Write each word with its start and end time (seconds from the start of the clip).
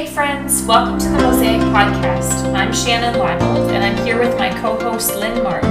Hey 0.00 0.06
friends, 0.06 0.62
welcome 0.62 0.98
to 0.98 1.08
the 1.10 1.18
Mosaic 1.18 1.60
Podcast. 1.60 2.54
I'm 2.54 2.72
Shannon 2.72 3.20
Leibold 3.20 3.70
and 3.70 3.84
I'm 3.84 4.06
here 4.06 4.18
with 4.18 4.34
my 4.38 4.48
co-host 4.58 5.14
Lynn 5.16 5.42
Martin, 5.42 5.68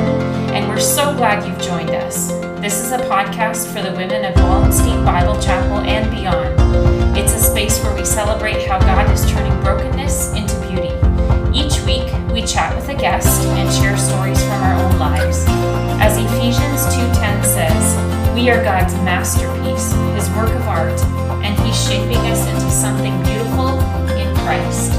and 0.53 0.69
we're 0.69 0.79
so 0.79 1.15
glad 1.15 1.47
you've 1.47 1.59
joined 1.59 1.89
us. 1.89 2.29
This 2.61 2.79
is 2.79 2.91
a 2.91 2.99
podcast 3.09 3.73
for 3.73 3.81
the 3.81 3.91
women 3.97 4.23
of 4.25 4.35
Wallenstein 4.35 5.03
Bible 5.03 5.41
Chapel 5.41 5.79
and 5.79 6.11
beyond. 6.11 7.17
It's 7.17 7.33
a 7.33 7.39
space 7.39 7.83
where 7.83 7.95
we 7.95 8.05
celebrate 8.05 8.67
how 8.67 8.77
God 8.77 9.09
is 9.09 9.27
turning 9.31 9.59
brokenness 9.63 10.35
into 10.35 10.53
beauty. 10.69 10.93
Each 11.51 11.81
week, 11.81 12.13
we 12.31 12.43
chat 12.45 12.75
with 12.75 12.87
a 12.89 12.95
guest 12.95 13.47
and 13.57 13.73
share 13.73 13.97
stories 13.97 14.39
from 14.43 14.61
our 14.61 14.75
own 14.75 14.99
lives. 14.99 15.43
As 16.05 16.19
Ephesians 16.19 16.85
2:10 16.93 17.43
says, 17.43 18.35
we 18.35 18.51
are 18.51 18.63
God's 18.63 18.93
masterpiece, 19.01 19.91
his 20.13 20.29
work 20.37 20.53
of 20.53 20.67
art, 20.67 21.01
and 21.43 21.57
he's 21.65 21.83
shaping 21.83 22.21
us 22.29 22.45
into 22.45 22.69
something 22.69 23.23
beautiful 23.23 23.98
Christ. 24.49 24.93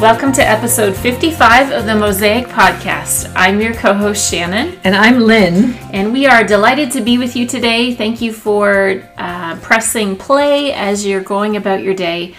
Welcome 0.00 0.30
to 0.34 0.40
episode 0.40 0.94
55 0.94 1.72
of 1.72 1.84
the 1.86 1.96
Mosaic 1.96 2.46
Podcast. 2.46 3.32
I'm 3.34 3.60
your 3.60 3.74
co 3.74 3.92
host, 3.92 4.30
Shannon. 4.30 4.78
And 4.84 4.94
I'm 4.94 5.18
Lynn. 5.18 5.74
And 5.92 6.12
we 6.12 6.26
are 6.26 6.44
delighted 6.44 6.92
to 6.92 7.00
be 7.00 7.18
with 7.18 7.34
you 7.34 7.44
today. 7.44 7.92
Thank 7.92 8.20
you 8.20 8.32
for 8.32 9.02
uh, 9.16 9.56
pressing 9.56 10.14
play 10.14 10.72
as 10.74 11.04
you're 11.04 11.24
going 11.24 11.56
about 11.56 11.82
your 11.82 11.94
day. 11.94 12.36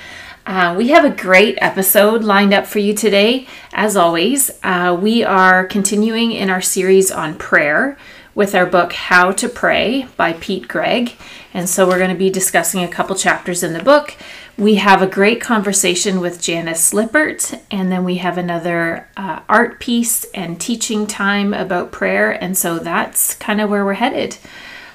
Uh, 0.49 0.73
we 0.76 0.88
have 0.88 1.05
a 1.05 1.12
great 1.12 1.55
episode 1.62 2.23
lined 2.23 2.52
up 2.55 2.66
for 2.66 2.80
you 2.80 2.91
today. 2.91 3.45
As 3.71 3.95
always, 3.95 4.49
uh, 4.63 4.98
we 4.99 5.23
are 5.23 5.63
continuing 5.63 6.31
in 6.31 6.49
our 6.49 6.59
series 6.59 7.12
on 7.12 7.38
prayer 7.38 7.99
with 8.34 8.55
our 8.55 8.66
book 8.66 8.94
How 8.94 9.31
to 9.31 9.48
Pray 9.48 10.08
by 10.17 10.34
Pete 10.34 10.67
Greig. 10.67 11.16
And 11.53 11.70
so 11.70 11.88
we're 11.88 12.00
going 12.00 12.09
to 12.09 12.16
be 12.16 12.31
discussing 12.31 12.83
a 12.83 12.88
couple 12.88 13.16
chapters 13.16 13.61
in 13.61 13.73
the 13.73 13.83
book. 13.83 14.16
We 14.58 14.75
have 14.75 15.03
a 15.03 15.08
great 15.08 15.39
conversation 15.39 16.20
with 16.20 16.42
Janice 16.42 16.95
Lippert, 16.95 17.53
and 17.70 17.92
then 17.92 18.03
we 18.03 18.16
have 18.16 18.39
another 18.39 19.08
uh, 19.16 19.42
art 19.47 19.80
piece 19.80 20.23
and 20.33 20.59
teaching 20.59 21.05
time 21.05 21.53
about 21.53 21.92
prayer. 21.92 22.31
And 22.31 22.58
so 22.58 22.80
that's 22.80 23.36
kind 23.36 23.61
of 23.61 23.70
where 23.70 23.86
we're 23.86 23.94
headed. 23.94 24.39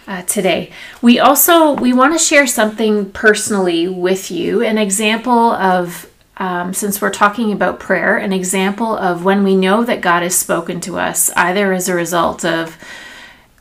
Uh, 0.07 0.21
today. 0.23 0.71
We 1.01 1.19
also 1.19 1.73
we 1.73 1.95
want 1.95 2.13
to 2.13 2.19
share 2.19 2.47
something 2.47 3.11
personally 3.13 3.89
with 3.89 4.31
you 4.31 4.63
an 4.63 4.77
example 4.77 5.53
of 5.53 6.11
um, 6.37 6.75
since 6.75 7.01
we're 7.01 7.09
talking 7.09 7.53
about 7.53 7.81
prayer 7.81 8.19
an 8.19 8.31
example 8.31 8.99
of 8.99 9.25
when 9.25 9.45
we 9.45 9.57
know 9.57 9.83
that 9.83 10.03
god 10.03 10.23
has 10.23 10.37
spoken 10.37 10.79
to 10.83 10.99
us 10.99 11.31
either 11.37 11.73
as 11.73 11.89
a 11.89 11.95
result 11.95 12.45
of 12.45 12.77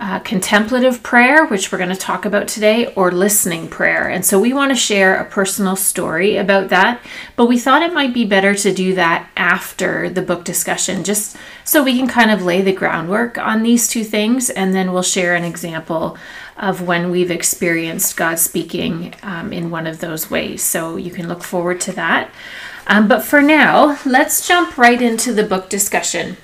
uh, 0.03 0.19
contemplative 0.19 1.01
prayer, 1.01 1.45
which 1.45 1.71
we're 1.71 1.77
going 1.77 1.89
to 1.89 1.95
talk 1.95 2.25
about 2.25 2.45
today, 2.45 2.93
or 2.93 3.09
listening 3.09 3.69
prayer. 3.69 4.09
And 4.09 4.25
so 4.25 4.37
we 4.37 4.51
want 4.51 4.71
to 4.71 4.75
share 4.75 5.15
a 5.15 5.23
personal 5.23 5.77
story 5.77 6.35
about 6.35 6.67
that, 6.67 6.99
but 7.37 7.45
we 7.45 7.57
thought 7.57 7.81
it 7.81 7.93
might 7.93 8.13
be 8.13 8.25
better 8.25 8.53
to 8.53 8.73
do 8.73 8.95
that 8.95 9.29
after 9.37 10.09
the 10.09 10.21
book 10.21 10.43
discussion, 10.43 11.05
just 11.05 11.37
so 11.63 11.81
we 11.81 11.97
can 11.97 12.09
kind 12.09 12.31
of 12.31 12.43
lay 12.43 12.61
the 12.61 12.73
groundwork 12.73 13.37
on 13.37 13.63
these 13.63 13.87
two 13.87 14.03
things, 14.03 14.49
and 14.49 14.75
then 14.75 14.91
we'll 14.91 15.03
share 15.03 15.35
an 15.35 15.45
example 15.45 16.17
of 16.57 16.81
when 16.81 17.09
we've 17.09 17.31
experienced 17.31 18.17
God 18.17 18.39
speaking 18.39 19.15
um, 19.23 19.53
in 19.53 19.71
one 19.71 19.87
of 19.87 20.01
those 20.01 20.29
ways. 20.29 20.61
So 20.61 20.97
you 20.97 21.11
can 21.11 21.29
look 21.29 21.43
forward 21.43 21.79
to 21.79 21.93
that. 21.93 22.29
Um, 22.87 23.07
but 23.07 23.23
for 23.23 23.41
now, 23.41 23.97
let's 24.05 24.45
jump 24.45 24.77
right 24.77 25.01
into 25.01 25.33
the 25.33 25.45
book 25.45 25.69
discussion 25.69 26.35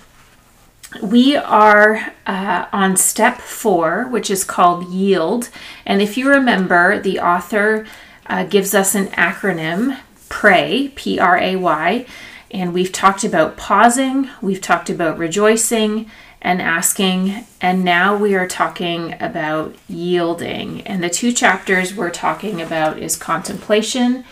we 1.01 1.35
are 1.35 2.13
uh, 2.25 2.65
on 2.71 2.97
step 2.97 3.39
four, 3.39 4.07
which 4.07 4.29
is 4.31 4.43
called 4.43 4.89
yield. 4.89 5.49
And 5.85 6.01
if 6.01 6.17
you 6.17 6.29
remember, 6.29 6.99
the 6.99 7.19
author 7.19 7.85
uh, 8.27 8.43
gives 8.45 8.73
us 8.73 8.95
an 8.95 9.07
acronym 9.07 9.99
PRAY, 10.29 10.91
P 10.95 11.19
R 11.19 11.37
A 11.37 11.55
Y. 11.55 12.05
And 12.51 12.73
we've 12.73 12.91
talked 12.91 13.23
about 13.23 13.57
pausing, 13.57 14.29
we've 14.41 14.61
talked 14.61 14.89
about 14.89 15.19
rejoicing 15.19 16.09
and 16.41 16.61
asking, 16.61 17.45
and 17.61 17.83
now 17.83 18.15
we 18.15 18.33
are 18.33 18.47
talking 18.47 19.15
about 19.19 19.75
yielding. 19.87 20.81
And 20.81 21.03
the 21.03 21.09
two 21.09 21.31
chapters 21.31 21.93
we're 21.93 22.09
talking 22.09 22.61
about 22.61 22.97
is 22.97 23.15
contemplation 23.15 24.23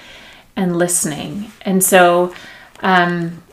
and 0.56 0.78
listening. 0.78 1.51
And 1.62 1.84
so, 1.84 2.34
um, 2.79 3.44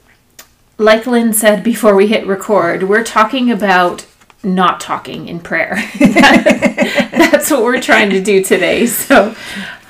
like 0.78 1.06
Lynn 1.06 1.32
said 1.32 1.62
before 1.62 1.94
we 1.94 2.06
hit 2.06 2.26
record, 2.26 2.84
we're 2.84 3.04
talking 3.04 3.50
about 3.50 4.06
not 4.42 4.80
talking 4.80 5.28
in 5.28 5.40
prayer. 5.40 5.76
That's 5.98 7.50
what 7.50 7.62
we're 7.62 7.80
trying 7.80 8.10
to 8.10 8.20
do 8.20 8.42
today. 8.42 8.86
So 8.86 9.34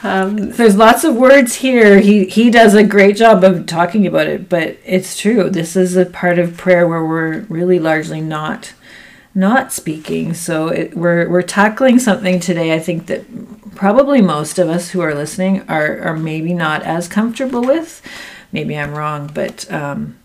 um, 0.03 0.51
there's 0.51 0.77
lots 0.77 1.03
of 1.05 1.17
words 1.17 1.57
here. 1.57 1.99
He 2.01 2.27
he 2.27 2.51
does 2.51 2.75
a 2.75 2.85
great 2.85 3.17
job 3.17 3.43
of 3.43 3.67
talking 3.67 4.07
about 4.07 4.27
it, 4.27 4.49
but 4.49 4.77
it's 4.85 5.19
true. 5.19 5.49
This 5.51 5.77
is 5.77 5.97
a 5.97 6.07
part 6.07 6.39
of 6.39 6.57
prayer 6.57 6.87
where 6.87 7.05
we're 7.05 7.41
really 7.49 7.79
largely 7.79 8.21
not 8.21 8.75
not 9.35 9.73
speaking. 9.73 10.35
So 10.35 10.69
it, 10.69 10.97
we're 10.97 11.29
we're 11.29 11.43
tackling 11.43 11.99
something 11.99 12.39
today. 12.39 12.75
I 12.75 12.79
think 12.79 13.07
that 13.07 13.25
probably 13.75 14.21
most 14.21 14.59
of 14.59 14.69
us 14.69 14.91
who 14.91 15.01
are 15.01 15.15
listening 15.15 15.63
are 15.69 16.01
are 16.03 16.17
maybe 16.17 16.53
not 16.53 16.83
as 16.83 17.09
comfortable 17.09 17.63
with. 17.63 18.03
Maybe 18.53 18.77
I'm 18.77 18.95
wrong, 18.95 19.31
but. 19.33 19.71
Um, 19.73 20.19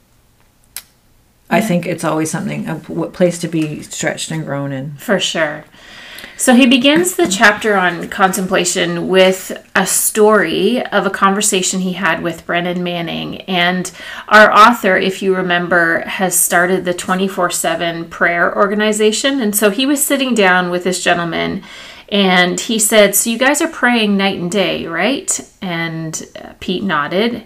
I 1.49 1.61
think 1.61 1.85
it's 1.85 2.03
always 2.03 2.29
something 2.29 2.67
a 2.67 2.75
place 2.75 3.39
to 3.39 3.47
be 3.47 3.81
stretched 3.81 4.31
and 4.31 4.45
grown 4.45 4.71
in. 4.71 4.95
For 4.95 5.19
sure. 5.19 5.65
So 6.37 6.53
he 6.53 6.67
begins 6.67 7.15
the 7.15 7.27
chapter 7.27 7.75
on 7.75 8.07
contemplation 8.07 9.09
with 9.09 9.51
a 9.75 9.85
story 9.85 10.85
of 10.85 11.05
a 11.05 11.09
conversation 11.09 11.81
he 11.81 11.93
had 11.93 12.23
with 12.23 12.45
Brennan 12.45 12.81
Manning. 12.81 13.41
And 13.41 13.91
our 14.29 14.49
author, 14.51 14.95
if 14.95 15.21
you 15.21 15.35
remember, 15.35 16.01
has 16.07 16.39
started 16.39 16.85
the 16.85 16.93
24 16.93 17.49
7 17.49 18.09
prayer 18.09 18.55
organization. 18.55 19.41
And 19.41 19.53
so 19.53 19.69
he 19.69 19.85
was 19.85 20.01
sitting 20.01 20.33
down 20.33 20.69
with 20.69 20.85
this 20.85 21.03
gentleman 21.03 21.63
and 22.07 22.59
he 22.59 22.79
said, 22.79 23.15
So 23.15 23.29
you 23.29 23.37
guys 23.37 23.61
are 23.61 23.67
praying 23.67 24.15
night 24.15 24.39
and 24.39 24.51
day, 24.51 24.87
right? 24.87 25.39
And 25.61 26.25
uh, 26.41 26.53
Pete 26.59 26.83
nodded. 26.83 27.43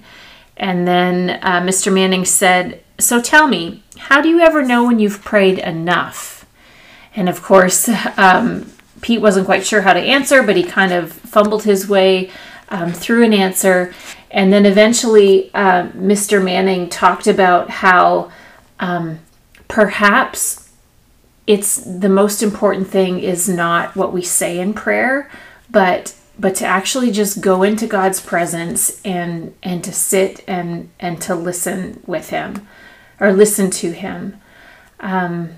And 0.56 0.88
then 0.88 1.40
uh, 1.42 1.62
Mr. 1.62 1.92
Manning 1.92 2.26
said, 2.26 2.84
So 3.00 3.22
tell 3.22 3.48
me, 3.48 3.83
how 3.98 4.22
do 4.22 4.30
you 4.30 4.40
ever 4.40 4.64
know 4.64 4.86
when 4.86 5.00
you've 5.00 5.24
prayed 5.24 5.60
enough? 5.60 6.46
And 7.16 7.30
of 7.30 7.42
course, 7.42 7.90
um, 8.18 8.72
Pete 9.02 9.22
wasn't 9.22 9.46
quite 9.46 9.66
sure 9.66 9.82
how 9.82 9.94
to 9.94 10.00
answer, 10.00 10.44
but 10.44 10.56
he 10.56 10.64
kind 10.64 10.92
of 10.92 11.12
fumbled 11.12 11.64
his 11.64 11.88
way 11.88 12.32
um, 12.70 12.92
through 12.92 13.24
an 13.24 13.34
answer. 13.34 13.94
And 14.32 14.52
then 14.52 14.66
eventually, 14.66 15.54
uh, 15.54 15.90
Mr. 15.90 16.44
Manning 16.44 16.90
talked 16.90 17.28
about 17.28 17.70
how 17.70 18.32
um, 18.80 19.20
perhaps 19.68 20.72
it's 21.46 21.76
the 21.76 22.10
most 22.10 22.42
important 22.42 22.88
thing 22.88 23.20
is 23.20 23.50
not 23.50 23.96
what 23.96 24.14
we 24.14 24.22
say 24.22 24.60
in 24.60 24.74
prayer, 24.74 25.30
but 25.70 26.16
but 26.40 26.56
to 26.56 26.66
actually 26.66 27.12
just 27.12 27.42
go 27.42 27.62
into 27.62 27.86
God's 27.86 28.20
presence 28.20 29.02
and 29.06 29.54
and 29.62 29.84
to 29.84 29.92
sit 29.92 30.44
and 30.48 30.90
and 31.00 31.22
to 31.22 31.36
listen 31.36 32.02
with 32.08 32.30
Him 32.30 32.68
or 33.24 33.32
listen 33.32 33.72
to 33.72 33.94
him. 33.94 34.40
Um, 35.00 35.52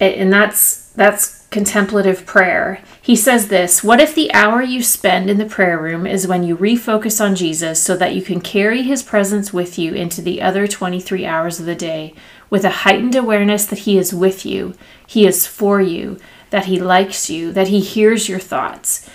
and 0.00 0.32
that's 0.32 0.90
that's 0.90 1.46
contemplative 1.48 2.26
prayer. 2.26 2.82
He 3.00 3.14
says 3.14 3.46
this, 3.46 3.84
what 3.84 4.00
if 4.00 4.14
the 4.14 4.32
hour 4.32 4.60
you 4.60 4.82
spend 4.82 5.30
in 5.30 5.38
the 5.38 5.46
prayer 5.46 5.78
room 5.78 6.04
is 6.04 6.26
when 6.26 6.42
you 6.42 6.56
refocus 6.56 7.24
on 7.24 7.36
Jesus 7.36 7.80
so 7.80 7.96
that 7.96 8.14
you 8.14 8.22
can 8.22 8.40
carry 8.40 8.82
his 8.82 9.02
presence 9.02 9.52
with 9.52 9.78
you 9.78 9.94
into 9.94 10.20
the 10.20 10.42
other 10.42 10.66
23 10.66 11.24
hours 11.24 11.60
of 11.60 11.66
the 11.66 11.76
day 11.76 12.14
with 12.50 12.64
a 12.64 12.70
heightened 12.70 13.14
awareness 13.14 13.66
that 13.66 13.80
he 13.80 13.96
is 13.96 14.12
with 14.12 14.44
you, 14.44 14.74
he 15.06 15.26
is 15.26 15.46
for 15.46 15.80
you, 15.80 16.18
that 16.50 16.66
he 16.66 16.80
likes 16.80 17.30
you, 17.30 17.52
that 17.52 17.68
he 17.68 17.80
hears 17.80 18.28
your 18.28 18.40
thoughts. 18.40 19.08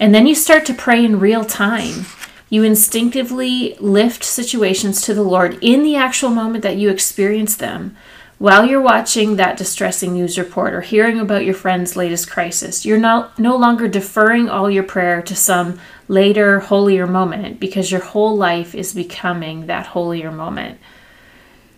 And 0.00 0.12
then 0.12 0.26
you 0.26 0.34
start 0.34 0.66
to 0.66 0.74
pray 0.74 1.04
in 1.04 1.20
real 1.20 1.44
time 1.44 2.06
you 2.54 2.62
instinctively 2.62 3.74
lift 3.80 4.22
situations 4.22 5.02
to 5.02 5.12
the 5.12 5.24
Lord 5.24 5.58
in 5.60 5.82
the 5.82 5.96
actual 5.96 6.30
moment 6.30 6.62
that 6.62 6.76
you 6.76 6.88
experience 6.88 7.56
them. 7.56 7.96
While 8.38 8.64
you're 8.64 8.80
watching 8.80 9.34
that 9.34 9.56
distressing 9.56 10.12
news 10.12 10.38
report 10.38 10.72
or 10.72 10.80
hearing 10.80 11.18
about 11.18 11.44
your 11.44 11.54
friend's 11.54 11.96
latest 11.96 12.30
crisis, 12.30 12.86
you're 12.86 12.96
not, 12.96 13.40
no 13.40 13.56
longer 13.56 13.88
deferring 13.88 14.48
all 14.48 14.70
your 14.70 14.84
prayer 14.84 15.20
to 15.22 15.34
some 15.34 15.80
later, 16.06 16.60
holier 16.60 17.08
moment 17.08 17.58
because 17.58 17.90
your 17.90 18.02
whole 18.02 18.36
life 18.36 18.72
is 18.72 18.94
becoming 18.94 19.66
that 19.66 19.86
holier 19.86 20.30
moment. 20.30 20.78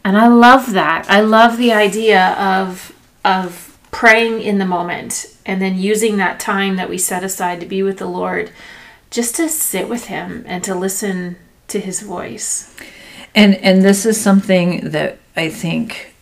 And 0.04 0.18
I 0.18 0.28
love 0.28 0.72
that. 0.72 1.06
I 1.08 1.22
love 1.22 1.56
the 1.56 1.72
idea 1.72 2.34
of, 2.34 2.92
of 3.24 3.78
praying 3.90 4.42
in 4.42 4.58
the 4.58 4.66
moment 4.66 5.34
and 5.46 5.62
then 5.62 5.78
using 5.78 6.18
that 6.18 6.38
time 6.38 6.76
that 6.76 6.90
we 6.90 6.98
set 6.98 7.24
aside 7.24 7.60
to 7.60 7.66
be 7.66 7.82
with 7.82 7.96
the 7.96 8.06
Lord 8.06 8.52
just 9.10 9.36
to 9.36 9.48
sit 9.48 9.88
with 9.88 10.06
him 10.06 10.44
and 10.46 10.62
to 10.64 10.74
listen 10.74 11.36
to 11.68 11.80
his 11.80 12.00
voice. 12.00 12.74
And 13.34 13.54
and 13.56 13.82
this 13.82 14.06
is 14.06 14.20
something 14.20 14.90
that 14.90 15.18
I 15.36 15.50
think 15.50 16.14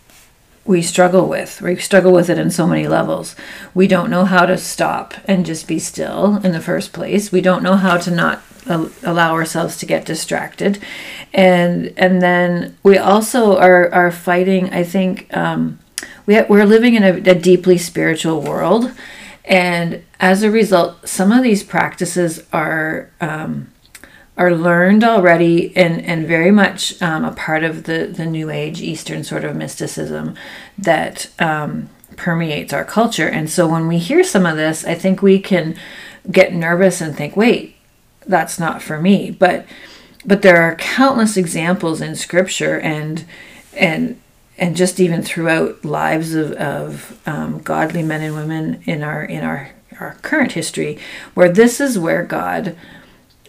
we 0.64 0.80
struggle 0.82 1.28
with. 1.28 1.60
We 1.60 1.76
struggle 1.76 2.12
with 2.12 2.30
it 2.30 2.38
in 2.38 2.50
so 2.50 2.66
many 2.66 2.88
levels. 2.88 3.36
We 3.74 3.86
don't 3.86 4.10
know 4.10 4.24
how 4.24 4.46
to 4.46 4.56
stop 4.56 5.14
and 5.26 5.44
just 5.44 5.68
be 5.68 5.78
still 5.78 6.36
in 6.42 6.52
the 6.52 6.60
first 6.60 6.92
place. 6.92 7.30
We 7.30 7.40
don't 7.40 7.62
know 7.62 7.76
how 7.76 7.98
to 7.98 8.10
not 8.10 8.42
allow 8.66 9.34
ourselves 9.34 9.76
to 9.76 9.86
get 9.86 10.06
distracted, 10.06 10.82
and 11.32 11.92
and 11.96 12.22
then 12.22 12.76
we 12.82 12.96
also 12.96 13.58
are 13.58 13.92
are 13.92 14.10
fighting. 14.10 14.72
I 14.72 14.84
think 14.84 15.34
um, 15.36 15.78
we 16.26 16.40
we're 16.42 16.64
living 16.64 16.94
in 16.94 17.04
a, 17.04 17.30
a 17.30 17.34
deeply 17.34 17.76
spiritual 17.76 18.40
world, 18.40 18.90
and 19.44 20.04
as 20.20 20.42
a 20.42 20.50
result, 20.50 21.08
some 21.08 21.32
of 21.32 21.42
these 21.42 21.62
practices 21.62 22.44
are. 22.52 23.10
Um, 23.20 23.70
are 24.36 24.52
learned 24.52 25.04
already 25.04 25.72
and, 25.76 26.04
and 26.04 26.26
very 26.26 26.50
much 26.50 27.00
um, 27.00 27.24
a 27.24 27.30
part 27.30 27.62
of 27.62 27.84
the, 27.84 28.06
the 28.06 28.26
New 28.26 28.50
Age 28.50 28.80
Eastern 28.80 29.22
sort 29.22 29.44
of 29.44 29.54
mysticism 29.54 30.34
that 30.76 31.30
um, 31.38 31.88
permeates 32.16 32.72
our 32.72 32.84
culture. 32.84 33.28
And 33.28 33.48
so 33.48 33.66
when 33.68 33.86
we 33.86 33.98
hear 33.98 34.24
some 34.24 34.46
of 34.46 34.56
this, 34.56 34.84
I 34.84 34.94
think 34.94 35.22
we 35.22 35.38
can 35.38 35.76
get 36.30 36.52
nervous 36.52 37.00
and 37.00 37.16
think, 37.16 37.36
wait, 37.36 37.76
that's 38.26 38.58
not 38.58 38.82
for 38.82 39.00
me. 39.00 39.30
But 39.30 39.66
but 40.26 40.40
there 40.40 40.62
are 40.62 40.74
countless 40.76 41.36
examples 41.36 42.00
in 42.00 42.14
scripture 42.16 42.80
and 42.80 43.24
and 43.76 44.18
and 44.56 44.76
just 44.76 45.00
even 45.00 45.22
throughout 45.22 45.84
lives 45.84 46.34
of, 46.34 46.52
of 46.52 47.20
um, 47.26 47.60
godly 47.60 48.02
men 48.02 48.22
and 48.22 48.34
women 48.34 48.82
in 48.84 49.02
our 49.02 49.24
in 49.24 49.42
our 49.42 49.70
our 50.00 50.14
current 50.22 50.52
history 50.52 50.98
where 51.34 51.48
this 51.48 51.80
is 51.80 51.98
where 51.98 52.24
God 52.24 52.76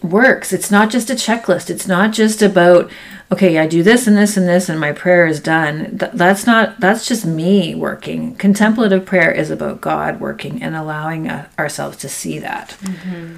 works. 0.02 0.52
It's 0.52 0.70
not 0.70 0.90
just 0.90 1.10
a 1.10 1.14
checklist. 1.14 1.70
It's 1.70 1.86
not 1.86 2.12
just 2.12 2.42
about 2.42 2.90
okay, 3.32 3.58
I 3.58 3.66
do 3.66 3.82
this 3.82 4.06
and 4.06 4.16
this 4.16 4.36
and 4.36 4.46
this 4.46 4.68
and 4.68 4.78
my 4.78 4.92
prayer 4.92 5.26
is 5.26 5.40
done. 5.40 5.98
Th- 5.98 6.12
that's 6.12 6.46
not 6.46 6.80
that's 6.80 7.06
just 7.06 7.24
me 7.24 7.74
working. 7.74 8.36
Contemplative 8.36 9.04
prayer 9.04 9.30
is 9.30 9.50
about 9.50 9.80
God 9.80 10.20
working 10.20 10.62
and 10.62 10.76
allowing 10.76 11.28
uh, 11.28 11.48
ourselves 11.58 11.96
to 11.98 12.08
see 12.08 12.38
that. 12.38 12.76
Mm-hmm. 12.80 13.36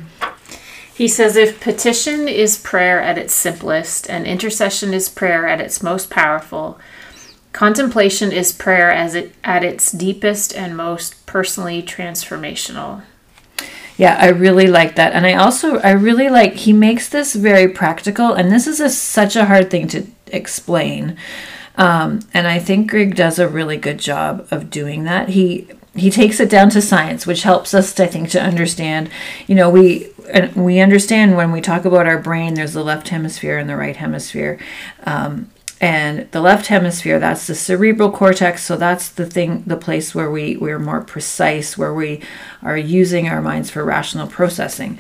He 0.93 1.06
says 1.06 1.37
if 1.37 1.61
petition 1.61 2.26
is 2.26 2.59
prayer 2.59 3.00
at 3.00 3.19
its 3.19 3.32
simplest 3.32 4.11
and 4.11 4.26
intercession 4.26 4.93
is 4.93 5.09
prayer 5.09 5.47
at 5.47 5.61
its 5.61 5.82
most 5.82 6.11
powerful, 6.11 6.79
contemplation 7.52 8.32
is 8.32 8.52
prayer 8.52 8.90
as 8.90 9.14
it 9.14 9.34
at 9.44 9.64
its 9.64 9.90
deepest 9.90 10.54
and 10.54 10.76
most 10.76 11.26
personally 11.26 11.82
transformational. 11.82 13.02
Yeah, 13.96 14.16
I 14.20 14.28
really 14.28 14.68
like 14.68 14.94
that. 14.94 15.12
And 15.12 15.26
I 15.26 15.34
also 15.34 15.78
I 15.78 15.90
really 15.90 16.28
like 16.28 16.54
he 16.54 16.72
makes 16.72 17.08
this 17.08 17.34
very 17.34 17.68
practical 17.68 18.32
and 18.32 18.52
this 18.52 18.66
is 18.66 18.80
a, 18.80 18.88
such 18.88 19.34
a 19.34 19.46
hard 19.46 19.70
thing 19.70 19.88
to 19.88 20.06
explain. 20.28 21.16
Um, 21.76 22.20
and 22.34 22.46
I 22.46 22.58
think 22.58 22.90
Greig 22.90 23.14
does 23.14 23.38
a 23.38 23.48
really 23.48 23.76
good 23.76 23.98
job 23.98 24.46
of 24.50 24.70
doing 24.70 25.04
that. 25.04 25.30
He 25.30 25.68
he 25.94 26.10
takes 26.10 26.38
it 26.38 26.50
down 26.50 26.70
to 26.70 26.82
science, 26.82 27.26
which 27.26 27.42
helps 27.42 27.74
us, 27.74 27.98
I 27.98 28.06
think, 28.06 28.30
to 28.30 28.42
understand. 28.42 29.10
You 29.46 29.54
know, 29.54 29.70
we 29.70 30.10
we 30.54 30.80
understand 30.80 31.36
when 31.36 31.50
we 31.50 31.60
talk 31.60 31.84
about 31.84 32.06
our 32.06 32.18
brain, 32.18 32.54
there's 32.54 32.74
the 32.74 32.84
left 32.84 33.08
hemisphere 33.08 33.58
and 33.58 33.68
the 33.68 33.76
right 33.76 33.96
hemisphere. 33.96 34.58
Um, 35.04 35.50
and 35.80 36.30
the 36.32 36.40
left 36.40 36.66
hemisphere 36.66 37.19
that's 37.19 37.46
the 37.46 37.54
cerebral 37.54 38.10
cortex 38.10 38.64
so 38.64 38.76
that's 38.76 39.08
the 39.10 39.26
thing 39.26 39.62
the 39.66 39.76
place 39.76 40.14
where 40.14 40.30
we 40.30 40.56
we're 40.56 40.78
more 40.78 41.00
precise 41.00 41.78
where 41.78 41.94
we 41.94 42.20
are 42.62 42.76
using 42.76 43.28
our 43.28 43.40
minds 43.40 43.70
for 43.70 43.84
rational 43.84 44.26
processing. 44.26 44.98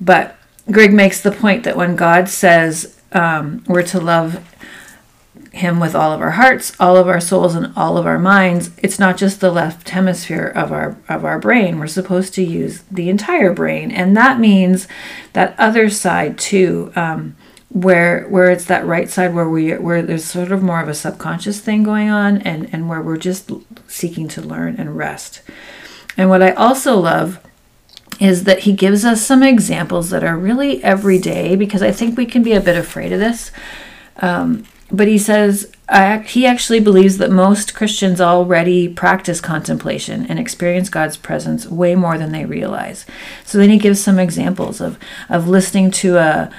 But 0.00 0.36
Greig 0.70 0.92
makes 0.92 1.20
the 1.20 1.32
point 1.32 1.64
that 1.64 1.76
when 1.76 1.96
god 1.96 2.28
says 2.28 2.98
um, 3.12 3.62
we're 3.66 3.82
to 3.84 4.00
love 4.00 4.42
him 5.52 5.80
with 5.80 5.94
all 5.94 6.12
of 6.12 6.20
our 6.20 6.32
hearts 6.32 6.72
all 6.80 6.96
of 6.96 7.08
our 7.08 7.20
souls 7.20 7.54
and 7.54 7.72
all 7.76 7.96
of 7.96 8.06
our 8.06 8.18
minds 8.18 8.70
it's 8.78 8.98
not 8.98 9.16
just 9.16 9.40
the 9.40 9.50
left 9.50 9.88
hemisphere 9.90 10.46
of 10.54 10.72
our 10.72 10.96
of 11.08 11.24
our 11.24 11.38
brain. 11.38 11.78
We're 11.78 11.86
supposed 11.86 12.34
to 12.34 12.42
use 12.42 12.82
the 12.90 13.10
entire 13.10 13.52
brain 13.52 13.90
and 13.90 14.16
that 14.16 14.40
means 14.40 14.88
that 15.34 15.54
other 15.58 15.90
side 15.90 16.38
too 16.38 16.92
um, 16.96 17.36
where 17.76 18.26
where 18.28 18.50
it's 18.50 18.64
that 18.64 18.86
right 18.86 19.10
side 19.10 19.34
where 19.34 19.48
we 19.48 19.74
where 19.74 20.00
there's 20.00 20.24
sort 20.24 20.50
of 20.50 20.62
more 20.62 20.80
of 20.80 20.88
a 20.88 20.94
subconscious 20.94 21.60
thing 21.60 21.82
going 21.82 22.08
on 22.08 22.38
and 22.38 22.72
and 22.72 22.88
where 22.88 23.02
we're 23.02 23.18
just 23.18 23.52
seeking 23.86 24.26
to 24.28 24.40
learn 24.40 24.76
and 24.76 24.96
rest. 24.96 25.42
And 26.16 26.30
what 26.30 26.42
i 26.42 26.52
also 26.52 26.96
love 26.96 27.38
is 28.18 28.44
that 28.44 28.60
he 28.60 28.72
gives 28.72 29.04
us 29.04 29.26
some 29.26 29.42
examples 29.42 30.08
that 30.08 30.24
are 30.24 30.38
really 30.38 30.82
everyday 30.82 31.54
because 31.54 31.82
i 31.82 31.92
think 31.92 32.16
we 32.16 32.24
can 32.24 32.42
be 32.42 32.52
a 32.52 32.62
bit 32.62 32.78
afraid 32.78 33.12
of 33.12 33.20
this. 33.20 33.52
Um, 34.20 34.64
but 34.90 35.06
he 35.06 35.18
says 35.18 35.70
I, 35.86 36.18
he 36.18 36.46
actually 36.46 36.80
believes 36.80 37.18
that 37.18 37.30
most 37.30 37.74
christians 37.74 38.22
already 38.22 38.88
practice 38.88 39.42
contemplation 39.42 40.24
and 40.30 40.38
experience 40.38 40.88
god's 40.88 41.18
presence 41.18 41.66
way 41.66 41.94
more 41.94 42.16
than 42.16 42.32
they 42.32 42.46
realize. 42.46 43.04
So 43.44 43.58
then 43.58 43.68
he 43.68 43.76
gives 43.76 44.00
some 44.00 44.18
examples 44.18 44.80
of 44.80 44.98
of 45.28 45.46
listening 45.46 45.90
to 45.90 46.16
a 46.16 46.50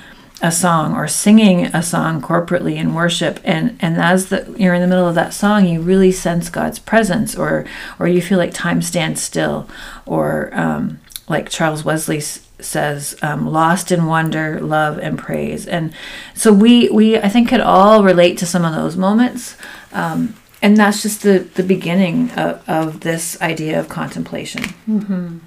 a 0.41 0.51
song 0.51 0.95
or 0.95 1.07
singing 1.07 1.65
a 1.67 1.81
song 1.81 2.21
corporately 2.21 2.75
in 2.75 2.93
worship 2.93 3.39
and 3.43 3.75
and 3.79 3.97
as 3.97 4.29
the 4.29 4.53
you're 4.57 4.75
in 4.75 4.81
the 4.81 4.87
middle 4.87 5.07
of 5.07 5.15
that 5.15 5.33
song 5.33 5.65
you 5.65 5.81
really 5.81 6.11
sense 6.11 6.49
god's 6.49 6.77
presence 6.77 7.35
or 7.35 7.65
or 7.97 8.07
you 8.07 8.21
feel 8.21 8.37
like 8.37 8.53
time 8.53 8.81
stands 8.81 9.21
still 9.21 9.67
or 10.05 10.51
um, 10.53 10.99
like 11.27 11.49
charles 11.49 11.83
wesley 11.83 12.19
says 12.19 13.15
um, 13.21 13.47
lost 13.47 13.91
in 13.91 14.05
wonder 14.05 14.59
love 14.59 14.99
and 14.99 15.17
praise 15.17 15.65
and 15.65 15.91
so 16.35 16.53
we 16.53 16.87
we 16.89 17.17
i 17.17 17.29
think 17.29 17.49
could 17.49 17.61
all 17.61 18.03
relate 18.03 18.37
to 18.37 18.45
some 18.45 18.63
of 18.63 18.75
those 18.75 18.95
moments 18.95 19.57
um, 19.91 20.35
and 20.61 20.77
that's 20.77 21.01
just 21.01 21.23
the 21.23 21.39
the 21.55 21.63
beginning 21.63 22.29
of, 22.31 22.67
of 22.69 22.99
this 22.99 23.41
idea 23.41 23.79
of 23.79 23.89
contemplation 23.89 24.61
mm-hmm. 24.87 25.37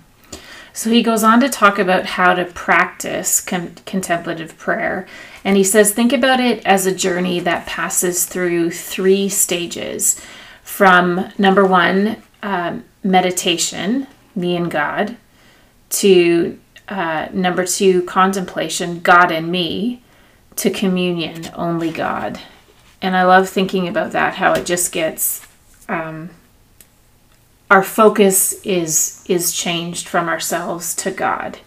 So 0.72 0.90
he 0.90 1.02
goes 1.02 1.24
on 1.24 1.40
to 1.40 1.48
talk 1.48 1.78
about 1.78 2.06
how 2.06 2.34
to 2.34 2.44
practice 2.44 3.40
con- 3.40 3.76
contemplative 3.86 4.56
prayer. 4.56 5.06
And 5.44 5.56
he 5.56 5.64
says, 5.64 5.92
think 5.92 6.12
about 6.12 6.40
it 6.40 6.64
as 6.66 6.86
a 6.86 6.94
journey 6.94 7.40
that 7.40 7.66
passes 7.66 8.26
through 8.26 8.70
three 8.70 9.28
stages 9.28 10.20
from 10.62 11.32
number 11.38 11.64
one, 11.64 12.22
um, 12.42 12.84
meditation, 13.02 14.06
me 14.34 14.56
and 14.56 14.70
God, 14.70 15.16
to 15.90 16.58
uh, 16.88 17.28
number 17.32 17.64
two, 17.64 18.02
contemplation, 18.02 19.00
God 19.00 19.32
and 19.32 19.50
me, 19.50 20.02
to 20.56 20.70
communion, 20.70 21.50
only 21.54 21.90
God. 21.90 22.40
And 23.02 23.16
I 23.16 23.24
love 23.24 23.48
thinking 23.48 23.88
about 23.88 24.12
that, 24.12 24.34
how 24.34 24.52
it 24.52 24.66
just 24.66 24.92
gets. 24.92 25.46
Um, 25.88 26.30
our 27.70 27.82
focus 27.82 28.52
is 28.64 29.24
is 29.28 29.52
changed 29.52 30.08
from 30.08 30.28
ourselves 30.28 30.94
to 30.96 31.10
God. 31.10 31.58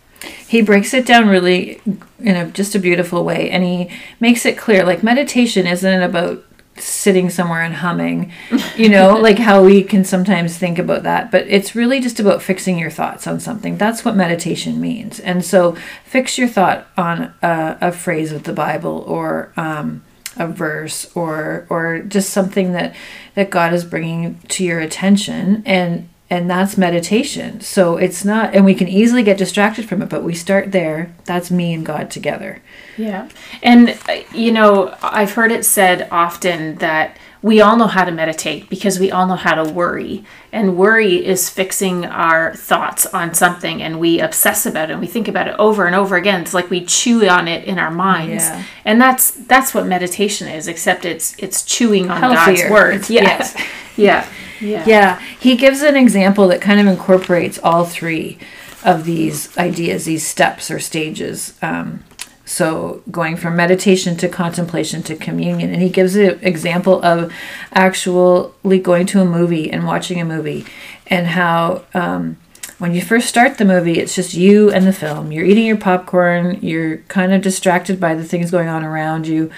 He 0.48 0.62
breaks 0.62 0.94
it 0.94 1.06
down 1.06 1.28
really 1.28 1.82
in 2.20 2.36
a 2.36 2.48
just 2.52 2.76
a 2.76 2.80
beautiful 2.80 3.24
way 3.24 3.50
and 3.50 3.64
he 3.64 3.90
makes 4.20 4.46
it 4.46 4.58
clear 4.58 4.86
like 4.86 5.02
meditation 5.04 5.66
isn't 5.66 6.02
about 6.04 6.44
sitting 6.76 7.30
somewhere 7.30 7.62
and 7.62 7.76
humming, 7.76 8.32
you 8.76 8.90
know, 8.90 9.16
like 9.16 9.38
how 9.38 9.64
we 9.64 9.84
can 9.84 10.04
sometimes 10.04 10.58
think 10.58 10.80
about 10.80 11.04
that, 11.04 11.32
but 11.32 11.46
it's 11.48 11.76
really 11.76 12.00
just 12.00 12.20
about 12.20 12.42
fixing 12.42 12.80
your 12.80 12.90
thoughts 12.90 13.28
on 13.28 13.40
something. 13.40 13.78
That's 13.78 14.04
what 14.04 14.16
meditation 14.16 14.82
means. 14.82 15.20
And 15.20 15.46
so 15.46 15.76
fix 16.04 16.38
your 16.38 16.48
thought 16.48 16.88
on 16.98 17.34
a, 17.42 17.78
a 17.80 17.92
phrase 17.92 18.32
of 18.32 18.44
the 18.44 18.54
Bible 18.54 19.04
or 19.08 19.54
um, 19.56 20.04
a 20.38 20.48
verse 20.48 21.12
or 21.16 21.66
or 21.70 22.00
just 22.00 22.30
something 22.30 22.74
that 22.74 22.96
that 23.36 23.50
God 23.50 23.74
is 23.74 23.84
bringing 23.84 24.40
to 24.50 24.64
your 24.64 24.80
attention 24.80 25.64
and 25.66 26.10
and 26.30 26.50
that's 26.50 26.78
meditation. 26.78 27.62
So 27.62 27.98
it's 27.98 28.26
not 28.26 28.56
and 28.56 28.66
we 28.66 28.74
can 28.74 28.88
easily 28.88 29.24
get 29.24 29.38
distracted 29.38 29.88
from 29.88 30.02
it, 30.02 30.10
but 30.10 30.24
we 30.24 30.34
start 30.34 30.72
there. 30.72 31.14
That's 31.26 31.52
me 31.52 31.74
and 31.74 31.86
God 31.86 32.10
together. 32.10 32.62
Yeah. 32.98 33.30
And 33.62 33.98
uh, 34.10 34.22
you 34.34 34.52
know, 34.52 34.96
I've 35.02 35.34
heard 35.34 35.52
it 35.52 35.66
said 35.66 36.08
often 36.12 36.76
that 36.76 37.18
we 37.44 37.60
all 37.60 37.76
know 37.76 37.88
how 37.88 38.06
to 38.06 38.12
meditate 38.12 38.70
because 38.70 39.00
we 39.00 39.12
all 39.12 39.28
know 39.28 39.36
how 39.36 39.62
to 39.62 39.70
worry. 39.70 40.24
And 40.54 40.78
worry 40.78 41.24
is 41.24 41.50
fixing 41.50 42.06
our 42.06 42.56
thoughts 42.56 43.06
on 43.08 43.34
something 43.34 43.84
and 43.84 44.00
we 44.00 44.22
obsess 44.22 44.66
about 44.66 44.90
it 44.90 44.94
and 44.94 45.02
we 45.02 45.08
think 45.08 45.28
about 45.28 45.50
it 45.50 45.56
over 45.60 45.86
and 45.86 45.94
over 45.94 46.16
again. 46.16 46.42
It's 46.42 46.54
like 46.54 46.70
we 46.70 46.86
chew 46.86 47.28
on 47.28 47.50
it 47.50 47.66
in 47.66 47.78
our 47.78 47.92
minds. 47.92 48.46
Yeah. 48.46 48.64
And 48.86 49.00
that's 49.00 49.32
that's 49.32 49.74
what 49.74 49.86
meditation 49.86 50.48
is, 50.48 50.70
except 50.70 51.04
it's 51.04 51.36
it's 51.38 51.64
chewing 51.64 52.10
on 52.10 52.22
Healthier. 52.22 52.70
God's 52.70 52.72
words. 52.72 53.10
Yes. 53.10 53.56
Yeah. 53.96 54.28
yeah. 54.60 54.84
Yeah. 54.88 55.20
He 55.40 55.56
gives 55.56 55.84
an 55.84 55.96
example 55.96 56.48
that 56.48 56.62
kind 56.62 56.80
of 56.80 56.88
incorporates 56.88 57.60
all 57.60 57.86
three 57.86 58.40
of 58.84 59.06
these 59.06 59.56
ideas, 59.56 60.06
these 60.06 60.26
steps 60.26 60.72
or 60.72 60.80
stages. 60.80 61.54
Um, 61.62 62.04
so 62.46 63.02
going 63.10 63.38
from 63.38 63.56
meditation 63.56 64.18
to 64.18 64.28
contemplation 64.28 65.02
to 65.04 65.16
communion. 65.16 65.72
And 65.72 65.82
he 65.82 65.90
gives 65.90 66.16
an 66.16 66.40
example 66.42 67.04
of 67.04 67.32
actually 67.72 68.80
going 68.80 69.06
to 69.08 69.22
a 69.22 69.26
movie 69.26 69.72
and 69.72 69.86
watching 69.86 70.20
a 70.20 70.26
movie 70.26 70.66
and 71.08 71.28
how 71.28 71.86
um, 71.94 72.38
when 72.80 72.94
you 72.94 73.02
first 73.02 73.28
start 73.28 73.58
the 73.58 73.66
movie, 73.66 74.00
it's 74.00 74.16
just 74.16 74.34
you 74.34 74.70
and 74.70 74.86
the 74.86 74.92
film. 74.92 75.32
You're 75.32 75.46
eating 75.46 75.66
your 75.66 75.78
popcorn, 75.78 76.60
you're 76.62 76.98
kind 77.08 77.34
of 77.34 77.42
distracted 77.42 77.98
by 77.98 78.14
the 78.14 78.26
things 78.26 78.52
going 78.52 78.68
on 78.68 78.84
around 78.84 79.26
you. 79.26 79.50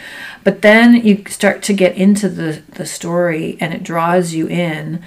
But 0.44 0.62
then 0.62 0.94
you 0.96 1.24
start 1.28 1.64
to 1.64 1.74
get 1.74 1.96
into 1.96 2.30
the, 2.30 2.62
the 2.74 2.86
story 2.86 3.58
and 3.60 3.74
it 3.74 3.82
draws 3.82 4.34
you 4.34 4.48
in. 4.48 5.02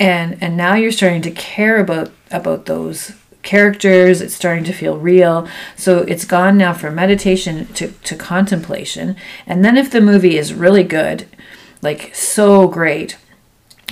And 0.00 0.42
and 0.42 0.56
now 0.56 0.74
you're 0.74 0.90
starting 0.90 1.22
to 1.22 1.30
care 1.30 1.78
about 1.78 2.10
about 2.30 2.64
those 2.66 3.12
characters 3.42 4.20
it's 4.20 4.34
starting 4.34 4.64
to 4.64 4.72
feel 4.72 4.98
real. 4.98 5.48
So 5.76 5.98
it's 5.98 6.24
gone 6.24 6.56
now 6.56 6.72
from 6.72 6.94
meditation 6.94 7.66
to, 7.74 7.88
to 7.88 8.16
contemplation. 8.16 9.16
And 9.46 9.64
then 9.64 9.76
if 9.76 9.90
the 9.90 10.00
movie 10.00 10.36
is 10.36 10.54
really 10.54 10.84
good 10.84 11.26
like 11.82 12.14
so 12.14 12.68
great 12.68 13.16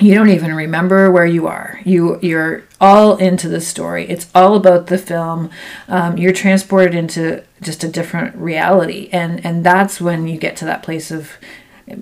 you 0.01 0.15
don't 0.15 0.31
even 0.31 0.55
remember 0.55 1.11
where 1.11 1.27
you 1.27 1.47
are. 1.47 1.81
You 1.85 2.19
you're 2.23 2.65
all 2.81 3.17
into 3.17 3.49
the 3.49 3.61
story. 3.61 4.09
It's 4.09 4.29
all 4.35 4.55
about 4.55 4.87
the 4.87 4.99
film. 4.99 5.51
Um, 5.89 6.17
you're 6.17 6.33
transported 6.33 6.95
into 6.95 7.45
just 7.61 7.85
a 7.85 7.89
different 7.89 8.35
reality. 8.37 9.11
And 9.13 9.45
and 9.45 9.65
that's 9.65 10.01
when 10.01 10.27
you 10.27 10.39
get 10.39 10.57
to 10.59 10.65
that 10.65 10.83
place 10.83 11.11
of 11.11 11.33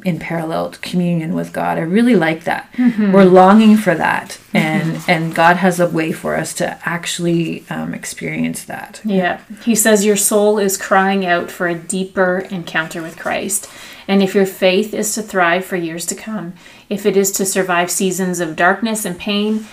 in 0.05 0.19
parallel 0.19 0.75
communion 0.81 1.35
with 1.35 1.53
God. 1.53 1.79
I 1.79 1.83
really 1.83 2.17
like 2.17 2.45
that. 2.45 2.73
Mm-hmm. 2.73 3.13
We're 3.13 3.25
longing 3.25 3.77
for 3.77 3.95
that, 3.95 4.39
and 4.53 4.97
mm-hmm. 4.97 5.11
and 5.11 5.35
God 5.35 5.57
has 5.57 5.81
a 5.81 5.89
way 5.89 6.13
for 6.13 6.37
us 6.37 6.55
to 6.55 6.79
actually 6.89 7.65
um, 7.71 7.95
experience 7.95 8.65
that. 8.65 9.01
Yeah, 9.05 9.41
He 9.63 9.75
says 9.75 10.05
your 10.05 10.17
soul 10.17 10.59
is 10.59 10.77
crying 10.77 11.25
out 11.27 11.51
for 11.51 11.67
a 11.69 11.75
deeper 11.75 12.41
encounter 12.51 13.03
with 13.03 13.19
Christ, 13.19 13.69
and 14.07 14.23
if 14.23 14.35
your 14.35 14.47
faith 14.47 14.95
is 14.95 15.15
to 15.15 15.23
thrive 15.23 15.65
for 15.65 15.77
years 15.77 16.07
to 16.07 16.15
come, 16.15 16.55
if 16.89 17.05
it 17.05 17.17
is 17.17 17.31
to 17.33 17.45
survive 17.45 17.91
seasons 17.91 18.41
of 18.41 18.57
darkness 18.57 19.05
and 19.05 19.19
pain, 19.19 19.67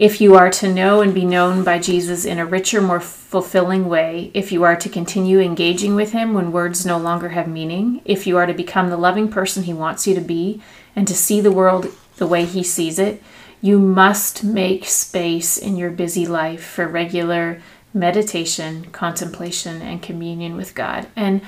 if 0.00 0.18
you 0.18 0.34
are 0.34 0.48
to 0.48 0.72
know 0.72 1.02
and 1.02 1.12
be 1.12 1.26
known 1.26 1.62
by 1.62 1.78
Jesus 1.78 2.24
in 2.24 2.38
a 2.38 2.46
richer, 2.46 2.80
more 2.80 3.00
fulfilling 3.00 3.86
way, 3.86 4.30
if 4.32 4.50
you 4.50 4.62
are 4.62 4.74
to 4.74 4.88
continue 4.88 5.40
engaging 5.40 5.94
with 5.94 6.12
Him 6.12 6.32
when 6.32 6.52
words 6.52 6.86
no 6.86 6.96
longer 6.96 7.28
have 7.28 7.46
meaning, 7.46 8.00
if 8.06 8.26
you 8.26 8.38
are 8.38 8.46
to 8.46 8.54
become 8.54 8.88
the 8.88 8.96
loving 8.96 9.28
person 9.28 9.64
He 9.64 9.74
wants 9.74 10.06
you 10.06 10.14
to 10.14 10.22
be, 10.22 10.62
and 10.96 11.06
to 11.06 11.14
see 11.14 11.42
the 11.42 11.52
world 11.52 11.88
the 12.16 12.26
way 12.26 12.46
He 12.46 12.62
sees 12.62 12.98
it, 12.98 13.22
you 13.60 13.78
must 13.78 14.42
make 14.42 14.86
space 14.86 15.58
in 15.58 15.76
your 15.76 15.90
busy 15.90 16.26
life 16.26 16.64
for 16.64 16.88
regular 16.88 17.60
meditation, 17.92 18.86
contemplation, 18.92 19.82
and 19.82 20.00
communion 20.00 20.56
with 20.56 20.74
God. 20.74 21.08
And 21.14 21.42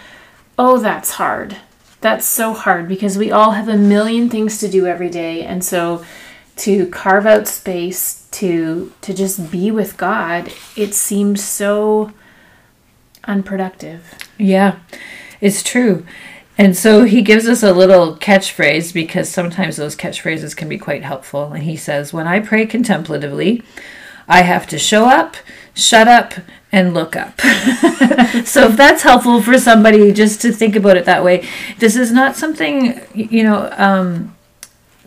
oh, 0.59 0.77
that's 0.77 1.13
hard. 1.13 1.57
That's 2.03 2.27
so 2.27 2.53
hard 2.53 2.87
because 2.87 3.17
we 3.17 3.31
all 3.31 3.53
have 3.53 3.69
a 3.69 3.79
million 3.79 4.29
things 4.29 4.59
to 4.59 4.69
do 4.69 4.87
every 4.87 5.09
day. 5.09 5.43
And 5.43 5.65
so 5.65 6.05
to 6.63 6.87
carve 6.87 7.27
out 7.27 7.49
space 7.49 8.29
to 8.31 8.93
to 9.01 9.13
just 9.13 9.51
be 9.51 9.73
with 9.73 9.97
God, 9.97 10.53
it 10.77 10.95
seems 10.95 11.43
so 11.43 12.13
unproductive. 13.25 14.15
Yeah, 14.39 14.79
it's 15.41 15.65
true. 15.65 16.07
And 16.57 16.77
so 16.77 17.03
he 17.03 17.21
gives 17.21 17.49
us 17.49 17.65
a 17.65 17.73
little 17.73 18.17
catchphrase 18.17 18.95
because 18.95 19.29
sometimes 19.29 19.77
those 19.77 19.97
catchphrases 19.97 20.57
can 20.57 20.69
be 20.69 20.79
quite 20.79 21.03
helpful. 21.03 21.53
And 21.53 21.65
he 21.65 21.77
says, 21.77 22.13
When 22.13 22.29
I 22.29 22.39
pray 22.39 22.67
contemplatively, 22.67 23.65
I 24.29 24.43
have 24.43 24.69
to 24.69 24.79
show 24.79 25.07
up, 25.07 25.37
shut 25.75 26.07
up, 26.07 26.35
and 26.71 26.95
look 26.95 27.17
up. 27.17 27.41
so 28.45 28.69
if 28.69 28.77
that's 28.77 29.03
helpful 29.03 29.43
for 29.43 29.59
somebody 29.59 30.13
just 30.13 30.41
to 30.43 30.53
think 30.53 30.77
about 30.77 30.97
it 30.97 31.07
that 31.07 31.25
way, 31.25 31.49
this 31.81 31.97
is 31.97 32.13
not 32.13 32.37
something, 32.37 33.01
you 33.15 33.43
know, 33.43 33.69
um, 33.77 34.37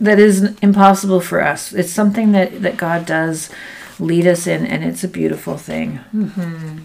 that 0.00 0.18
is 0.18 0.56
impossible 0.60 1.20
for 1.20 1.42
us. 1.42 1.72
It's 1.72 1.92
something 1.92 2.32
that, 2.32 2.62
that 2.62 2.76
God 2.76 3.06
does 3.06 3.50
lead 3.98 4.26
us 4.26 4.46
in, 4.46 4.66
and 4.66 4.84
it's 4.84 5.04
a 5.04 5.08
beautiful 5.08 5.56
thing. 5.56 6.00
Mm-hmm. 6.14 6.78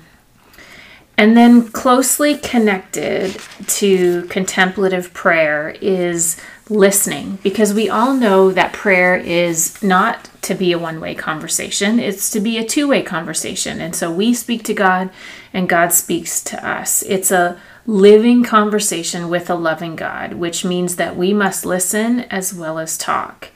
And 1.18 1.38
then, 1.38 1.68
closely 1.68 2.38
connected 2.38 3.38
to 3.68 4.24
contemplative 4.24 5.14
prayer 5.14 5.76
is 5.82 6.40
listening, 6.70 7.38
because 7.44 7.74
we 7.74 7.90
all 7.90 8.14
know 8.14 8.52
that 8.52 8.74
prayer 8.74 9.18
is 9.18 9.82
not 9.84 10.30
to 10.44 10.56
be 10.56 10.72
a 10.72 10.80
one 10.80 11.00
way 11.00 11.14
conversation, 11.14 12.00
it's 12.00 12.32
to 12.32 12.40
be 12.40 12.58
a 12.58 12.66
two 12.66 12.88
way 12.88 13.04
conversation. 13.04 13.82
And 13.82 13.96
so 13.96 14.12
we 14.12 14.34
speak 14.34 14.64
to 14.64 14.74
God, 14.74 15.10
and 15.54 15.70
God 15.70 15.92
speaks 15.94 16.42
to 16.46 16.68
us. 16.68 17.04
It's 17.04 17.30
a 17.30 17.60
living 17.86 18.44
conversation 18.44 19.30
with 19.30 19.50
a 19.50 19.56
loving 19.56 19.96
God, 19.96 20.34
which 20.34 20.64
means 20.64 20.96
that 20.98 21.16
we 21.16 21.34
must 21.34 21.66
listen 21.66 22.22
as 22.22 22.54
well 22.54 22.80
as 22.80 22.98
talk. 22.98 23.50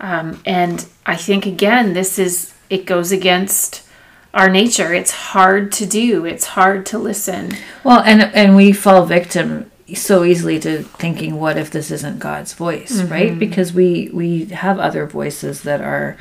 Um, 0.00 0.40
and 0.46 0.86
I 1.06 1.16
think, 1.16 1.46
again, 1.46 1.92
this 1.92 2.18
is, 2.18 2.54
it 2.70 2.86
goes 2.86 3.12
against 3.12 3.86
our 4.32 4.48
nature. 4.48 4.94
It's 4.94 5.10
hard 5.10 5.72
to 5.72 5.86
do, 5.86 6.24
it's 6.24 6.46
hard 6.46 6.86
to 6.86 6.98
listen. 6.98 7.52
Well, 7.84 8.00
and, 8.00 8.22
and 8.22 8.56
we 8.56 8.72
fall 8.72 9.04
victim 9.04 9.70
so 9.94 10.24
easily 10.24 10.58
to 10.60 10.82
thinking 10.82 11.36
what 11.40 11.56
if 11.56 11.70
this 11.70 11.90
isn't 11.90 12.18
god's 12.18 12.52
voice 12.52 13.00
mm-hmm. 13.00 13.10
right 13.10 13.38
because 13.38 13.72
we 13.72 14.10
we 14.12 14.44
have 14.44 14.78
other 14.78 15.06
voices 15.06 15.62
that 15.62 15.80
are 15.80 16.14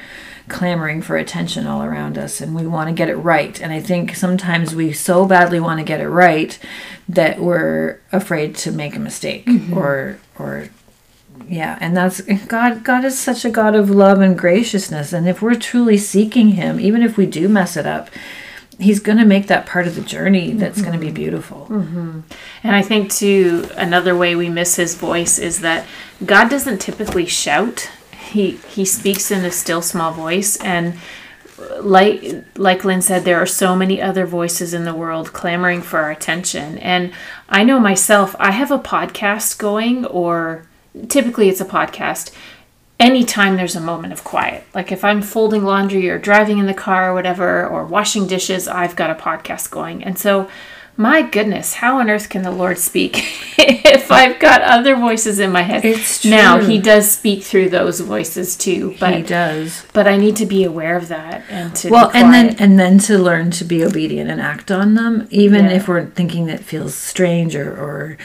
clamoring 0.48 1.01
for 1.01 1.18
attention 1.18 1.68
all 1.68 1.84
around 1.84 2.18
us 2.18 2.39
and 2.39 2.56
we 2.56 2.66
want 2.66 2.89
to 2.89 2.96
get 2.96 3.10
it 3.10 3.16
right. 3.16 3.62
And 3.62 3.74
I 3.74 3.82
think 3.82 4.16
sometimes 4.16 4.74
we 4.74 4.94
so 4.94 5.25
badly 5.25 5.60
want 5.60 5.80
to 5.80 5.84
get 5.84 6.00
it 6.00 6.08
right 6.08 6.58
that 7.10 7.39
we're 7.39 8.00
afraid 8.12 8.56
to 8.58 8.72
make 8.72 8.96
a 8.96 9.00
mistake 9.00 9.46
mm-hmm. 9.46 9.77
or 9.77 10.20
or 10.39 10.70
yeah, 11.48 11.77
and 11.82 11.96
that's 11.96 12.22
God 12.46 12.84
God 12.84 13.04
is 13.04 13.20
such 13.20 13.46
a 13.46 13.50
God 13.50 13.75
of 13.75 13.89
love 13.89 14.22
and 14.22 14.38
graciousness 14.38 15.13
and 15.13 15.27
if 15.27 15.42
we're 15.42 15.56
truly 15.56 15.98
seeking 15.98 16.50
him, 16.50 16.80
even 16.80 17.01
if 17.01 17.18
we 17.18 17.25
do 17.25 17.50
mess 17.50 17.75
it 17.75 17.86
up, 17.86 18.10
he's 18.80 19.00
going 19.00 19.18
to 19.18 19.25
make 19.25 19.48
that 19.48 19.66
part 19.66 19.88
of 19.88 19.96
the 19.96 20.01
journey 20.01 20.54
that's 20.54 20.80
mm-hmm. 20.80 20.88
going 20.88 21.00
to 21.00 21.06
be 21.06 21.12
beautiful. 21.12 21.68
Mm-hmm. 21.70 22.22
And 22.63 22.75
I 22.75 22.82
think 22.82 23.12
too 23.12 23.70
another 23.75 24.16
way 24.16 24.36
we 24.36 24.50
miss 24.50 24.75
his 24.75 24.96
voice 24.96 25.39
is 25.39 25.60
that 25.60 25.86
God 26.25 26.50
doesn't 26.50 26.80
typically 26.80 27.25
shout 27.25 27.89
he 28.27 28.51
he 28.69 28.86
speaks 28.86 29.31
in 29.31 29.43
a 29.46 29.51
still 29.51 29.81
small 29.81 30.12
voice 30.12 30.57
and 30.57 30.98
like 31.81 32.43
like 32.55 32.86
Lynn 32.86 33.01
said, 33.01 33.24
there 33.24 33.41
are 33.41 33.48
so 33.48 33.75
many 33.75 34.01
other 34.01 34.25
voices 34.25 34.74
in 34.74 34.86
the 34.86 34.93
world 34.93 35.34
clamoring 35.34 35.81
for 35.81 36.00
our 36.00 36.12
attention. 36.12 36.77
And 36.77 37.12
I 37.50 37.63
know 37.63 37.79
myself, 37.79 38.36
I 38.39 38.51
have 38.51 38.72
a 38.72 38.79
podcast 38.79 39.57
going, 39.57 40.05
or 40.05 40.67
typically 41.10 41.50
it's 41.50 41.62
a 41.62 41.65
podcast. 41.65 42.31
Anytime 43.00 43.57
there's 43.57 43.75
a 43.75 43.81
moment 43.81 44.13
of 44.13 44.24
quiet, 44.24 44.65
like 44.74 44.91
if 44.91 45.03
I'm 45.03 45.22
folding 45.22 45.63
laundry 45.63 46.10
or 46.10 46.17
driving 46.17 46.57
in 46.57 46.65
the 46.65 46.74
car 46.74 47.12
or 47.12 47.13
whatever, 47.13 47.67
or 47.67 47.86
washing 47.86 48.27
dishes, 48.27 48.67
I've 48.67 48.96
got 48.96 49.12
a 49.12 49.15
podcast 49.15 49.69
going. 49.69 50.03
And 50.03 50.17
so 50.17 50.50
my 50.98 51.22
goodness, 51.22 51.75
how 51.75 52.00
on 52.00 52.10
earth 52.10 52.27
can 52.27 52.42
the 52.42 52.51
Lord 52.51 52.80
speak 52.80 53.18
if 53.58 54.12
I've 54.12 54.39
got 54.39 54.62
other 54.63 54.96
voices 54.96 55.39
in 55.39 55.51
my 55.51 55.62
head? 55.62 55.86
It's 55.86 56.22
true. 56.22 56.32
Now 56.32 56.58
He 56.58 56.80
does 56.80 57.10
speak 57.10 57.44
through 57.44 57.70
those 57.70 58.00
voices 58.00 58.58
too, 58.58 58.96
but 59.00 59.16
He 59.16 59.22
does. 59.22 59.86
But 59.94 60.08
I 60.08 60.18
need 60.18 60.36
to 60.38 60.46
be 60.48 60.63
aware 60.63 60.98
of 60.98 61.08
that 61.10 61.44
and 61.50 61.75
to 61.77 61.89
well, 61.89 62.10
and 62.13 62.34
then 62.34 62.56
and 62.58 62.80
then 62.80 62.98
to 63.00 63.18
learn 63.20 63.51
to 63.51 63.63
be 63.63 63.86
obedient 63.86 64.30
and 64.32 64.42
act 64.42 64.72
on 64.72 64.96
them, 64.96 65.27
even 65.30 65.66
yeah. 65.66 65.74
if 65.74 65.88
we're 65.88 66.08
thinking 66.08 66.48
that 66.48 66.62
feels 66.62 66.96
strange 66.96 67.56
or 67.56 67.72
or 67.72 68.18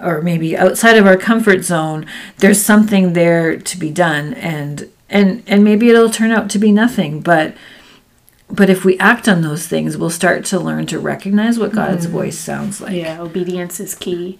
or 0.00 0.20
maybe 0.20 0.56
outside 0.56 0.96
of 0.96 1.06
our 1.06 1.16
comfort 1.16 1.62
zone. 1.62 2.06
There's 2.38 2.60
something 2.60 3.12
there 3.12 3.56
to 3.56 3.78
be 3.78 3.90
done, 3.90 4.34
and 4.34 4.90
and 5.08 5.42
and 5.46 5.62
maybe 5.62 5.88
it'll 5.88 6.10
turn 6.10 6.32
out 6.32 6.50
to 6.50 6.58
be 6.58 6.72
nothing, 6.72 7.20
but 7.20 7.54
but 8.50 8.70
if 8.70 8.84
we 8.84 8.98
act 8.98 9.28
on 9.28 9.42
those 9.42 9.66
things, 9.66 9.96
we'll 9.96 10.10
start 10.10 10.44
to 10.46 10.58
learn 10.58 10.86
to 10.86 10.98
recognize 10.98 11.58
what 11.58 11.72
God's 11.72 12.06
mm. 12.06 12.10
voice 12.10 12.38
sounds 12.38 12.80
like. 12.80 12.92
Yeah, 12.92 13.20
obedience 13.20 13.78
is 13.78 13.94
key. 13.94 14.38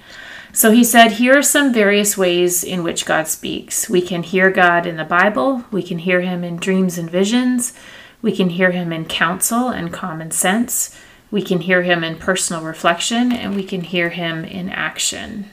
So 0.52 0.70
he 0.70 0.82
said, 0.82 1.12
Here 1.12 1.36
are 1.36 1.42
some 1.42 1.74
various 1.74 2.16
ways 2.16 2.64
in 2.64 2.82
which 2.82 3.04
God 3.04 3.28
speaks. 3.28 3.88
We 3.90 4.00
can 4.00 4.22
hear 4.22 4.50
God 4.50 4.86
in 4.86 4.96
the 4.96 5.04
Bible, 5.04 5.64
we 5.70 5.82
can 5.82 5.98
hear 5.98 6.22
him 6.22 6.42
in 6.42 6.56
dreams 6.56 6.96
and 6.96 7.10
visions, 7.10 7.74
we 8.22 8.34
can 8.34 8.50
hear 8.50 8.70
him 8.70 8.92
in 8.92 9.04
counsel 9.04 9.68
and 9.68 9.92
common 9.92 10.30
sense, 10.30 10.98
we 11.30 11.42
can 11.42 11.60
hear 11.60 11.82
him 11.82 12.02
in 12.02 12.16
personal 12.16 12.64
reflection, 12.64 13.30
and 13.30 13.54
we 13.54 13.62
can 13.62 13.82
hear 13.82 14.08
him 14.08 14.44
in 14.44 14.70
action. 14.70 15.50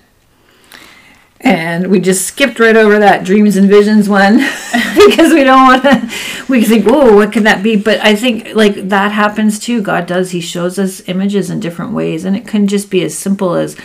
And 1.45 1.91
we 1.91 1.99
just 1.99 2.25
skipped 2.25 2.59
right 2.59 2.75
over 2.75 2.97
that 2.97 3.23
dreams 3.23 3.55
and 3.55 3.69
visions 3.69 4.09
one 4.09 4.37
because 5.07 5.31
we 5.31 5.43
don't 5.43 5.67
want 5.67 5.83
to. 5.83 6.11
We 6.49 6.65
think, 6.65 6.87
"Whoa, 6.87 7.15
what 7.15 7.31
could 7.31 7.43
that 7.43 7.61
be?" 7.61 7.75
But 7.75 7.99
I 8.01 8.15
think 8.15 8.55
like 8.55 8.89
that 8.89 9.11
happens 9.11 9.59
too. 9.59 9.83
God 9.83 10.07
does; 10.07 10.31
He 10.31 10.41
shows 10.41 10.79
us 10.79 11.07
images 11.07 11.51
in 11.51 11.59
different 11.59 11.93
ways, 11.93 12.25
and 12.25 12.35
it 12.35 12.47
can 12.47 12.65
just 12.65 12.89
be 12.89 13.03
as 13.03 13.15
simple 13.15 13.53
as 13.53 13.77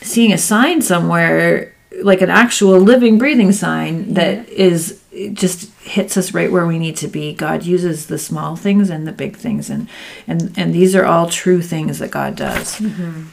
seeing 0.00 0.32
a 0.32 0.38
sign 0.38 0.82
somewhere, 0.82 1.72
like 2.02 2.20
an 2.20 2.30
actual 2.30 2.80
living, 2.80 3.16
breathing 3.16 3.52
sign 3.52 4.14
that 4.14 4.48
is 4.48 5.00
just 5.32 5.72
hits 5.82 6.16
us 6.16 6.34
right 6.34 6.50
where 6.50 6.66
we 6.66 6.78
need 6.78 6.96
to 6.96 7.08
be. 7.08 7.32
God 7.32 7.62
uses 7.64 8.06
the 8.06 8.18
small 8.18 8.56
things 8.56 8.90
and 8.90 9.06
the 9.06 9.12
big 9.12 9.36
things, 9.36 9.70
and 9.70 9.88
and 10.26 10.52
and 10.58 10.74
these 10.74 10.96
are 10.96 11.04
all 11.04 11.28
true 11.28 11.62
things 11.62 12.00
that 12.00 12.10
God 12.10 12.34
does. 12.34 12.80
Mm-hmm. 12.80 13.26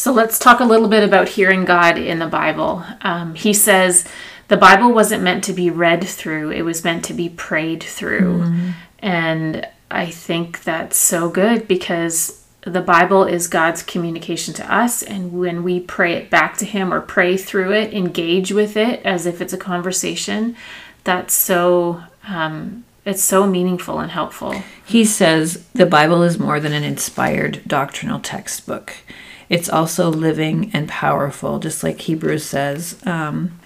So 0.00 0.14
let's 0.14 0.38
talk 0.38 0.60
a 0.60 0.64
little 0.64 0.88
bit 0.88 1.04
about 1.04 1.28
hearing 1.28 1.66
God 1.66 1.98
in 1.98 2.20
the 2.20 2.26
Bible. 2.26 2.82
Um, 3.02 3.34
he 3.34 3.52
says 3.52 4.08
the 4.48 4.56
Bible 4.56 4.94
wasn't 4.94 5.22
meant 5.22 5.44
to 5.44 5.52
be 5.52 5.68
read 5.68 6.02
through, 6.02 6.52
it 6.52 6.62
was 6.62 6.82
meant 6.82 7.04
to 7.04 7.12
be 7.12 7.28
prayed 7.28 7.82
through. 7.82 8.38
Mm-hmm. 8.38 8.70
And 9.00 9.68
I 9.90 10.06
think 10.06 10.62
that's 10.62 10.96
so 10.96 11.28
good 11.28 11.68
because 11.68 12.46
the 12.62 12.80
Bible 12.80 13.24
is 13.24 13.46
God's 13.46 13.82
communication 13.82 14.54
to 14.54 14.74
us. 14.74 15.02
And 15.02 15.38
when 15.38 15.62
we 15.62 15.80
pray 15.80 16.14
it 16.14 16.30
back 16.30 16.56
to 16.56 16.64
Him 16.64 16.94
or 16.94 17.02
pray 17.02 17.36
through 17.36 17.74
it, 17.74 17.92
engage 17.92 18.52
with 18.52 18.78
it 18.78 19.04
as 19.04 19.26
if 19.26 19.42
it's 19.42 19.52
a 19.52 19.58
conversation, 19.58 20.56
that's 21.04 21.34
so. 21.34 22.04
Um, 22.26 22.84
it's 23.04 23.22
so 23.22 23.46
meaningful 23.46 23.98
and 23.98 24.10
helpful. 24.10 24.62
He 24.84 25.04
says 25.04 25.66
the 25.74 25.86
Bible 25.86 26.22
is 26.22 26.38
more 26.38 26.60
than 26.60 26.72
an 26.72 26.84
inspired 26.84 27.62
doctrinal 27.66 28.20
textbook. 28.20 28.94
It's 29.50 29.68
also 29.68 30.08
living 30.08 30.70
and 30.72 30.88
powerful, 30.88 31.58
just 31.58 31.82
like 31.82 32.00
Hebrews 32.00 32.44
says. 32.44 32.98
Um, 33.04 33.60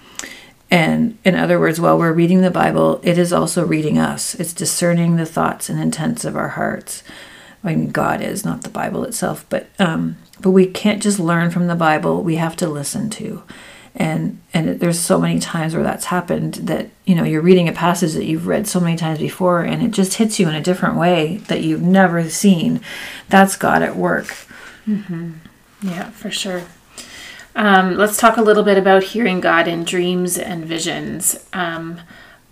and 0.69 1.17
in 1.23 1.35
other 1.35 1.59
words, 1.59 1.79
while 1.79 1.97
we're 1.97 2.11
reading 2.11 2.41
the 2.41 2.51
Bible, 2.51 2.99
it 3.03 3.17
is 3.17 3.31
also 3.31 3.65
reading 3.65 3.97
us. 3.97 4.35
It's 4.35 4.51
discerning 4.51 5.15
the 5.15 5.25
thoughts 5.25 5.69
and 5.69 5.79
intents 5.79 6.25
of 6.25 6.35
our 6.35 6.49
hearts. 6.49 7.03
I 7.63 7.69
mean, 7.69 7.91
God 7.91 8.21
is 8.21 8.43
not 8.43 8.63
the 8.63 8.69
Bible 8.69 9.05
itself, 9.05 9.45
but 9.49 9.67
um, 9.79 10.17
but 10.41 10.51
we 10.51 10.67
can't 10.67 11.01
just 11.01 11.19
learn 11.19 11.49
from 11.49 11.67
the 11.67 11.75
Bible. 11.75 12.21
We 12.21 12.35
have 12.35 12.57
to 12.57 12.67
listen 12.67 13.09
to 13.11 13.43
and 13.95 14.41
and 14.53 14.79
there's 14.79 14.99
so 14.99 15.19
many 15.19 15.39
times 15.39 15.73
where 15.73 15.83
that's 15.83 16.05
happened 16.05 16.55
that 16.55 16.89
you 17.05 17.15
know 17.15 17.23
you're 17.23 17.41
reading 17.41 17.69
a 17.69 17.73
passage 17.73 18.13
that 18.13 18.25
you've 18.25 18.47
read 18.47 18.67
so 18.67 18.79
many 18.79 18.97
times 18.97 19.19
before 19.19 19.61
and 19.61 19.81
it 19.81 19.91
just 19.91 20.15
hits 20.15 20.39
you 20.39 20.49
in 20.49 20.55
a 20.55 20.61
different 20.61 20.97
way 20.97 21.37
that 21.47 21.63
you've 21.63 21.81
never 21.81 22.29
seen 22.29 22.81
that's 23.29 23.55
god 23.55 23.81
at 23.81 23.95
work 23.95 24.27
mm-hmm. 24.85 25.31
Yeah 25.85 26.09
for 26.11 26.31
sure 26.31 26.63
um, 27.57 27.95
let's 27.95 28.17
talk 28.17 28.35
a 28.35 28.41
little 28.41 28.63
bit 28.63 28.77
about 28.77 29.03
hearing 29.03 29.39
god 29.39 29.67
in 29.67 29.83
dreams 29.83 30.37
and 30.37 30.65
visions 30.65 31.47
um, 31.53 31.99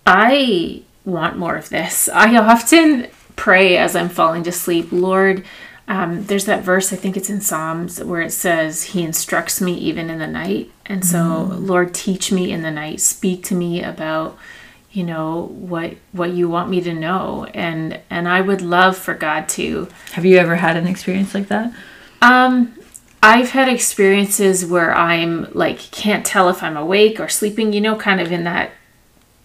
i 0.06 0.82
want 1.04 1.36
more 1.36 1.56
of 1.56 1.68
this 1.68 2.08
i 2.10 2.36
often 2.36 3.08
pray 3.36 3.76
as 3.76 3.94
i'm 3.94 4.08
falling 4.08 4.42
to 4.42 4.52
sleep 4.52 4.88
lord 4.90 5.44
um, 5.86 6.24
there's 6.24 6.46
that 6.46 6.62
verse, 6.62 6.92
I 6.92 6.96
think 6.96 7.16
it's 7.16 7.28
in 7.28 7.40
Psalms, 7.40 8.02
where 8.02 8.22
it 8.22 8.30
says, 8.30 8.84
He 8.84 9.02
instructs 9.02 9.60
me 9.60 9.74
even 9.74 10.08
in 10.08 10.18
the 10.18 10.26
night. 10.26 10.70
And 10.86 11.04
so, 11.04 11.18
mm. 11.18 11.66
Lord, 11.66 11.92
teach 11.92 12.32
me 12.32 12.52
in 12.52 12.62
the 12.62 12.70
night. 12.70 13.00
Speak 13.00 13.42
to 13.44 13.54
me 13.54 13.82
about, 13.82 14.38
you 14.92 15.04
know, 15.04 15.42
what 15.52 15.94
what 16.12 16.30
you 16.30 16.48
want 16.48 16.70
me 16.70 16.80
to 16.80 16.94
know. 16.94 17.46
And 17.52 18.00
and 18.08 18.28
I 18.28 18.40
would 18.40 18.62
love 18.62 18.96
for 18.96 19.12
God 19.12 19.48
to. 19.50 19.88
Have 20.12 20.24
you 20.24 20.38
ever 20.38 20.56
had 20.56 20.76
an 20.76 20.86
experience 20.86 21.34
like 21.34 21.48
that? 21.48 21.72
Um, 22.22 22.74
I've 23.24 23.50
had 23.50 23.70
experiences 23.70 24.66
where 24.66 24.94
I'm 24.94 25.50
like 25.54 25.78
can't 25.90 26.26
tell 26.26 26.50
if 26.50 26.62
I'm 26.62 26.76
awake 26.76 27.18
or 27.18 27.28
sleeping, 27.28 27.72
you 27.72 27.80
know, 27.80 27.96
kind 27.96 28.20
of 28.20 28.30
in 28.30 28.44
that 28.44 28.72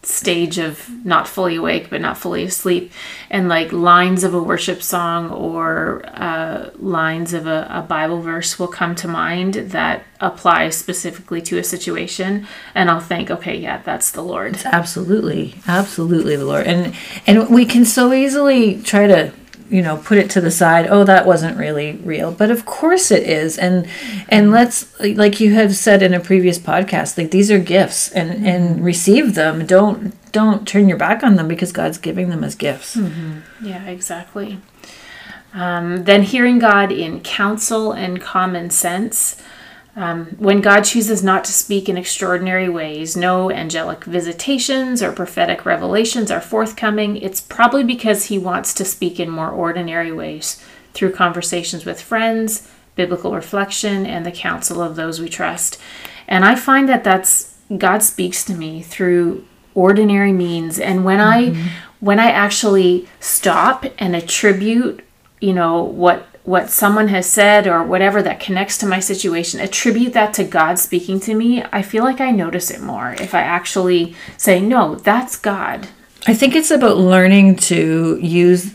stage 0.04 0.58
of 0.58 0.90
not 1.06 1.28
fully 1.28 1.58
awake 1.58 1.90
but 1.90 2.00
not 2.00 2.18
fully 2.18 2.44
asleep 2.46 2.90
and 3.30 3.50
like 3.50 3.74
lines 3.74 4.24
of 4.24 4.34
a 4.34 4.42
worship 4.42 4.82
song 4.82 5.30
or 5.30 6.02
uh, 6.08 6.70
lines 6.78 7.34
of 7.34 7.46
a, 7.46 7.68
a, 7.70 7.82
bible 7.82 8.22
verse 8.22 8.58
will 8.58 8.70
come 8.70 8.96
to 8.96 9.10
mind 9.10 9.56
that 9.56 10.02
apply 10.22 10.70
specifically 10.70 11.42
to 11.42 11.58
a 11.58 11.64
situation 11.64 12.48
and 12.74 12.90
i'll 12.90 13.02
think 13.02 13.30
okay 13.30 13.58
yeah 13.58 13.82
that's 13.84 14.12
the 14.12 14.22
lord. 14.22 14.54
It's 14.54 14.66
absolutely. 14.66 15.56
Absolutely 15.68 16.36
the 16.36 16.46
lord. 16.46 16.68
And 16.68 16.96
and 17.26 17.50
we 17.50 17.66
can 17.66 17.86
so 17.86 18.14
easily 18.14 18.82
try 18.82 19.08
to 19.08 19.32
you 19.70 19.82
know 19.82 19.98
put 19.98 20.18
it 20.18 20.30
to 20.32 20.42
the 20.42 20.52
side 20.52 20.88
oh 20.88 21.04
that 21.04 21.26
wasn't 21.26 21.58
really 21.58 21.94
real. 22.04 22.32
But 22.32 22.52
of 22.52 22.66
course 22.66 23.12
it 23.12 23.24
is 23.24 23.58
and 23.58 23.88
and 24.28 24.52
let's 24.52 25.00
like 25.00 25.40
you 25.40 25.54
have 25.54 25.76
said 25.76 26.02
in 26.02 26.14
a 26.14 26.20
previous 26.20 26.58
podcast 26.58 27.18
like 27.18 27.32
these 27.32 27.52
are 27.52 27.60
gifts 27.60 28.12
and 28.12 28.46
and 28.46 28.84
receive 28.84 29.36
them. 29.36 29.66
Don't 29.66 30.14
don't 30.32 30.68
turn 30.68 30.90
your 30.90 30.98
back 30.98 31.24
on 31.24 31.36
them 31.36 31.48
because 31.48 31.72
god's 31.72 31.98
giving 31.98 32.30
them 32.30 32.44
as 32.44 32.56
gifts. 32.56 32.96
Mm-hmm. 32.96 33.66
yeah 33.66 33.86
exactly. 33.86 34.60
Um, 35.54 36.04
then 36.04 36.24
hearing 36.24 36.60
god 36.60 36.92
in 36.92 37.22
counsel 37.22 37.92
and 37.92 38.22
common 38.22 38.70
sense 38.70 39.42
um, 40.00 40.28
when 40.40 40.62
God 40.62 40.84
chooses 40.84 41.22
not 41.22 41.44
to 41.44 41.52
speak 41.52 41.90
in 41.90 41.98
extraordinary 41.98 42.70
ways, 42.70 43.18
no 43.18 43.52
angelic 43.52 44.06
visitations 44.06 45.04
or 45.04 45.12
prophetic 45.12 45.66
revelations 45.66 46.32
are 46.32 46.40
forthcoming, 46.40 47.18
it's 47.18 47.42
probably 47.42 47.84
because 47.84 48.26
he 48.26 48.40
wants 48.40 48.74
to 48.76 48.86
speak 48.86 49.20
in 49.20 49.30
more 49.30 49.50
ordinary 49.50 50.14
ways 50.14 50.64
through 50.94 51.12
conversations 51.12 51.84
with 51.84 52.02
friends, 52.02 52.72
biblical 52.96 53.36
reflection, 53.36 54.06
and 54.06 54.26
the 54.26 54.32
counsel 54.32 54.82
of 54.82 54.96
those 54.96 55.20
we 55.20 55.28
trust. 55.28 55.78
And 56.30 56.46
I 56.46 56.56
find 56.56 56.88
that 56.88 57.04
that's 57.04 57.58
God 57.78 58.02
speaks 58.02 58.46
to 58.46 58.54
me 58.54 58.82
through 58.82 59.46
ordinary 59.76 60.32
means 60.32 60.80
and 60.80 61.04
when 61.04 61.20
mm-hmm. 61.20 61.68
I 61.68 61.72
when 62.00 62.22
I 62.22 62.32
actually 62.32 63.10
stop 63.20 63.86
and 63.98 64.16
attribute, 64.16 65.06
you 65.42 65.52
know, 65.52 65.84
what 65.84 66.26
what 66.50 66.72
someone 66.72 67.10
has 67.10 67.30
said 67.30 67.68
or 67.68 67.84
whatever 67.84 68.24
that 68.24 68.40
connects 68.40 68.76
to 68.76 68.88
my 68.88 69.00
situation, 69.00 69.60
attribute 69.60 70.14
that 70.14 70.34
to 70.34 70.44
God 70.44 70.80
speaking 70.80 71.20
to 71.20 71.36
me, 71.36 71.64
I 71.72 71.84
feel 71.84 72.04
like 72.04 72.20
I 72.20 72.32
notice 72.32 72.72
it 72.72 72.82
more 72.82 73.16
if 73.20 73.36
I 73.36 73.42
actually 73.42 74.16
say, 74.36 74.60
no, 74.60 74.96
that's 74.96 75.36
God. 75.36 75.90
I 76.26 76.34
think 76.34 76.56
it's 76.56 76.72
about 76.72 76.98
learning 76.98 77.58
to 77.58 78.18
use 78.20 78.74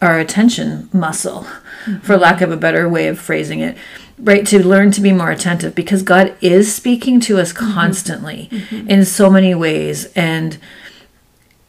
our 0.00 0.20
attention 0.20 0.88
muscle, 0.92 1.40
mm-hmm. 1.40 1.98
for 1.98 2.16
lack 2.16 2.42
of 2.42 2.52
a 2.52 2.56
better 2.56 2.88
way 2.88 3.08
of 3.08 3.18
phrasing 3.18 3.58
it, 3.58 3.76
right? 4.20 4.46
To 4.46 4.64
learn 4.64 4.92
to 4.92 5.00
be 5.00 5.10
more 5.10 5.32
attentive 5.32 5.74
because 5.74 6.04
God 6.04 6.32
is 6.40 6.72
speaking 6.72 7.18
to 7.22 7.40
us 7.40 7.52
mm-hmm. 7.52 7.72
constantly 7.72 8.48
mm-hmm. 8.52 8.88
in 8.88 9.04
so 9.04 9.28
many 9.28 9.52
ways. 9.52 10.12
And 10.14 10.58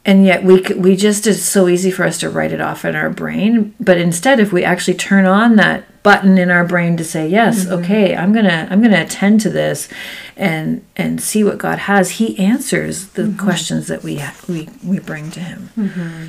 and 0.08 0.26
yet 0.26 0.42
we 0.44 0.62
we 0.78 0.96
just 0.96 1.28
it's 1.28 1.44
so 1.44 1.68
easy 1.68 1.92
for 1.92 2.06
us 2.06 2.18
to 2.18 2.30
write 2.30 2.54
it 2.54 2.62
off 2.62 2.86
in 2.86 2.96
our 2.96 3.10
brain 3.10 3.76
but 3.80 3.98
instead 3.98 4.40
if 4.40 4.52
we 4.52 4.64
actually 4.64 4.94
turn 4.94 5.26
on 5.26 5.58
that 5.58 6.02
button 6.02 6.38
in 6.38 6.50
our 6.50 6.66
brain 6.66 6.96
to 6.96 7.04
say 7.04 7.28
yes 7.28 7.66
mm-hmm. 7.66 7.84
okay 7.84 8.16
i'm 8.16 8.34
gonna 8.34 8.68
i'm 8.72 8.82
gonna 8.82 9.02
attend 9.02 9.40
to 9.42 9.50
this 9.50 9.90
and 10.36 10.84
and 10.96 11.22
see 11.22 11.44
what 11.44 11.58
god 11.58 11.78
has 11.80 12.12
he 12.12 12.40
answers 12.40 13.10
the 13.10 13.24
mm-hmm. 13.24 13.46
questions 13.46 13.88
that 13.88 14.02
we 14.02 14.24
we 14.48 14.68
we 14.84 14.98
bring 14.98 15.30
to 15.30 15.42
him 15.42 15.70
mm-hmm. 15.78 16.28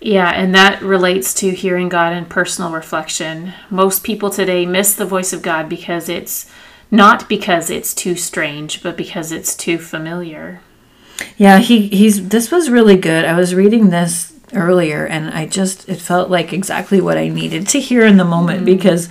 yeah 0.00 0.30
and 0.30 0.54
that 0.54 0.82
relates 0.82 1.32
to 1.32 1.52
hearing 1.52 1.88
god 1.88 2.12
in 2.12 2.24
personal 2.24 2.72
reflection 2.72 3.54
most 3.70 4.02
people 4.02 4.28
today 4.28 4.66
miss 4.66 4.94
the 4.94 5.06
voice 5.06 5.32
of 5.32 5.42
god 5.42 5.68
because 5.68 6.08
it's 6.08 6.50
not 6.90 7.28
because 7.28 7.70
it's 7.70 7.94
too 7.94 8.16
strange 8.16 8.82
but 8.82 8.96
because 8.96 9.30
it's 9.30 9.54
too 9.54 9.78
familiar 9.78 10.60
yeah, 11.36 11.58
he 11.58 11.88
he's 11.88 12.28
this 12.28 12.50
was 12.50 12.70
really 12.70 12.96
good. 12.96 13.24
I 13.24 13.36
was 13.36 13.54
reading 13.54 13.90
this 13.90 14.32
earlier 14.52 15.06
and 15.06 15.30
I 15.30 15.46
just 15.46 15.88
it 15.88 16.00
felt 16.00 16.30
like 16.30 16.52
exactly 16.52 17.00
what 17.00 17.18
I 17.18 17.28
needed 17.28 17.68
to 17.68 17.80
hear 17.80 18.06
in 18.06 18.16
the 18.16 18.24
moment 18.24 18.58
mm-hmm. 18.58 18.76
because 18.76 19.08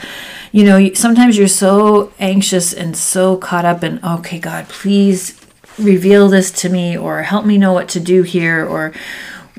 you 0.51 0.63
know, 0.63 0.93
sometimes 0.93 1.37
you're 1.37 1.49
so 1.49 2.13
anxious 2.17 2.71
and 2.73 2.95
so 2.95 3.35
caught 3.35 3.65
up 3.65 3.83
in 3.83 4.03
okay, 4.03 4.39
God, 4.39 4.69
please 4.69 5.39
reveal 5.77 6.29
this 6.29 6.51
to 6.51 6.69
me 6.69 6.97
or 6.97 7.23
help 7.23 7.45
me 7.45 7.57
know 7.57 7.73
what 7.73 7.89
to 7.89 7.99
do 7.99 8.23
here 8.23 8.65
or 8.65 8.93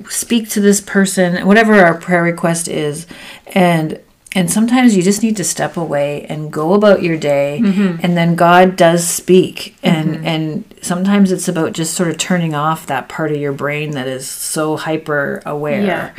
speak 0.08 0.48
to 0.50 0.60
this 0.60 0.80
person, 0.80 1.46
whatever 1.46 1.74
our 1.74 1.94
prayer 1.94 2.22
request 2.22 2.68
is. 2.68 3.06
And 3.48 4.00
and 4.36 4.50
sometimes 4.50 4.94
you 4.94 5.02
just 5.02 5.22
need 5.22 5.34
to 5.38 5.44
step 5.44 5.78
away 5.78 6.26
and 6.26 6.52
go 6.52 6.74
about 6.74 7.02
your 7.02 7.16
day 7.16 7.58
mm-hmm. 7.62 7.98
and 8.02 8.18
then 8.18 8.34
god 8.34 8.76
does 8.76 9.08
speak. 9.08 9.74
And 9.82 10.16
mm-hmm. 10.16 10.26
and 10.26 10.74
sometimes 10.82 11.32
it's 11.32 11.48
about 11.48 11.72
just 11.72 11.94
sort 11.94 12.10
of 12.10 12.18
turning 12.18 12.54
off 12.54 12.86
that 12.86 13.08
part 13.08 13.32
of 13.32 13.38
your 13.38 13.54
brain 13.54 13.92
that 13.92 14.06
is 14.06 14.28
so 14.28 14.76
hyper 14.76 15.42
aware. 15.46 15.82
Yeah. 15.82 16.14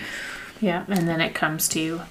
Yeah 0.59 0.85
and 0.87 1.07
then 1.07 1.21
it 1.21 1.35
comes 1.35 1.67
to 1.69 1.79
you. 1.79 2.01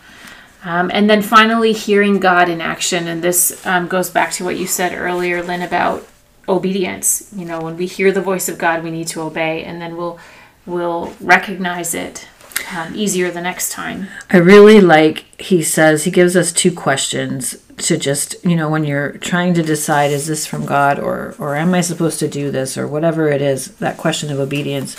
Um, 0.65 0.93
and 0.95 1.11
then 1.11 1.23
finally 1.23 1.73
hearing 1.73 2.21
god 2.21 2.49
in 2.49 2.61
action. 2.61 3.09
And 3.09 3.21
this 3.21 3.67
um, 3.67 3.89
goes 3.89 4.09
back 4.09 4.31
to 4.35 4.45
what 4.45 4.57
you 4.57 4.69
said 4.69 4.95
earlier 4.95 5.43
lynn 5.43 5.61
about 5.61 6.07
obedience. 6.49 7.33
You 7.35 7.47
know 7.47 7.61
when 7.61 7.77
we 7.77 7.87
hear 7.87 8.13
the 8.13 8.23
voice 8.23 8.49
of 8.49 8.59
god 8.59 8.85
we 8.85 8.93
need 8.93 9.09
to 9.09 9.23
obey 9.23 9.65
and 9.65 9.83
then 9.83 9.97
we'll 9.97 10.21
we'll 10.67 11.15
recognize 11.21 11.95
it 11.95 12.29
um, 12.75 12.95
easier 12.95 13.31
the 13.31 13.41
next 13.41 13.73
time. 13.73 14.09
I 14.31 14.39
really 14.39 14.81
like 14.81 15.41
he 15.41 15.63
says 15.63 16.05
he 16.05 16.11
gives 16.11 16.37
us 16.37 16.53
two 16.53 16.73
questions 16.73 17.57
to 17.79 17.97
just 17.97 18.43
you 18.45 18.57
know 18.57 18.69
when 18.69 18.85
you're 18.85 19.13
trying 19.19 19.55
to 19.55 19.63
decide 19.63 20.11
is 20.11 20.27
this 20.27 20.47
from 20.47 20.65
God 20.65 20.99
or 20.99 21.35
or 21.39 21.57
am 21.57 21.75
I 21.75 21.81
supposed 21.81 22.19
to 22.21 22.29
do 22.29 22.51
this 22.51 22.79
or 22.79 22.87
whatever 22.87 23.29
it 23.29 23.43
is 23.43 23.77
that 23.77 23.99
question 23.99 24.31
of 24.31 24.39
obedience. 24.39 24.97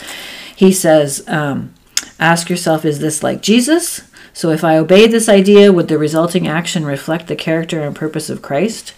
He 0.56 0.72
says, 0.72 1.24
um, 1.28 1.74
ask 2.20 2.50
yourself, 2.50 2.84
is 2.84 3.00
this 3.00 3.22
like 3.22 3.42
Jesus? 3.42 4.02
So 4.34 4.50
if 4.50 4.64
I 4.64 4.78
obey 4.78 5.08
this 5.08 5.30
idea, 5.30 5.72
would 5.72 5.88
the 5.88 5.98
resulting 5.98 6.48
action 6.48 6.86
reflect 6.86 7.28
the 7.28 7.36
character 7.36 7.82
and 7.82 7.96
purpose 7.96 8.30
of 8.30 8.42
Christ? 8.42 8.94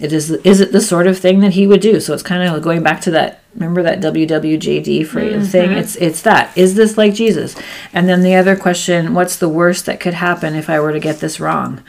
It 0.00 0.12
is 0.12 0.30
is 0.30 0.60
it 0.60 0.72
the 0.72 0.80
sort 0.80 1.06
of 1.06 1.18
thing 1.18 1.40
that 1.40 1.52
he 1.52 1.66
would 1.66 1.80
do? 1.80 2.00
So 2.00 2.14
it's 2.14 2.22
kind 2.22 2.42
of 2.42 2.62
going 2.62 2.82
back 2.82 3.00
to 3.02 3.10
that 3.12 3.40
remember 3.54 3.82
that 3.82 4.00
WWJD 4.00 5.06
phrase 5.06 5.34
mm-hmm. 5.34 5.44
thing? 5.44 5.72
It's 5.72 5.96
it's 5.96 6.22
that. 6.22 6.56
Is 6.56 6.74
this 6.74 6.98
like 6.98 7.14
Jesus? 7.14 7.54
And 7.92 8.08
then 8.08 8.22
the 8.22 8.34
other 8.34 8.56
question, 8.56 9.14
what's 9.14 9.36
the 9.36 9.48
worst 9.48 9.86
that 9.86 10.00
could 10.00 10.14
happen 10.14 10.54
if 10.54 10.68
I 10.68 10.80
were 10.80 10.92
to 10.92 10.98
get 10.98 11.20
this 11.20 11.38
wrong? 11.38 11.82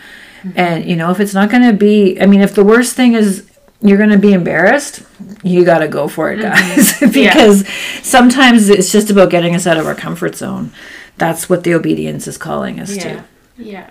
Mm-hmm. 0.43 0.59
And 0.59 0.85
you 0.85 0.95
know, 0.95 1.09
if 1.11 1.19
it's 1.19 1.33
not 1.33 1.49
going 1.49 1.63
to 1.63 1.73
be 1.73 2.21
I 2.21 2.27
mean, 2.27 2.41
if 2.41 2.53
the 2.53 2.63
worst 2.63 2.95
thing 2.95 3.13
is 3.13 3.49
you're 3.81 3.97
going 3.97 4.11
to 4.11 4.17
be 4.17 4.33
embarrassed, 4.33 5.03
you 5.43 5.65
got 5.65 5.79
to 5.79 5.87
go 5.87 6.07
for 6.07 6.31
it, 6.31 6.39
mm-hmm. 6.39 6.75
guys. 6.75 6.99
because 7.13 7.63
yeah. 7.63 8.01
sometimes 8.03 8.69
it's 8.69 8.91
just 8.91 9.09
about 9.09 9.31
getting 9.31 9.55
us 9.55 9.65
out 9.65 9.77
of 9.77 9.87
our 9.87 9.95
comfort 9.95 10.35
zone. 10.35 10.71
that's 11.17 11.49
what 11.49 11.63
the 11.63 11.73
obedience 11.73 12.27
is 12.27 12.37
calling 12.37 12.79
us 12.79 12.95
Yeah. 12.95 13.03
to. 13.03 13.23
Yeah. 13.57 13.89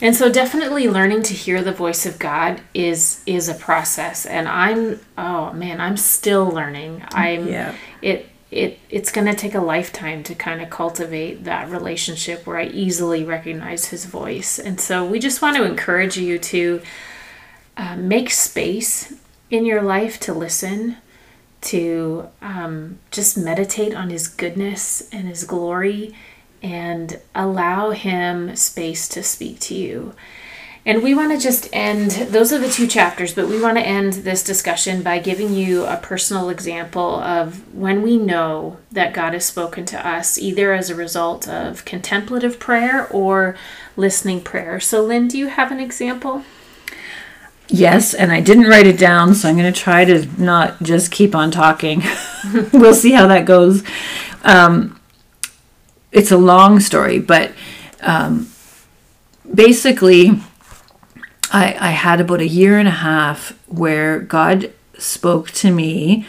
And 0.00 0.14
so 0.14 0.30
definitely 0.30 0.88
learning 0.88 1.22
to 1.24 1.34
hear 1.34 1.62
the 1.62 1.72
voice 1.72 2.06
of 2.06 2.18
God 2.18 2.60
is 2.72 3.22
is 3.26 3.48
a 3.48 3.54
process 3.54 4.26
and 4.26 4.48
I'm 4.48 5.00
oh 5.16 5.52
man, 5.52 5.80
I'm 5.80 5.96
still 5.96 6.46
learning. 6.48 7.02
I'm 7.10 7.48
Yeah. 7.48 7.74
it 8.00 8.28
it 8.50 8.78
it's 8.88 9.10
going 9.12 9.26
to 9.26 9.34
take 9.34 9.54
a 9.54 9.60
lifetime 9.60 10.22
to 10.24 10.34
kind 10.34 10.62
of 10.62 10.70
cultivate 10.70 11.44
that 11.44 11.68
relationship 11.70 12.46
where 12.46 12.58
I 12.58 12.66
easily 12.66 13.24
recognize 13.24 13.86
his 13.86 14.06
voice. 14.06 14.58
And 14.58 14.80
so 14.80 15.04
we 15.04 15.18
just 15.18 15.42
want 15.42 15.56
to 15.56 15.64
encourage 15.64 16.16
you 16.16 16.38
to 16.38 16.80
uh, 17.76 17.96
make 17.96 18.30
space 18.30 19.12
in 19.50 19.64
your 19.66 19.82
life 19.82 20.18
to 20.20 20.32
listen, 20.32 20.96
to 21.60 22.28
um, 22.40 22.98
just 23.10 23.36
meditate 23.36 23.94
on 23.94 24.10
his 24.10 24.28
goodness 24.28 25.08
and 25.12 25.28
his 25.28 25.44
glory, 25.44 26.14
and 26.62 27.20
allow 27.34 27.90
him 27.90 28.54
space 28.56 29.08
to 29.08 29.22
speak 29.22 29.60
to 29.60 29.74
you. 29.74 30.14
And 30.88 31.02
we 31.02 31.14
want 31.14 31.32
to 31.32 31.38
just 31.38 31.68
end, 31.70 32.12
those 32.12 32.50
are 32.50 32.58
the 32.58 32.70
two 32.70 32.86
chapters, 32.86 33.34
but 33.34 33.46
we 33.46 33.60
want 33.60 33.76
to 33.76 33.86
end 33.86 34.14
this 34.14 34.42
discussion 34.42 35.02
by 35.02 35.18
giving 35.18 35.52
you 35.52 35.84
a 35.84 35.98
personal 35.98 36.48
example 36.48 37.16
of 37.20 37.74
when 37.74 38.00
we 38.00 38.16
know 38.16 38.78
that 38.90 39.12
God 39.12 39.34
has 39.34 39.44
spoken 39.44 39.84
to 39.84 40.08
us, 40.08 40.38
either 40.38 40.72
as 40.72 40.88
a 40.88 40.94
result 40.94 41.46
of 41.46 41.84
contemplative 41.84 42.58
prayer 42.58 43.06
or 43.08 43.54
listening 43.96 44.40
prayer. 44.40 44.80
So, 44.80 45.02
Lynn, 45.02 45.28
do 45.28 45.36
you 45.36 45.48
have 45.48 45.70
an 45.70 45.78
example? 45.78 46.44
Yes, 47.68 48.14
and 48.14 48.32
I 48.32 48.40
didn't 48.40 48.64
write 48.64 48.86
it 48.86 48.98
down, 48.98 49.34
so 49.34 49.48
I'm 49.48 49.58
going 49.58 49.70
to 49.70 49.78
try 49.78 50.06
to 50.06 50.24
not 50.42 50.82
just 50.82 51.12
keep 51.12 51.34
on 51.34 51.50
talking. 51.50 52.02
we'll 52.72 52.94
see 52.94 53.12
how 53.12 53.26
that 53.26 53.44
goes. 53.44 53.82
Um, 54.42 54.97
it's 56.12 56.30
a 56.30 56.36
long 56.36 56.80
story, 56.80 57.18
but 57.18 57.52
um, 58.00 58.50
basically, 59.52 60.40
I, 61.50 61.76
I 61.78 61.90
had 61.90 62.20
about 62.20 62.40
a 62.40 62.48
year 62.48 62.78
and 62.78 62.88
a 62.88 62.92
half 62.92 63.58
where 63.66 64.18
God 64.20 64.72
spoke 64.98 65.50
to 65.52 65.70
me 65.70 66.26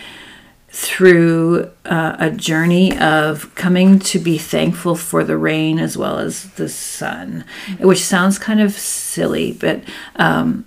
through 0.69 1.69
uh, 1.85 2.15
a 2.19 2.29
journey 2.29 2.97
of 2.97 3.53
coming 3.55 3.97
to 3.99 4.19
be 4.19 4.37
thankful 4.37 4.95
for 4.95 5.23
the 5.23 5.35
rain 5.35 5.79
as 5.79 5.97
well 5.97 6.19
as 6.19 6.51
the 6.51 6.69
sun, 6.69 7.43
which 7.79 8.03
sounds 8.03 8.37
kind 8.37 8.61
of 8.61 8.71
silly, 8.73 9.51
but 9.51 9.81
um, 10.15 10.65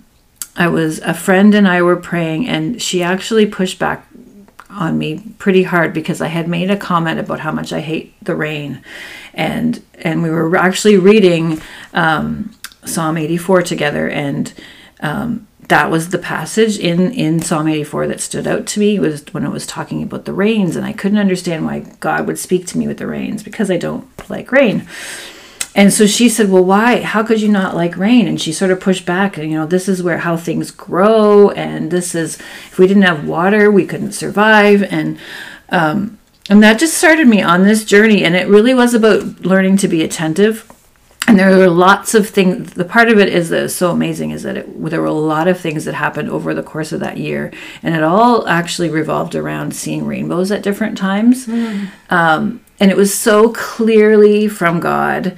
I 0.55 0.67
was 0.67 0.99
a 0.99 1.13
friend 1.13 1.55
and 1.55 1.67
I 1.67 1.81
were 1.81 1.95
praying, 1.95 2.47
and 2.47 2.81
she 2.81 3.01
actually 3.01 3.45
pushed 3.45 3.79
back 3.79 4.05
on 4.73 4.97
me 4.97 5.23
pretty 5.37 5.63
hard 5.63 5.93
because 5.93 6.21
I 6.21 6.27
had 6.27 6.47
made 6.47 6.69
a 6.69 6.77
comment 6.77 7.19
about 7.19 7.41
how 7.41 7.51
much 7.51 7.71
I 7.71 7.81
hate 7.81 8.13
the 8.23 8.35
rain, 8.35 8.83
and 9.33 9.83
and 9.99 10.23
we 10.23 10.29
were 10.29 10.55
actually 10.55 10.97
reading 10.97 11.61
um, 11.93 12.55
Psalm 12.85 13.17
84 13.17 13.63
together, 13.63 14.09
and 14.09 14.53
um, 15.01 15.47
that 15.69 15.89
was 15.89 16.09
the 16.09 16.17
passage 16.17 16.77
in 16.77 17.11
in 17.11 17.41
Psalm 17.41 17.67
84 17.67 18.07
that 18.07 18.21
stood 18.21 18.47
out 18.47 18.67
to 18.67 18.79
me 18.79 18.99
was 18.99 19.23
when 19.31 19.45
it 19.45 19.51
was 19.51 19.65
talking 19.65 20.03
about 20.03 20.25
the 20.25 20.33
rains, 20.33 20.75
and 20.75 20.85
I 20.85 20.93
couldn't 20.93 21.17
understand 21.17 21.65
why 21.65 21.79
God 21.99 22.27
would 22.27 22.39
speak 22.39 22.67
to 22.67 22.77
me 22.77 22.87
with 22.87 22.97
the 22.97 23.07
rains 23.07 23.43
because 23.43 23.71
I 23.71 23.77
don't 23.77 24.07
like 24.29 24.51
rain. 24.51 24.87
And 25.75 25.91
so 25.91 26.05
she 26.05 26.29
said, 26.29 26.51
"Well, 26.51 26.63
why? 26.63 27.01
How 27.01 27.23
could 27.23 27.41
you 27.41 27.49
not 27.49 27.75
like 27.75 27.97
rain?" 27.97 28.27
And 28.27 28.39
she 28.39 28.53
sort 28.53 28.71
of 28.71 28.79
pushed 28.79 29.05
back, 29.05 29.37
and 29.37 29.51
you 29.51 29.57
know, 29.57 29.65
this 29.65 29.89
is 29.89 30.03
where 30.03 30.19
how 30.19 30.37
things 30.37 30.69
grow, 30.71 31.49
and 31.51 31.89
this 31.89 32.13
is 32.13 32.37
if 32.37 32.77
we 32.77 32.87
didn't 32.87 33.03
have 33.03 33.27
water, 33.27 33.71
we 33.71 33.85
couldn't 33.85 34.11
survive, 34.11 34.83
and 34.83 35.17
um, 35.69 36.19
and 36.49 36.61
that 36.61 36.79
just 36.79 36.97
started 36.97 37.27
me 37.27 37.41
on 37.41 37.63
this 37.63 37.85
journey, 37.85 38.23
and 38.23 38.35
it 38.35 38.47
really 38.47 38.73
was 38.73 38.93
about 38.93 39.41
learning 39.41 39.77
to 39.77 39.87
be 39.87 40.03
attentive. 40.03 40.69
And 41.25 41.39
there 41.39 41.57
were 41.57 41.69
lots 41.69 42.13
of 42.13 42.29
things. 42.29 42.73
The 42.73 42.83
part 42.83 43.07
of 43.07 43.17
it 43.17 43.29
is 43.29 43.47
that 43.49 43.69
so 43.69 43.91
amazing 43.91 44.31
is 44.31 44.43
that 44.43 44.57
it, 44.57 44.89
there 44.89 44.99
were 45.01 45.07
a 45.07 45.13
lot 45.13 45.47
of 45.47 45.57
things 45.57 45.85
that 45.85 45.93
happened 45.93 46.29
over 46.29 46.53
the 46.53 46.61
course 46.61 46.91
of 46.91 46.99
that 46.99 47.17
year, 47.17 47.51
and 47.81 47.95
it 47.95 48.03
all 48.03 48.47
actually 48.47 48.89
revolved 48.89 49.33
around 49.33 49.73
seeing 49.73 50.05
rainbows 50.05 50.51
at 50.51 50.61
different 50.61 50.97
times. 50.97 51.47
Um, 52.09 52.59
and 52.79 52.91
it 52.91 52.97
was 52.97 53.17
so 53.17 53.53
clearly 53.53 54.47
from 54.49 54.79
God 54.81 55.35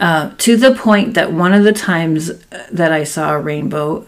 uh, 0.00 0.32
to 0.38 0.56
the 0.56 0.74
point 0.74 1.14
that 1.14 1.32
one 1.32 1.52
of 1.52 1.62
the 1.62 1.72
times 1.72 2.32
that 2.72 2.90
I 2.90 3.04
saw 3.04 3.34
a 3.34 3.40
rainbow, 3.40 4.06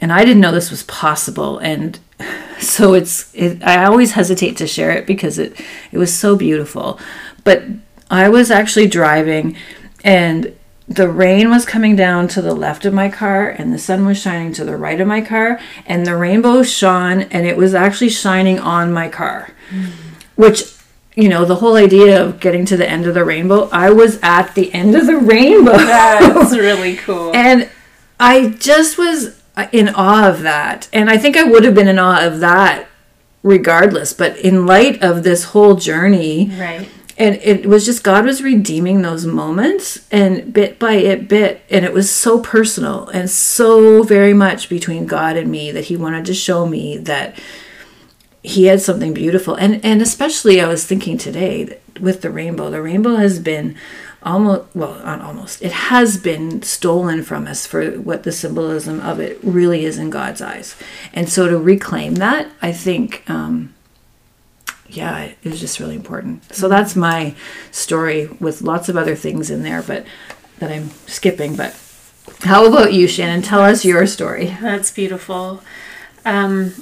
and 0.00 0.12
I 0.12 0.24
didn't 0.24 0.40
know 0.40 0.50
this 0.50 0.70
was 0.70 0.82
possible, 0.82 1.58
and 1.58 1.98
so 2.58 2.94
it's 2.94 3.32
it, 3.34 3.62
I 3.62 3.84
always 3.84 4.12
hesitate 4.12 4.56
to 4.58 4.66
share 4.66 4.90
it 4.90 5.06
because 5.06 5.38
it 5.38 5.58
it 5.92 5.98
was 5.98 6.12
so 6.12 6.36
beautiful, 6.36 6.98
but 7.44 7.62
I 8.10 8.28
was 8.28 8.50
actually 8.50 8.88
driving, 8.88 9.56
and 10.04 10.54
the 10.88 11.08
rain 11.08 11.48
was 11.48 11.64
coming 11.64 11.94
down 11.94 12.26
to 12.28 12.42
the 12.42 12.54
left 12.54 12.84
of 12.84 12.92
my 12.92 13.08
car 13.08 13.48
and 13.48 13.72
the 13.72 13.78
sun 13.78 14.04
was 14.04 14.20
shining 14.20 14.52
to 14.52 14.64
the 14.64 14.76
right 14.76 15.00
of 15.00 15.06
my 15.06 15.20
car 15.20 15.60
and 15.86 16.04
the 16.04 16.16
rainbow 16.16 16.62
shone 16.62 17.22
and 17.22 17.46
it 17.46 17.56
was 17.56 17.72
actually 17.72 18.10
shining 18.10 18.58
on 18.58 18.92
my 18.92 19.08
car 19.08 19.50
which 20.34 20.74
you 21.14 21.28
know 21.28 21.44
the 21.44 21.56
whole 21.56 21.76
idea 21.76 22.22
of 22.24 22.40
getting 22.40 22.64
to 22.66 22.76
the 22.76 22.88
end 22.88 23.06
of 23.06 23.14
the 23.14 23.24
rainbow 23.24 23.68
i 23.70 23.90
was 23.90 24.18
at 24.22 24.54
the 24.54 24.72
end 24.72 24.94
of 24.94 25.06
the 25.06 25.16
rainbow 25.16 25.72
That's 25.72 26.52
really 26.56 26.96
cool. 26.96 27.34
and 27.34 27.68
i 28.18 28.48
just 28.48 28.98
was 28.98 29.40
in 29.72 29.88
awe 29.90 30.28
of 30.28 30.40
that 30.42 30.88
and 30.92 31.10
i 31.10 31.18
think 31.18 31.36
i 31.36 31.44
would 31.44 31.64
have 31.64 31.74
been 31.74 31.88
in 31.88 31.98
awe 31.98 32.24
of 32.26 32.40
that 32.40 32.86
regardless 33.42 34.12
but 34.12 34.36
in 34.38 34.66
light 34.66 35.02
of 35.02 35.22
this 35.22 35.44
whole 35.44 35.74
journey 35.74 36.50
right. 36.58 36.88
and 37.18 37.34
it 37.36 37.66
was 37.66 37.84
just 37.84 38.02
god 38.04 38.24
was 38.24 38.42
redeeming 38.42 39.02
those 39.02 39.26
moments 39.26 40.06
and 40.10 40.52
bit 40.52 40.78
by 40.78 40.94
it 40.94 41.28
bit 41.28 41.60
and 41.68 41.84
it 41.84 41.92
was 41.92 42.10
so 42.10 42.40
personal 42.40 43.08
and 43.08 43.28
so 43.28 44.02
very 44.02 44.32
much 44.32 44.68
between 44.68 45.04
god 45.06 45.36
and 45.36 45.50
me 45.50 45.70
that 45.72 45.84
he 45.86 45.96
wanted 45.96 46.24
to 46.24 46.32
show 46.32 46.66
me 46.66 46.96
that 46.96 47.36
he 48.42 48.64
had 48.64 48.80
something 48.80 49.14
beautiful. 49.14 49.54
And 49.54 49.84
and 49.84 50.02
especially 50.02 50.60
i 50.60 50.66
was 50.66 50.84
thinking 50.84 51.18
today 51.18 51.64
that 51.64 52.00
with 52.00 52.22
the 52.22 52.30
rainbow 52.30 52.70
the 52.70 52.82
rainbow 52.82 53.16
has 53.16 53.38
been 53.38 53.76
almost 54.22 54.64
well 54.74 54.94
not 55.04 55.20
almost 55.20 55.60
it 55.62 55.72
has 55.72 56.16
been 56.16 56.62
stolen 56.62 57.22
from 57.22 57.46
us 57.46 57.66
for 57.66 57.92
what 58.00 58.22
the 58.22 58.32
symbolism 58.32 59.00
of 59.00 59.20
it 59.20 59.38
really 59.42 59.84
is 59.84 59.98
in 59.98 60.10
god's 60.10 60.40
eyes. 60.40 60.76
And 61.12 61.28
so 61.28 61.48
to 61.48 61.58
reclaim 61.58 62.16
that 62.16 62.48
i 62.60 62.72
think 62.72 63.28
um 63.28 63.74
yeah 64.88 65.22
it 65.22 65.36
was 65.44 65.60
just 65.60 65.80
really 65.80 65.96
important. 65.96 66.52
So 66.54 66.68
that's 66.68 66.94
my 66.96 67.34
story 67.70 68.26
with 68.40 68.62
lots 68.62 68.88
of 68.88 68.96
other 68.96 69.14
things 69.14 69.50
in 69.50 69.62
there 69.62 69.82
but 69.82 70.04
that 70.58 70.70
i'm 70.70 70.90
skipping 71.06 71.56
but 71.56 71.78
how 72.40 72.66
about 72.66 72.92
you 72.92 73.06
shannon? 73.06 73.42
Tell 73.42 73.62
us 73.62 73.84
your 73.84 74.06
story. 74.06 74.56
That's 74.60 74.90
beautiful. 74.90 75.62
Um, 76.24 76.72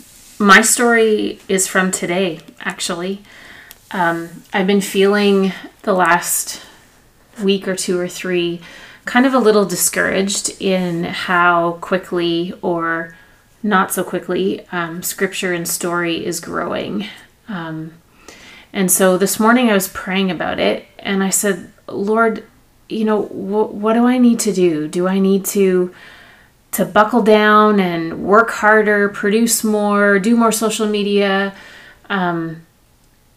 my 0.40 0.62
story 0.62 1.38
is 1.48 1.68
from 1.68 1.90
today, 1.90 2.40
actually. 2.61 3.22
Um, 3.90 4.42
I've 4.55 4.66
been 4.66 4.81
feeling 4.81 5.53
the 5.83 5.92
last 5.92 6.62
week 7.42 7.68
or 7.68 7.76
two 7.76 8.00
or 8.00 8.09
three 8.09 8.61
kind 9.05 9.26
of 9.26 9.35
a 9.35 9.38
little 9.38 9.66
discouraged 9.66 10.61
in 10.61 11.05
how 11.05 11.72
quickly 11.83 12.55
or 12.62 13.14
not 13.62 13.92
so 13.92 14.03
quickly 14.03 14.66
um, 14.72 15.03
scripture 15.03 15.53
and 15.53 15.68
story 15.68 16.24
is 16.24 16.40
growing. 16.40 17.07
Um, 17.46 17.92
and 18.72 18.90
so 18.90 19.18
this 19.18 19.38
morning 19.38 19.68
I 19.68 19.74
was 19.74 19.88
praying 19.88 20.31
about 20.31 20.59
it 20.59 20.87
and 20.98 21.22
I 21.22 21.29
said, 21.31 21.70
Lord, 21.87 22.44
you 22.88 23.05
know, 23.05 23.24
wh- 23.24 23.74
what 23.74 23.92
do 23.92 24.07
I 24.07 24.16
need 24.16 24.40
to 24.40 24.53
do? 24.53 24.88
Do 24.88 25.07
I 25.07 25.18
need 25.18 25.44
to 25.46 25.94
to 26.72 26.85
buckle 26.85 27.22
down 27.22 27.80
and 27.80 28.24
work 28.24 28.50
harder, 28.50 29.09
produce 29.09 29.64
more, 29.64 30.18
do 30.18 30.37
more 30.37 30.52
social 30.52 30.87
media? 30.87 31.54
Um, 32.09 32.66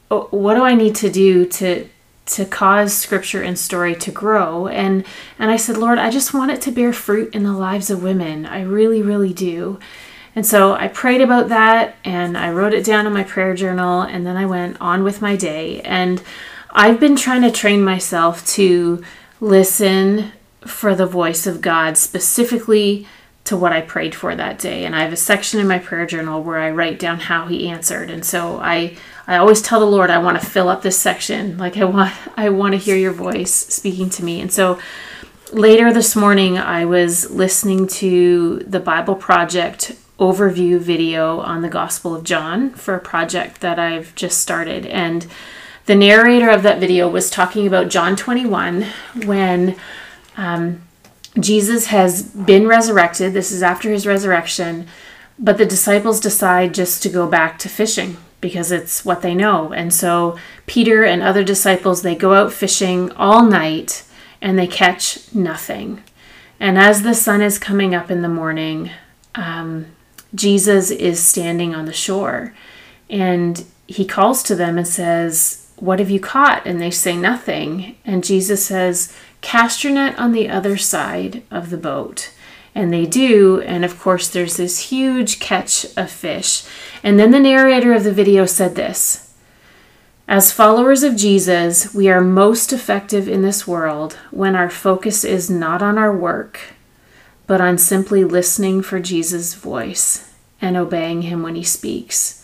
what 0.09 0.55
do 0.55 0.63
I 0.63 0.75
need 0.75 0.95
to 0.95 1.09
do 1.09 1.45
to 1.45 1.89
to 2.25 2.45
cause 2.45 2.93
scripture 2.93 3.41
and 3.41 3.57
story 3.57 3.95
to 3.95 4.11
grow? 4.11 4.67
And 4.67 5.05
and 5.39 5.51
I 5.51 5.57
said, 5.57 5.77
Lord, 5.77 5.97
I 5.97 6.09
just 6.09 6.33
want 6.33 6.51
it 6.51 6.61
to 6.61 6.71
bear 6.71 6.93
fruit 6.93 7.33
in 7.33 7.43
the 7.43 7.53
lives 7.53 7.89
of 7.89 8.03
women. 8.03 8.45
I 8.45 8.61
really, 8.61 9.01
really 9.01 9.33
do. 9.33 9.79
And 10.35 10.45
so 10.45 10.73
I 10.73 10.87
prayed 10.87 11.21
about 11.21 11.49
that 11.49 11.95
and 12.03 12.37
I 12.37 12.51
wrote 12.51 12.73
it 12.73 12.85
down 12.85 13.05
in 13.05 13.13
my 13.13 13.23
prayer 13.23 13.53
journal 13.53 14.01
and 14.01 14.25
then 14.25 14.35
I 14.35 14.45
went 14.45 14.77
on 14.81 15.03
with 15.03 15.21
my 15.21 15.35
day. 15.35 15.81
And 15.81 16.23
I've 16.71 16.99
been 16.99 17.15
trying 17.15 17.43
to 17.43 17.51
train 17.51 17.83
myself 17.83 18.45
to 18.53 19.03
listen 19.39 20.31
for 20.65 20.95
the 20.95 21.05
voice 21.05 21.45
of 21.45 21.61
God 21.61 21.97
specifically 21.97 23.07
to 23.53 23.57
what 23.57 23.71
I 23.71 23.81
prayed 23.81 24.15
for 24.15 24.35
that 24.35 24.57
day. 24.57 24.83
And 24.83 24.95
I 24.95 25.03
have 25.03 25.13
a 25.13 25.17
section 25.17 25.59
in 25.59 25.67
my 25.67 25.77
prayer 25.77 26.07
journal 26.07 26.41
where 26.41 26.59
I 26.59 26.71
write 26.71 26.97
down 26.97 27.19
how 27.19 27.45
he 27.45 27.69
answered. 27.69 28.09
And 28.09 28.25
so 28.25 28.57
I 28.57 28.97
I 29.27 29.37
always 29.37 29.61
tell 29.61 29.79
the 29.79 29.85
Lord 29.85 30.09
I 30.09 30.17
want 30.17 30.41
to 30.41 30.45
fill 30.45 30.69
up 30.69 30.81
this 30.81 30.97
section. 30.97 31.57
Like 31.57 31.77
I 31.77 31.85
want 31.85 32.13
I 32.35 32.49
want 32.49 32.73
to 32.73 32.79
hear 32.79 32.95
your 32.95 33.13
voice 33.13 33.53
speaking 33.53 34.09
to 34.11 34.23
me. 34.23 34.41
And 34.41 34.51
so 34.51 34.79
later 35.51 35.93
this 35.93 36.15
morning 36.15 36.57
I 36.57 36.85
was 36.85 37.29
listening 37.29 37.85
to 37.87 38.59
the 38.65 38.79
Bible 38.79 39.15
Project 39.15 39.95
overview 40.19 40.79
video 40.79 41.39
on 41.39 41.61
the 41.61 41.69
Gospel 41.69 42.15
of 42.15 42.23
John 42.23 42.71
for 42.71 42.95
a 42.95 42.99
project 42.99 43.61
that 43.61 43.77
I've 43.77 44.15
just 44.15 44.39
started 44.39 44.85
and 44.87 45.27
The 45.85 45.95
narrator 45.95 46.49
of 46.49 46.63
that 46.63 46.79
video 46.79 47.09
was 47.09 47.29
talking 47.29 47.67
about 47.67 47.89
John 47.89 48.15
21 48.15 48.85
when 49.25 49.75
um, 50.37 50.82
Jesus 51.39 51.87
has 51.87 52.23
been 52.23 52.67
resurrected. 52.67 53.33
This 53.33 53.51
is 53.51 53.63
after 53.63 53.91
his 53.91 54.05
resurrection, 54.05 54.87
but 55.39 55.57
the 55.57 55.65
disciples 55.65 56.19
decide 56.19 56.73
just 56.73 57.01
to 57.03 57.09
go 57.09 57.27
back 57.27 57.57
to 57.59 57.69
fishing 57.69 58.17
because 58.39 58.71
it's 58.71 59.03
what 59.03 59.21
they 59.21 59.33
know. 59.33 59.73
And 59.73 59.93
so 59.93 60.37
Peter 60.67 61.03
and 61.03 61.23
other 61.23 61.43
disciples 61.43 62.01
they 62.01 62.15
go 62.15 62.33
out 62.33 62.53
fishing 62.53 63.11
all 63.13 63.43
night 63.43 64.03
and 64.41 64.59
they 64.59 64.67
catch 64.67 65.33
nothing. 65.33 66.03
And 66.59 66.77
as 66.77 67.01
the 67.01 67.15
sun 67.15 67.41
is 67.41 67.57
coming 67.57 67.95
up 67.95 68.11
in 68.11 68.21
the 68.21 68.29
morning, 68.29 68.91
um, 69.33 69.87
Jesus 70.35 70.91
is 70.91 71.21
standing 71.21 71.73
on 71.73 71.85
the 71.85 71.93
shore 71.93 72.53
and 73.09 73.65
he 73.87 74.05
calls 74.05 74.43
to 74.43 74.55
them 74.55 74.77
and 74.77 74.87
says, 74.87 75.71
What 75.77 75.99
have 75.99 76.09
you 76.09 76.19
caught? 76.19 76.65
And 76.65 76.81
they 76.81 76.91
say, 76.91 77.15
Nothing. 77.15 77.97
And 78.05 78.23
Jesus 78.23 78.65
says, 78.65 79.15
Cast 79.43 79.83
your 79.83 79.93
net 79.93 80.17
on 80.17 80.31
the 80.31 80.49
other 80.49 80.77
side 80.77 81.43
of 81.51 81.69
the 81.69 81.77
boat. 81.77 82.31
And 82.73 82.91
they 82.91 83.05
do, 83.05 83.61
and 83.61 83.85
of 83.85 83.99
course, 83.99 84.27
there's 84.29 84.57
this 84.57 84.89
huge 84.89 85.39
catch 85.39 85.85
of 85.95 86.09
fish. 86.09 86.63
And 87.03 87.19
then 87.19 87.29
the 87.29 87.39
narrator 87.39 87.93
of 87.93 88.03
the 88.03 88.13
video 88.13 88.47
said 88.47 88.75
this 88.75 89.35
As 90.27 90.51
followers 90.51 91.03
of 91.03 91.17
Jesus, 91.17 91.93
we 91.93 92.09
are 92.09 92.21
most 92.21 92.73
effective 92.73 93.27
in 93.27 93.43
this 93.43 93.67
world 93.67 94.17
when 94.31 94.55
our 94.55 94.71
focus 94.71 95.23
is 95.23 95.51
not 95.51 95.83
on 95.83 95.99
our 95.99 96.15
work, 96.15 96.59
but 97.45 97.61
on 97.61 97.77
simply 97.77 98.23
listening 98.23 98.81
for 98.81 98.99
Jesus' 98.99 99.53
voice 99.53 100.33
and 100.61 100.77
obeying 100.77 101.23
him 101.23 101.43
when 101.43 101.55
he 101.55 101.63
speaks. 101.63 102.42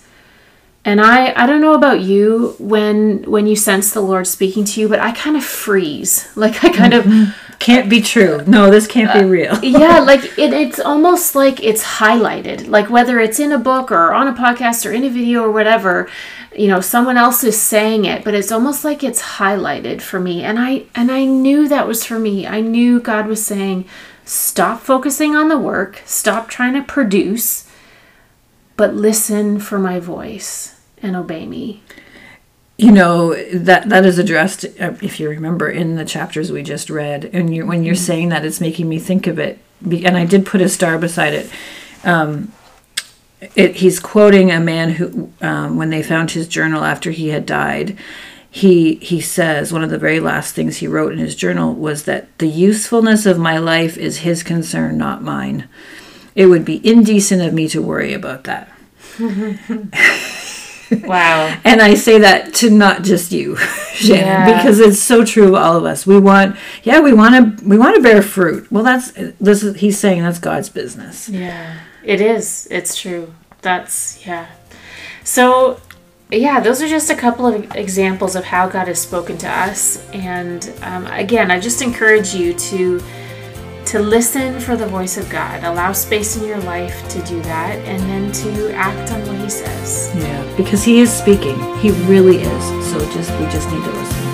And 0.86 1.02
I 1.02 1.34
I 1.36 1.46
don't 1.46 1.62
know 1.62 1.74
about 1.74 2.02
you 2.02 2.56
when 2.58 3.24
when 3.24 3.48
you 3.48 3.56
sense 3.56 3.92
the 3.92 4.02
Lord 4.02 4.28
speaking 4.28 4.64
to 4.66 4.82
you, 4.82 4.88
but 4.88 5.00
I 5.00 5.12
kind 5.12 5.36
of 5.36 5.44
freeze. 5.44 6.28
Like 6.36 6.64
I 6.64 6.70
kind 6.70 6.94
mm-hmm. 6.94 7.24
of 7.24 7.60
can't 7.60 7.90
be 7.90 8.00
true. 8.02 8.42
No, 8.48 8.72
this 8.72 8.88
can't 8.88 9.14
be 9.14 9.26
real. 9.26 9.56
Uh, 9.56 9.60
yeah, 9.64 10.00
like 10.00 10.24
it, 10.38 10.54
it's 10.54 10.80
almost 10.80 11.36
like 11.36 11.62
it's 11.62 11.84
highlighted. 11.84 12.68
Like 12.68 12.90
whether 12.90 13.20
it's 13.20 13.40
in 13.40 13.52
a 13.52 13.60
book 13.60 13.92
or 13.92 14.14
on 14.14 14.28
a 14.28 14.34
podcast 14.34 14.90
or 14.90 14.94
in 14.94 15.04
a 15.04 15.10
video 15.10 15.44
or 15.44 15.52
whatever, 15.52 16.10
you 16.56 16.68
know, 16.68 16.80
someone 16.80 17.18
else 17.18 17.44
is 17.44 17.60
saying 17.62 18.06
it, 18.06 18.24
but 18.24 18.34
it's 18.34 18.52
almost 18.52 18.86
like 18.86 19.04
it's 19.04 19.22
highlighted 19.22 20.02
for 20.02 20.20
me. 20.20 20.44
And 20.44 20.58
I 20.58 20.86
and 20.96 21.12
I 21.12 21.26
knew 21.26 21.68
that 21.68 21.88
was 21.88 22.06
for 22.06 22.18
me. 22.18 22.48
I 22.48 22.62
knew 22.62 23.02
God 23.02 23.28
was 23.28 23.46
saying, 23.46 23.86
stop 24.24 24.80
focusing 24.80 25.36
on 25.36 25.50
the 25.50 25.60
work, 25.60 26.02
stop 26.06 26.48
trying 26.48 26.74
to 26.76 26.82
produce, 26.82 27.69
but 28.80 28.96
listen 28.96 29.60
for 29.60 29.78
my 29.78 30.00
voice 30.00 30.80
and 31.04 31.14
obey 31.14 31.46
me. 31.46 31.84
You 32.78 32.94
know 32.94 33.36
that 33.54 33.90
that 33.90 34.06
is 34.06 34.18
addressed 34.18 34.64
uh, 34.80 34.94
if 35.02 35.20
you 35.20 35.30
remember 35.30 35.70
in 35.70 35.98
the 35.98 36.06
chapters 36.06 36.50
we 36.50 36.64
just 36.64 36.90
read. 36.90 37.26
And 37.34 37.54
you 37.54 37.66
when 37.66 37.84
you're 37.84 37.96
mm-hmm. 37.96 38.04
saying 38.06 38.30
that 38.30 38.46
it's 38.46 38.62
making 38.62 38.88
me 38.88 38.98
think 38.98 39.28
of 39.28 39.38
it. 39.38 39.60
And 39.84 40.16
i 40.16 40.26
did 40.26 40.46
put 40.46 40.62
a 40.62 40.70
star 40.70 40.98
beside 40.98 41.34
it. 41.34 41.52
Um, 42.06 42.54
it, 43.54 43.76
he's 43.76 44.00
quoting 44.00 44.50
a 44.50 44.62
man 44.62 44.92
who 44.92 45.34
um, 45.42 45.76
when 45.76 45.90
they 45.90 46.02
found 46.02 46.32
his 46.32 46.48
journal 46.48 46.86
after 46.86 47.12
he 47.12 47.30
had 47.30 47.46
died 47.46 47.98
he 48.52 48.96
he 48.96 49.22
says 49.22 49.72
one 49.72 49.84
of 49.84 49.90
the 49.90 49.98
very 49.98 50.20
last 50.20 50.56
things 50.56 50.78
he 50.78 50.88
wrote 50.88 51.14
in 51.14 51.20
his 51.20 51.36
journal 51.36 51.74
was 51.74 52.04
that 52.04 52.36
the 52.40 52.48
usefulness 52.48 53.26
of 53.26 53.38
my 53.38 53.58
life 53.58 53.96
is 53.96 54.20
his 54.20 54.42
concern 54.42 54.98
not 54.98 55.22
mine 55.22 55.70
it 56.40 56.46
would 56.46 56.64
be 56.64 56.80
indecent 56.88 57.42
of 57.42 57.54
me 57.54 57.68
to 57.68 57.82
worry 57.82 58.14
about 58.14 58.46
that 58.46 58.72
Wow. 61.04 61.56
and 61.66 61.82
I 61.82 61.94
say 61.94 62.18
that 62.20 62.56
to 62.56 62.72
not 62.72 63.04
just 63.04 63.32
you, 63.32 63.56
Shannon, 63.94 64.26
yeah. 64.26 64.58
because 64.58 64.80
it's 64.80 64.98
so 65.00 65.24
true 65.24 65.50
of 65.50 65.54
all 65.54 65.76
of 65.76 65.84
us. 65.86 66.08
We 66.08 66.18
want, 66.18 66.56
yeah, 66.82 67.00
we 67.00 67.14
want 67.14 67.60
to, 67.60 67.64
we 67.64 67.78
want 67.78 67.96
to 67.96 68.02
bear 68.02 68.24
fruit. 68.24 68.72
Well, 68.72 68.84
that's 68.84 69.12
this 69.40 69.62
is 69.62 69.76
he's 69.76 70.00
saying 70.00 70.24
that's 70.24 70.40
God's 70.40 70.70
business. 70.70 71.30
Yeah, 71.30 71.78
it 72.04 72.22
is. 72.22 72.68
It's 72.72 72.96
true. 73.00 73.32
That's 73.62 74.26
yeah. 74.26 74.48
So, 75.24 75.80
yeah, 76.32 76.60
those 76.60 76.82
are 76.82 76.88
just 76.88 77.12
a 77.12 77.16
couple 77.16 77.46
of 77.46 77.76
examples 77.76 78.36
of 78.36 78.46
how 78.46 78.68
God 78.68 78.88
has 78.88 79.00
spoken 79.00 79.38
to 79.40 79.48
us. 79.48 80.04
And 80.10 80.74
um, 80.82 81.06
again, 81.06 81.52
I 81.52 81.60
just 81.60 81.84
encourage 81.84 82.34
you 82.34 82.56
to 82.56 83.00
to 83.90 84.00
listen 84.00 84.60
for 84.60 84.76
the 84.76 84.86
voice 84.86 85.18
of 85.18 85.28
God. 85.32 85.64
Allow 85.64 85.94
space 85.94 86.38
in 86.38 86.46
your 86.46 86.60
life 86.60 87.10
to 87.10 87.20
do 87.24 87.42
that 87.42 87.76
and 87.88 88.00
then 88.04 88.32
to 88.32 88.72
act 88.74 89.12
on 89.12 89.26
what 89.26 89.40
he 89.40 89.50
says. 89.50 90.12
Yeah, 90.16 90.56
because 90.56 90.84
he 90.84 91.00
is 91.00 91.12
speaking. 91.12 91.58
He 91.78 91.90
really 92.06 92.38
is. 92.38 92.92
So 92.92 93.00
just 93.12 93.32
we 93.40 93.46
just 93.46 93.68
need 93.72 93.84
to 93.84 93.92
listen. 93.92 94.29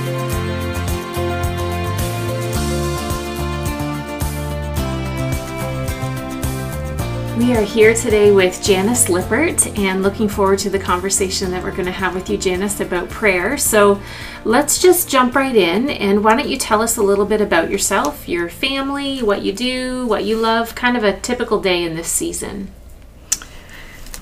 We 7.38 7.54
are 7.54 7.64
here 7.64 7.94
today 7.94 8.32
with 8.32 8.64
Janice 8.64 9.10
Lippert 9.10 9.68
and 9.78 10.02
looking 10.02 10.30
forward 10.30 10.58
to 10.60 10.70
the 10.70 10.80
conversation 10.80 11.52
that 11.52 11.62
we're 11.62 11.72
going 11.72 11.86
to 11.86 11.92
have 11.92 12.16
with 12.16 12.30
you, 12.30 12.38
Janice, 12.38 12.80
about 12.80 13.10
prayer. 13.10 13.58
So 13.58 14.02
let's 14.46 14.82
just 14.82 15.10
jump 15.10 15.36
right 15.36 15.54
in. 15.56 15.90
And 15.90 16.24
why 16.24 16.38
don't 16.38 16.48
you 16.48 16.56
tell 16.56 16.82
us 16.82 16.96
a 16.96 17.04
little 17.04 17.26
bit 17.26 17.42
about 17.42 17.70
yourself, 17.70 18.30
your 18.30 18.48
family, 18.48 19.22
what 19.22 19.42
you 19.42 19.52
do, 19.52 20.08
what 20.08 20.24
you 20.24 20.38
love, 20.38 20.76
kind 20.76 20.96
of 20.96 21.04
a 21.04 21.20
typical 21.20 21.60
day 21.60 21.84
in 21.84 21.96
this 21.96 22.08
season? 22.08 22.72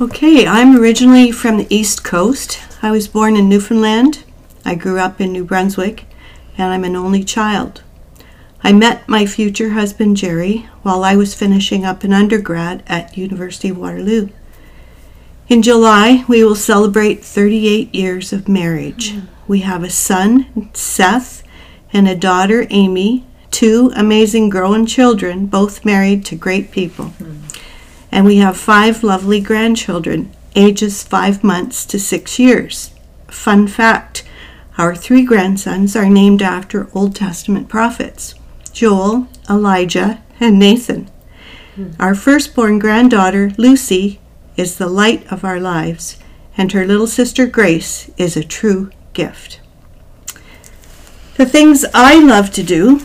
Okay, 0.02 0.48
I'm 0.48 0.76
originally 0.76 1.32
from 1.32 1.58
the 1.58 1.68
East 1.70 2.04
Coast. 2.04 2.60
I 2.82 2.90
was 2.90 3.08
born 3.08 3.36
in 3.36 3.48
Newfoundland. 3.48 4.24
I 4.66 4.74
grew 4.74 4.98
up 4.98 5.22
in 5.22 5.32
New 5.32 5.46
Brunswick, 5.46 6.06
and 6.58 6.74
I'm 6.74 6.84
an 6.84 6.96
only 6.96 7.24
child. 7.24 7.84
I 8.66 8.72
met 8.72 9.10
my 9.10 9.26
future 9.26 9.72
husband 9.72 10.16
Jerry 10.16 10.70
while 10.84 11.04
I 11.04 11.18
was 11.18 11.34
finishing 11.34 11.84
up 11.84 12.06
an 12.06 12.14
undergrad 12.14 12.82
at 12.88 13.18
University 13.18 13.70
of 13.70 13.78
Waterloo. 13.78 14.30
In 15.50 15.62
July, 15.62 16.24
we 16.30 16.46
will 16.46 16.56
celebrate 16.56 17.26
38 17.26 17.94
years 17.94 18.32
of 18.32 18.48
marriage. 18.48 19.12
Mm. 19.12 19.28
We 19.50 19.60
have 19.60 19.84
a 19.84 19.90
son, 19.90 20.70
Seth, 20.74 21.44
and 21.92 22.08
a 22.08 22.16
daughter, 22.16 22.66
Amy, 22.70 23.26
two 23.52 23.92
amazing 23.98 24.50
grown 24.50 24.86
children, 24.86 25.48
both 25.48 25.84
married 25.84 26.24
to 26.26 26.36
great 26.38 26.72
people. 26.72 27.14
Mm. 27.20 27.60
And 28.14 28.26
we 28.26 28.38
have 28.38 28.56
five 28.56 29.04
lovely 29.04 29.42
grandchildren, 29.42 30.32
ages 30.56 31.04
five 31.04 31.44
months 31.44 31.86
to 31.88 32.00
six 32.00 32.40
years. 32.40 32.94
Fun 33.28 33.68
fact 33.68 34.24
our 34.78 34.96
three 34.96 35.24
grandsons 35.24 35.96
are 35.96 36.10
named 36.10 36.42
after 36.42 36.88
Old 36.96 37.16
Testament 37.16 37.68
prophets. 37.68 38.34
Joel, 38.74 39.28
Elijah, 39.50 40.22
and 40.40 40.60
Nathan. 40.60 41.10
Our 42.00 42.14
firstborn 42.14 42.80
granddaughter, 42.80 43.52
Lucy, 43.58 44.20
is 44.58 44.78
the 44.78 44.90
light 44.90 45.32
of 45.32 45.44
our 45.44 45.60
lives, 45.60 46.18
and 46.58 46.72
her 46.72 46.86
little 46.86 47.08
sister, 47.08 47.48
Grace, 47.48 48.12
is 48.18 48.36
a 48.36 48.44
true 48.44 48.92
gift. 49.14 49.60
The 51.36 51.46
things 51.46 51.86
I 51.94 52.24
love 52.24 52.52
to 52.52 52.64
do 52.64 53.02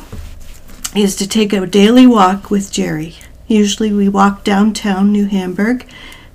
is 0.95 1.17
to 1.17 1.29
take 1.29 1.53
a 1.53 1.67
daily 1.67 2.07
walk 2.07 2.51
with 2.51 2.71
Jerry. 2.71 3.17
Usually 3.47 3.93
we 3.93 4.09
walk 4.09 4.45
downtown 4.45 5.13
New 5.13 5.27
Hamburg 5.27 5.87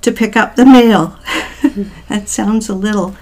to 0.02 0.12
pick 0.12 0.36
up 0.36 0.56
the 0.56 0.66
mail. 0.66 1.20
that 2.10 2.30
sounds 2.30 2.68
a 2.68 2.74
little 2.76 3.16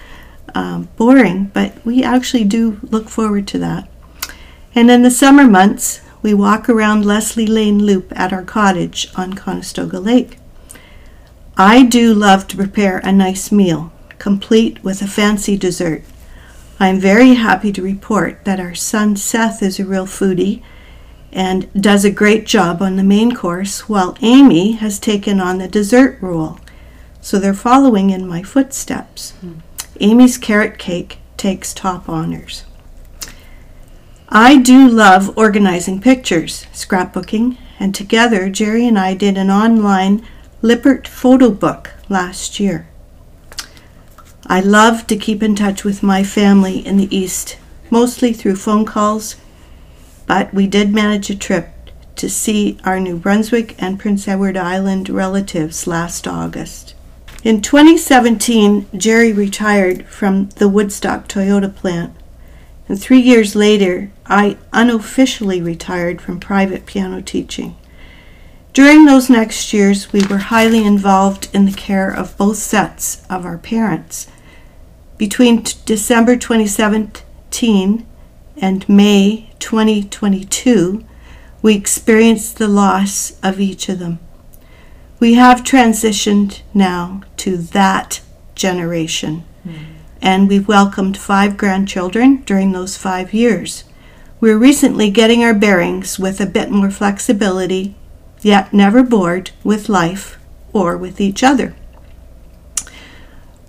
um, 0.55 0.87
boring, 0.95 1.51
but 1.53 1.83
we 1.85 2.01
actually 2.03 2.45
do 2.45 2.79
look 2.83 3.09
forward 3.09 3.47
to 3.49 3.57
that. 3.59 3.90
And 4.73 4.89
in 4.89 5.01
the 5.01 5.11
summer 5.11 5.45
months, 5.45 6.01
we 6.21 6.33
walk 6.33 6.69
around 6.69 7.05
Leslie 7.05 7.47
Lane 7.47 7.83
Loop 7.83 8.13
at 8.15 8.31
our 8.31 8.43
cottage 8.43 9.07
on 9.15 9.33
Conestoga 9.33 9.99
Lake. 9.99 10.37
I 11.57 11.83
do 11.83 12.13
love 12.13 12.47
to 12.47 12.57
prepare 12.57 12.99
a 12.99 13.11
nice 13.11 13.51
meal, 13.51 13.91
complete 14.17 14.83
with 14.83 15.01
a 15.01 15.07
fancy 15.07 15.57
dessert. 15.57 16.03
I 16.79 16.87
am 16.87 16.99
very 16.99 17.33
happy 17.33 17.71
to 17.73 17.81
report 17.81 18.45
that 18.45 18.59
our 18.59 18.73
son 18.73 19.15
Seth 19.15 19.61
is 19.61 19.79
a 19.79 19.85
real 19.85 20.05
foodie 20.05 20.63
and 21.31 21.71
does 21.73 22.05
a 22.05 22.11
great 22.11 22.45
job 22.45 22.81
on 22.81 22.95
the 22.95 23.03
main 23.03 23.35
course, 23.35 23.87
while 23.87 24.17
Amy 24.21 24.73
has 24.73 24.99
taken 24.99 25.39
on 25.39 25.57
the 25.57 25.67
dessert 25.67 26.17
role. 26.21 26.59
So 27.21 27.39
they're 27.39 27.53
following 27.53 28.09
in 28.09 28.27
my 28.27 28.41
footsteps. 28.41 29.33
Mm. 29.43 29.61
Amy's 29.99 30.37
carrot 30.37 30.77
cake 30.77 31.19
takes 31.37 31.73
top 31.73 32.09
honors. 32.09 32.63
I 34.33 34.59
do 34.59 34.87
love 34.87 35.37
organizing 35.37 35.99
pictures, 35.99 36.65
scrapbooking, 36.71 37.57
and 37.81 37.93
together 37.93 38.49
Jerry 38.49 38.87
and 38.87 38.97
I 38.97 39.13
did 39.13 39.37
an 39.37 39.51
online 39.51 40.25
Lippert 40.61 41.05
photo 41.05 41.49
book 41.49 41.91
last 42.07 42.57
year. 42.57 42.87
I 44.47 44.61
love 44.61 45.05
to 45.07 45.17
keep 45.17 45.43
in 45.43 45.53
touch 45.53 45.83
with 45.83 46.01
my 46.01 46.23
family 46.23 46.77
in 46.85 46.95
the 46.95 47.13
East, 47.13 47.57
mostly 47.89 48.31
through 48.31 48.55
phone 48.55 48.85
calls, 48.85 49.35
but 50.27 50.53
we 50.53 50.65
did 50.65 50.93
manage 50.93 51.29
a 51.29 51.35
trip 51.35 51.67
to 52.15 52.29
see 52.29 52.77
our 52.85 53.01
New 53.01 53.17
Brunswick 53.17 53.75
and 53.83 53.99
Prince 53.99 54.29
Edward 54.29 54.55
Island 54.55 55.09
relatives 55.09 55.87
last 55.87 56.25
August. 56.25 56.95
In 57.43 57.61
2017, 57.61 58.87
Jerry 58.95 59.33
retired 59.33 60.05
from 60.05 60.47
the 60.55 60.69
Woodstock 60.69 61.27
Toyota 61.27 61.75
plant. 61.75 62.13
And 62.91 63.01
three 63.01 63.21
years 63.21 63.55
later, 63.55 64.11
I 64.25 64.57
unofficially 64.73 65.61
retired 65.61 66.21
from 66.21 66.41
private 66.41 66.85
piano 66.85 67.21
teaching. 67.21 67.77
During 68.73 69.05
those 69.05 69.29
next 69.29 69.71
years, 69.71 70.11
we 70.11 70.25
were 70.27 70.39
highly 70.39 70.83
involved 70.83 71.47
in 71.53 71.63
the 71.63 71.71
care 71.71 72.11
of 72.11 72.35
both 72.35 72.57
sets 72.57 73.25
of 73.29 73.45
our 73.45 73.57
parents. 73.57 74.27
Between 75.17 75.63
t- 75.63 75.79
December 75.85 76.35
2017 76.35 78.05
and 78.57 78.89
May 78.89 79.53
2022, 79.59 81.05
we 81.61 81.73
experienced 81.73 82.57
the 82.57 82.67
loss 82.67 83.39
of 83.41 83.61
each 83.61 83.87
of 83.87 83.99
them. 83.99 84.19
We 85.17 85.35
have 85.35 85.63
transitioned 85.63 86.59
now 86.73 87.21
to 87.37 87.55
that 87.55 88.19
generation, 88.53 89.45
hmm. 89.63 89.77
And 90.21 90.47
we've 90.47 90.67
welcomed 90.67 91.17
five 91.17 91.57
grandchildren 91.57 92.43
during 92.43 92.71
those 92.71 92.97
five 92.97 93.33
years. 93.33 93.83
We're 94.39 94.57
recently 94.57 95.09
getting 95.09 95.43
our 95.43 95.53
bearings 95.53 96.19
with 96.19 96.39
a 96.39 96.45
bit 96.45 96.69
more 96.69 96.91
flexibility, 96.91 97.95
yet 98.41 98.73
never 98.73 99.03
bored 99.03 99.51
with 99.63 99.89
life 99.89 100.39
or 100.73 100.97
with 100.97 101.19
each 101.19 101.43
other. 101.43 101.75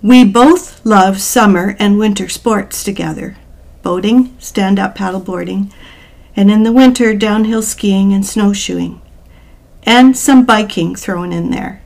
We 0.01 0.25
both 0.25 0.85
love 0.85 1.21
summer 1.21 1.75
and 1.79 1.97
winter 1.97 2.27
sports 2.27 2.83
together 2.83 3.37
boating, 3.83 4.33
stand 4.39 4.79
up 4.79 4.95
paddleboarding, 4.95 5.71
and 6.37 6.49
in 6.49 6.63
the 6.63 6.71
winter, 6.71 7.13
downhill 7.13 7.61
skiing 7.61 8.13
and 8.13 8.25
snowshoeing, 8.25 9.01
and 9.83 10.17
some 10.17 10.45
biking 10.45 10.95
thrown 10.95 11.33
in 11.33 11.51
there. 11.51 11.81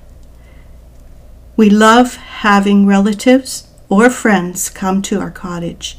We 1.56 1.72
love 1.72 2.16
having 2.16 2.86
relatives 2.86 3.67
or 3.90 4.10
friends 4.10 4.70
come 4.70 5.02
to 5.04 5.20
our 5.20 5.32
cottage. 5.32 5.98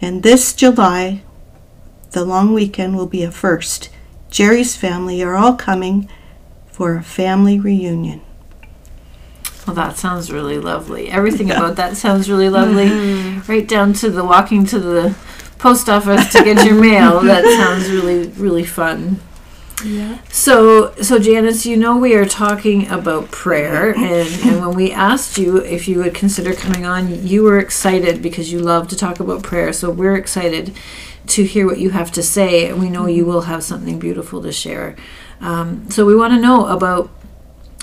And 0.00 0.22
this 0.22 0.52
July, 0.52 1.22
the 2.10 2.24
long 2.24 2.52
weekend 2.52 2.96
will 2.96 3.06
be 3.06 3.22
a 3.22 3.30
first. 3.30 3.88
Jerry's 4.30 4.76
family 4.76 5.22
are 5.22 5.36
all 5.36 5.54
coming 5.54 6.08
for 6.66 6.96
a 6.96 7.02
family 7.02 7.60
reunion. 7.60 8.22
Well, 9.66 9.76
that 9.76 9.96
sounds 9.96 10.32
really 10.32 10.58
lovely. 10.58 11.08
Everything 11.08 11.50
about 11.50 11.76
that 11.76 11.96
sounds 11.96 12.28
really 12.28 12.48
lovely. 12.48 12.86
Mm-hmm. 12.86 13.50
Right 13.50 13.66
down 13.66 13.92
to 13.94 14.10
the 14.10 14.24
walking 14.24 14.66
to 14.66 14.78
the 14.80 15.16
post 15.58 15.88
office 15.88 16.32
to 16.32 16.42
get 16.42 16.64
your 16.66 16.80
mail. 16.80 17.20
That 17.24 17.44
sounds 17.44 17.88
really, 17.88 18.28
really 18.30 18.64
fun. 18.64 19.20
Yeah. 19.84 20.18
So, 20.28 20.94
so 20.96 21.18
Janice, 21.18 21.66
you 21.66 21.76
know 21.76 21.96
we 21.96 22.14
are 22.14 22.26
talking 22.26 22.88
about 22.88 23.30
prayer, 23.30 23.90
and, 23.90 24.28
and 24.44 24.60
when 24.60 24.76
we 24.76 24.92
asked 24.92 25.38
you 25.38 25.58
if 25.58 25.88
you 25.88 25.98
would 25.98 26.14
consider 26.14 26.54
coming 26.54 26.84
on, 26.84 27.26
you 27.26 27.42
were 27.42 27.58
excited 27.58 28.22
because 28.22 28.52
you 28.52 28.60
love 28.60 28.88
to 28.88 28.96
talk 28.96 29.20
about 29.20 29.42
prayer. 29.42 29.72
So 29.72 29.90
we're 29.90 30.16
excited 30.16 30.72
to 31.28 31.44
hear 31.44 31.66
what 31.66 31.78
you 31.78 31.90
have 31.90 32.12
to 32.12 32.22
say, 32.22 32.68
and 32.68 32.80
we 32.80 32.90
know 32.90 33.06
you 33.06 33.24
will 33.24 33.42
have 33.42 33.64
something 33.64 33.98
beautiful 33.98 34.42
to 34.42 34.52
share. 34.52 34.96
Um, 35.40 35.90
so 35.90 36.06
we 36.06 36.14
want 36.14 36.32
to 36.32 36.40
know 36.40 36.66
about 36.66 37.10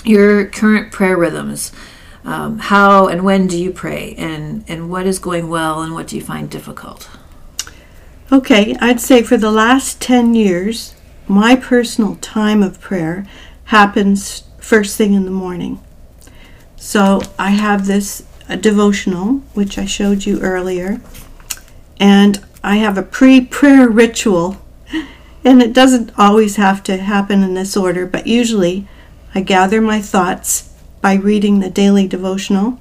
your 0.04 0.46
current 0.46 0.92
prayer 0.92 1.16
rhythms. 1.16 1.72
Um, 2.24 2.58
how 2.58 3.08
and 3.08 3.24
when 3.24 3.46
do 3.46 3.58
you 3.58 3.70
pray, 3.70 4.14
and 4.18 4.64
and 4.68 4.90
what 4.90 5.06
is 5.06 5.18
going 5.18 5.48
well, 5.48 5.82
and 5.82 5.94
what 5.94 6.06
do 6.06 6.16
you 6.16 6.22
find 6.22 6.50
difficult? 6.50 7.08
Okay, 8.32 8.76
I'd 8.80 9.00
say 9.00 9.22
for 9.24 9.36
the 9.36 9.50
last 9.50 10.00
10 10.00 10.36
years, 10.36 10.94
my 11.30 11.54
personal 11.54 12.16
time 12.16 12.60
of 12.60 12.80
prayer 12.80 13.24
happens 13.66 14.42
first 14.58 14.98
thing 14.98 15.14
in 15.14 15.24
the 15.24 15.30
morning. 15.30 15.78
So 16.74 17.22
I 17.38 17.50
have 17.50 17.86
this 17.86 18.24
devotional, 18.60 19.34
which 19.54 19.78
I 19.78 19.84
showed 19.84 20.26
you 20.26 20.40
earlier, 20.40 21.00
and 22.00 22.44
I 22.64 22.76
have 22.76 22.98
a 22.98 23.02
pre 23.02 23.40
prayer 23.40 23.88
ritual. 23.88 24.60
And 25.42 25.62
it 25.62 25.72
doesn't 25.72 26.12
always 26.18 26.56
have 26.56 26.82
to 26.82 26.98
happen 26.98 27.42
in 27.42 27.54
this 27.54 27.74
order, 27.74 28.04
but 28.04 28.26
usually 28.26 28.86
I 29.34 29.40
gather 29.40 29.80
my 29.80 30.02
thoughts 30.02 30.68
by 31.00 31.14
reading 31.14 31.60
the 31.60 31.70
daily 31.70 32.06
devotional. 32.06 32.78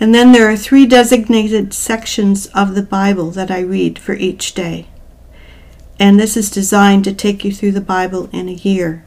And 0.00 0.14
then 0.14 0.32
there 0.32 0.50
are 0.50 0.56
three 0.56 0.86
designated 0.86 1.74
sections 1.74 2.46
of 2.54 2.74
the 2.74 2.82
Bible 2.82 3.30
that 3.32 3.50
I 3.50 3.60
read 3.60 3.98
for 3.98 4.14
each 4.14 4.54
day. 4.54 4.86
And 6.02 6.18
this 6.18 6.36
is 6.36 6.50
designed 6.50 7.04
to 7.04 7.14
take 7.14 7.44
you 7.44 7.52
through 7.52 7.70
the 7.70 7.80
Bible 7.80 8.28
in 8.32 8.48
a 8.48 8.54
year. 8.54 9.06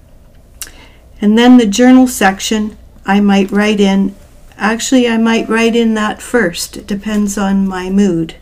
And 1.19 1.37
then 1.37 1.57
the 1.57 1.65
journal 1.65 2.07
section, 2.07 2.77
I 3.05 3.19
might 3.19 3.51
write 3.51 3.81
in, 3.81 4.15
actually, 4.55 5.05
I 5.05 5.17
might 5.17 5.49
write 5.49 5.75
in 5.75 5.93
that 5.95 6.21
first. 6.21 6.77
It 6.77 6.87
depends 6.87 7.37
on 7.37 7.67
my 7.67 7.89
mood. 7.89 8.35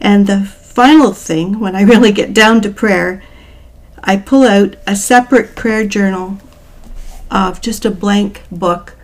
And 0.00 0.28
the 0.28 0.44
final 0.44 1.12
thing, 1.12 1.58
when 1.58 1.74
I 1.74 1.82
really 1.82 2.12
get 2.12 2.34
down 2.34 2.60
to 2.60 2.70
prayer, 2.70 3.20
I 3.98 4.16
pull 4.16 4.44
out 4.44 4.76
a 4.86 4.94
separate 4.94 5.56
prayer 5.56 5.84
journal 5.84 6.38
of 7.32 7.60
just 7.60 7.84
a 7.84 7.90
blank 7.90 8.42
book. 8.52 8.94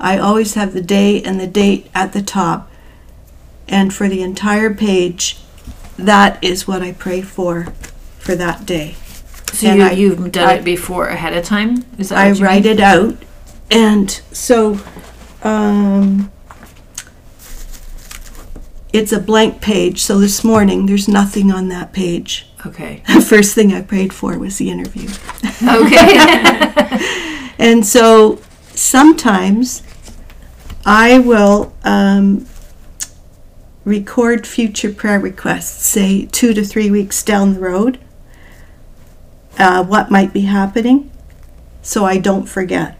I 0.00 0.16
always 0.16 0.54
have 0.54 0.72
the 0.72 0.80
day 0.80 1.22
and 1.22 1.38
the 1.38 1.46
date 1.46 1.90
at 1.94 2.14
the 2.14 2.22
top. 2.22 2.70
And 3.68 3.92
for 3.92 4.08
the 4.08 4.22
entire 4.22 4.72
page, 4.72 5.43
that 5.98 6.42
is 6.42 6.66
what 6.66 6.82
I 6.82 6.92
pray 6.92 7.22
for 7.22 7.64
for 8.18 8.34
that 8.34 8.66
day. 8.66 8.96
So 9.52 9.68
And 9.68 9.78
you, 9.80 9.84
I- 9.86 9.90
you've 9.92 10.32
done 10.32 10.48
I- 10.48 10.54
it 10.54 10.64
before 10.64 11.08
ahead 11.08 11.34
of 11.36 11.44
time. 11.44 11.84
Is 11.98 12.08
that 12.08 12.18
I 12.18 12.30
write 12.32 12.64
mean? 12.64 12.72
it 12.74 12.80
out. 12.80 13.16
And 13.70 14.10
so 14.32 14.78
um, 15.42 16.30
it's 18.92 19.12
a 19.12 19.20
blank 19.20 19.60
page. 19.60 20.02
So 20.02 20.18
this 20.18 20.44
morning, 20.44 20.86
there's 20.86 21.08
nothing 21.08 21.50
on 21.50 21.68
that 21.68 21.92
page. 21.92 22.46
Okay. 22.66 23.02
The 23.14 23.20
first 23.20 23.54
thing 23.54 23.72
I 23.72 23.82
prayed 23.82 24.12
for 24.12 24.38
was 24.38 24.58
the 24.58 24.70
interview. 24.70 25.08
Okay. 25.62 27.00
And 27.58 27.86
so 27.86 28.40
sometimes 28.74 29.82
I 30.84 31.18
will 31.20 31.72
um, 31.84 32.46
record 33.84 34.46
future 34.46 34.92
prayer 34.92 35.20
requests, 35.20 35.86
say 35.86 36.26
two 36.26 36.54
to 36.54 36.64
three 36.64 36.90
weeks 36.90 37.22
down 37.22 37.54
the 37.54 37.60
road, 37.60 37.98
uh, 39.58 39.84
what 39.84 40.10
might 40.10 40.32
be 40.32 40.42
happening, 40.42 41.10
so 41.82 42.04
I 42.04 42.18
don't 42.18 42.48
forget. 42.48 42.98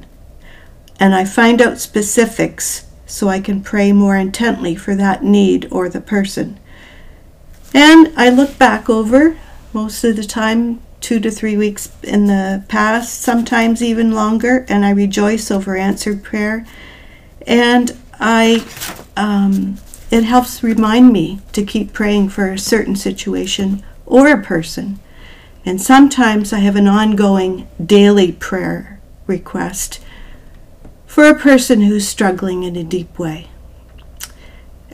And 1.01 1.15
I 1.15 1.25
find 1.25 1.61
out 1.61 1.79
specifics 1.79 2.87
so 3.07 3.29
I 3.29 3.41
can 3.41 3.63
pray 3.63 3.93
more 3.93 4.17
intently 4.17 4.75
for 4.75 4.95
that 4.95 5.23
need 5.23 5.69
or 5.71 5.89
the 5.89 6.01
person. 6.01 6.59
And 7.73 8.13
I 8.17 8.31
look 8.31 8.57
back 8.59 8.89
over 8.89 9.37
most 9.73 10.05
of 10.05 10.17
the 10.17 10.25
time 10.25 10.81
two 11.01 11.21
to 11.21 11.31
three 11.31 11.57
weeks 11.57 11.91
in 12.03 12.27
the 12.27 12.65
past, 12.69 13.21
sometimes 13.21 13.83
even 13.83 14.13
longer, 14.13 14.65
and 14.69 14.87
I 14.87 14.91
rejoice 14.91 15.51
over 15.51 15.77
answered 15.77 16.23
prayer. 16.23 16.65
And 17.47 17.95
I, 18.19 18.65
um, 19.17 19.77
it 20.15 20.23
helps 20.23 20.63
remind 20.63 21.13
me 21.13 21.41
to 21.51 21.65
keep 21.65 21.93
praying 21.93 22.29
for 22.29 22.53
a 22.53 22.57
certain 22.57 22.95
situation 22.95 23.83
or 24.07 24.29
a 24.29 24.41
person. 24.41 25.01
And 25.67 25.83
sometimes 25.83 26.53
I 26.53 26.61
have 26.61 26.77
an 26.77 26.87
ongoing 26.87 27.67
daily 27.85 28.31
prayer 28.31 29.01
request 29.27 29.99
for 31.05 31.27
a 31.27 31.35
person 31.35 31.81
who's 31.81 32.07
struggling 32.07 32.63
in 32.63 32.77
a 32.77 32.85
deep 32.85 33.19
way. 33.19 33.49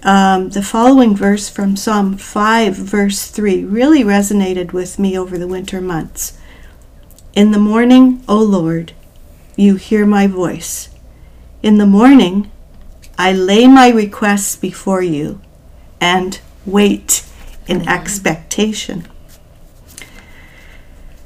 Um, 0.03 0.49
the 0.49 0.63
following 0.63 1.15
verse 1.15 1.51
from 1.51 1.77
Psalm 1.77 2.17
5, 2.17 2.75
verse 2.75 3.27
3, 3.27 3.63
really 3.65 4.03
resonated 4.03 4.73
with 4.73 4.99
me 4.99 5.19
over 5.19 5.37
the 5.37 5.47
winter 5.47 5.83
months. 5.83 6.39
In 7.35 7.51
the 7.51 7.59
morning, 7.59 8.25
O 8.27 8.39
Lord, 8.39 8.95
you 9.55 9.77
hear 9.77 10.07
my 10.07 10.27
voice. 10.27 10.89
In 11.63 11.77
the 11.77 11.85
morning, 11.85 12.51
I 13.21 13.33
lay 13.33 13.67
my 13.67 13.91
requests 13.91 14.57
before 14.57 15.03
you 15.03 15.43
and 16.01 16.41
wait 16.65 17.23
in 17.67 17.87
expectation. 17.87 19.07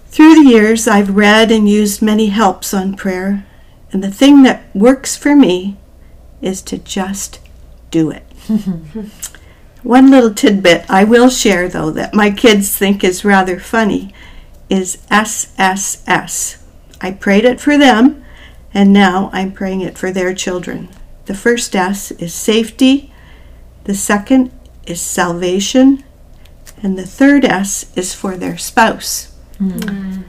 Through 0.08 0.34
the 0.34 0.50
years, 0.50 0.88
I've 0.88 1.14
read 1.14 1.52
and 1.52 1.68
used 1.68 2.02
many 2.02 2.30
helps 2.30 2.74
on 2.74 2.96
prayer, 2.96 3.46
and 3.92 4.02
the 4.02 4.10
thing 4.10 4.42
that 4.42 4.74
works 4.74 5.16
for 5.16 5.36
me 5.36 5.76
is 6.42 6.62
to 6.62 6.78
just 6.78 7.38
do 7.92 8.10
it. 8.10 8.24
One 9.84 10.10
little 10.10 10.34
tidbit 10.34 10.90
I 10.90 11.04
will 11.04 11.30
share, 11.30 11.68
though, 11.68 11.92
that 11.92 12.12
my 12.12 12.32
kids 12.32 12.76
think 12.76 13.04
is 13.04 13.24
rather 13.24 13.60
funny 13.60 14.12
is 14.68 14.98
SSS. 15.12 16.58
I 17.00 17.12
prayed 17.12 17.44
it 17.44 17.60
for 17.60 17.78
them, 17.78 18.24
and 18.72 18.92
now 18.92 19.30
I'm 19.32 19.52
praying 19.52 19.82
it 19.82 19.96
for 19.96 20.10
their 20.10 20.34
children. 20.34 20.88
The 21.26 21.34
first 21.34 21.74
S 21.74 22.10
is 22.12 22.34
safety, 22.34 23.12
the 23.84 23.94
second 23.94 24.52
is 24.86 25.00
salvation, 25.00 26.04
and 26.82 26.98
the 26.98 27.06
third 27.06 27.44
S 27.44 27.90
is 27.96 28.14
for 28.14 28.36
their 28.36 28.58
spouse. 28.58 29.34
Hmm. 29.58 30.22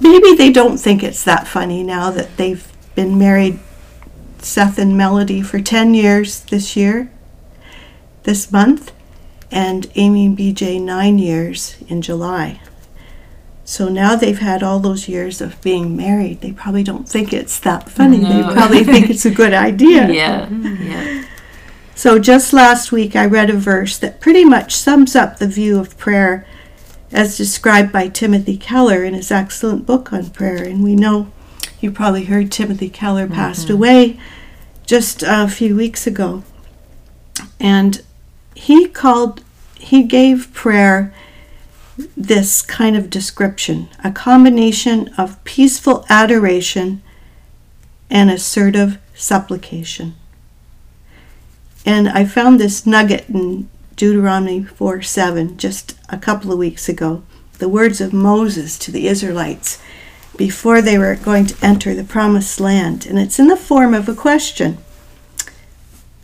Maybe 0.00 0.34
they 0.34 0.50
don't 0.50 0.78
think 0.78 1.02
it's 1.02 1.24
that 1.24 1.46
funny 1.46 1.82
now 1.82 2.10
that 2.10 2.36
they've 2.36 2.66
been 2.94 3.18
married 3.18 3.58
Seth 4.38 4.78
and 4.78 4.96
Melody 4.96 5.42
for 5.42 5.60
10 5.60 5.92
years 5.92 6.40
this 6.40 6.74
year, 6.74 7.10
this 8.22 8.50
month, 8.50 8.92
and 9.50 9.90
Amy 9.96 10.26
and 10.26 10.38
BJ 10.38 10.80
9 10.80 11.18
years 11.18 11.76
in 11.88 12.00
July. 12.00 12.60
So 13.70 13.88
now 13.88 14.16
they've 14.16 14.36
had 14.36 14.64
all 14.64 14.80
those 14.80 15.06
years 15.06 15.40
of 15.40 15.62
being 15.62 15.96
married. 15.96 16.40
They 16.40 16.50
probably 16.50 16.82
don't 16.82 17.08
think 17.08 17.32
it's 17.32 17.60
that 17.60 17.88
funny. 17.88 18.18
They 18.18 18.42
probably 18.42 18.82
think 18.82 19.08
it's 19.08 19.24
a 19.24 19.30
good 19.30 19.54
idea. 19.54 20.08
Yeah, 20.12 20.46
mm-hmm. 20.46 20.90
yeah. 20.90 21.24
So 21.94 22.18
just 22.18 22.52
last 22.52 22.90
week, 22.90 23.14
I 23.14 23.26
read 23.26 23.48
a 23.48 23.56
verse 23.56 23.96
that 23.98 24.20
pretty 24.20 24.44
much 24.44 24.74
sums 24.74 25.14
up 25.14 25.38
the 25.38 25.46
view 25.46 25.78
of 25.78 25.96
prayer 25.96 26.44
as 27.12 27.36
described 27.36 27.92
by 27.92 28.08
Timothy 28.08 28.56
Keller 28.56 29.04
in 29.04 29.14
his 29.14 29.30
excellent 29.30 29.86
book 29.86 30.12
on 30.12 30.30
prayer. 30.30 30.64
And 30.64 30.82
we 30.82 30.96
know 30.96 31.30
you 31.80 31.92
probably 31.92 32.24
heard 32.24 32.50
Timothy 32.50 32.90
Keller 32.90 33.26
mm-hmm. 33.26 33.34
passed 33.34 33.70
away 33.70 34.18
just 34.84 35.22
a 35.24 35.46
few 35.46 35.76
weeks 35.76 36.08
ago. 36.08 36.42
And 37.60 38.02
he 38.56 38.88
called, 38.88 39.44
he 39.76 40.02
gave 40.02 40.52
prayer 40.52 41.14
this 42.16 42.62
kind 42.62 42.96
of 42.96 43.10
description 43.10 43.88
a 44.02 44.10
combination 44.10 45.08
of 45.18 45.42
peaceful 45.44 46.04
adoration 46.08 47.02
and 48.10 48.30
assertive 48.30 48.98
supplication. 49.14 50.14
And 51.86 52.08
I 52.08 52.24
found 52.24 52.60
this 52.60 52.86
nugget 52.86 53.28
in 53.28 53.68
Deuteronomy 53.96 54.64
4 54.64 55.02
7 55.02 55.56
just 55.56 55.98
a 56.08 56.18
couple 56.18 56.52
of 56.52 56.58
weeks 56.58 56.88
ago. 56.88 57.22
The 57.58 57.68
words 57.68 58.00
of 58.00 58.12
Moses 58.12 58.78
to 58.78 58.90
the 58.90 59.06
Israelites 59.06 59.80
before 60.36 60.80
they 60.80 60.96
were 60.96 61.16
going 61.16 61.44
to 61.44 61.64
enter 61.64 61.94
the 61.94 62.04
promised 62.04 62.60
land. 62.60 63.06
And 63.06 63.18
it's 63.18 63.38
in 63.38 63.48
the 63.48 63.56
form 63.56 63.92
of 63.92 64.08
a 64.08 64.14
question 64.14 64.78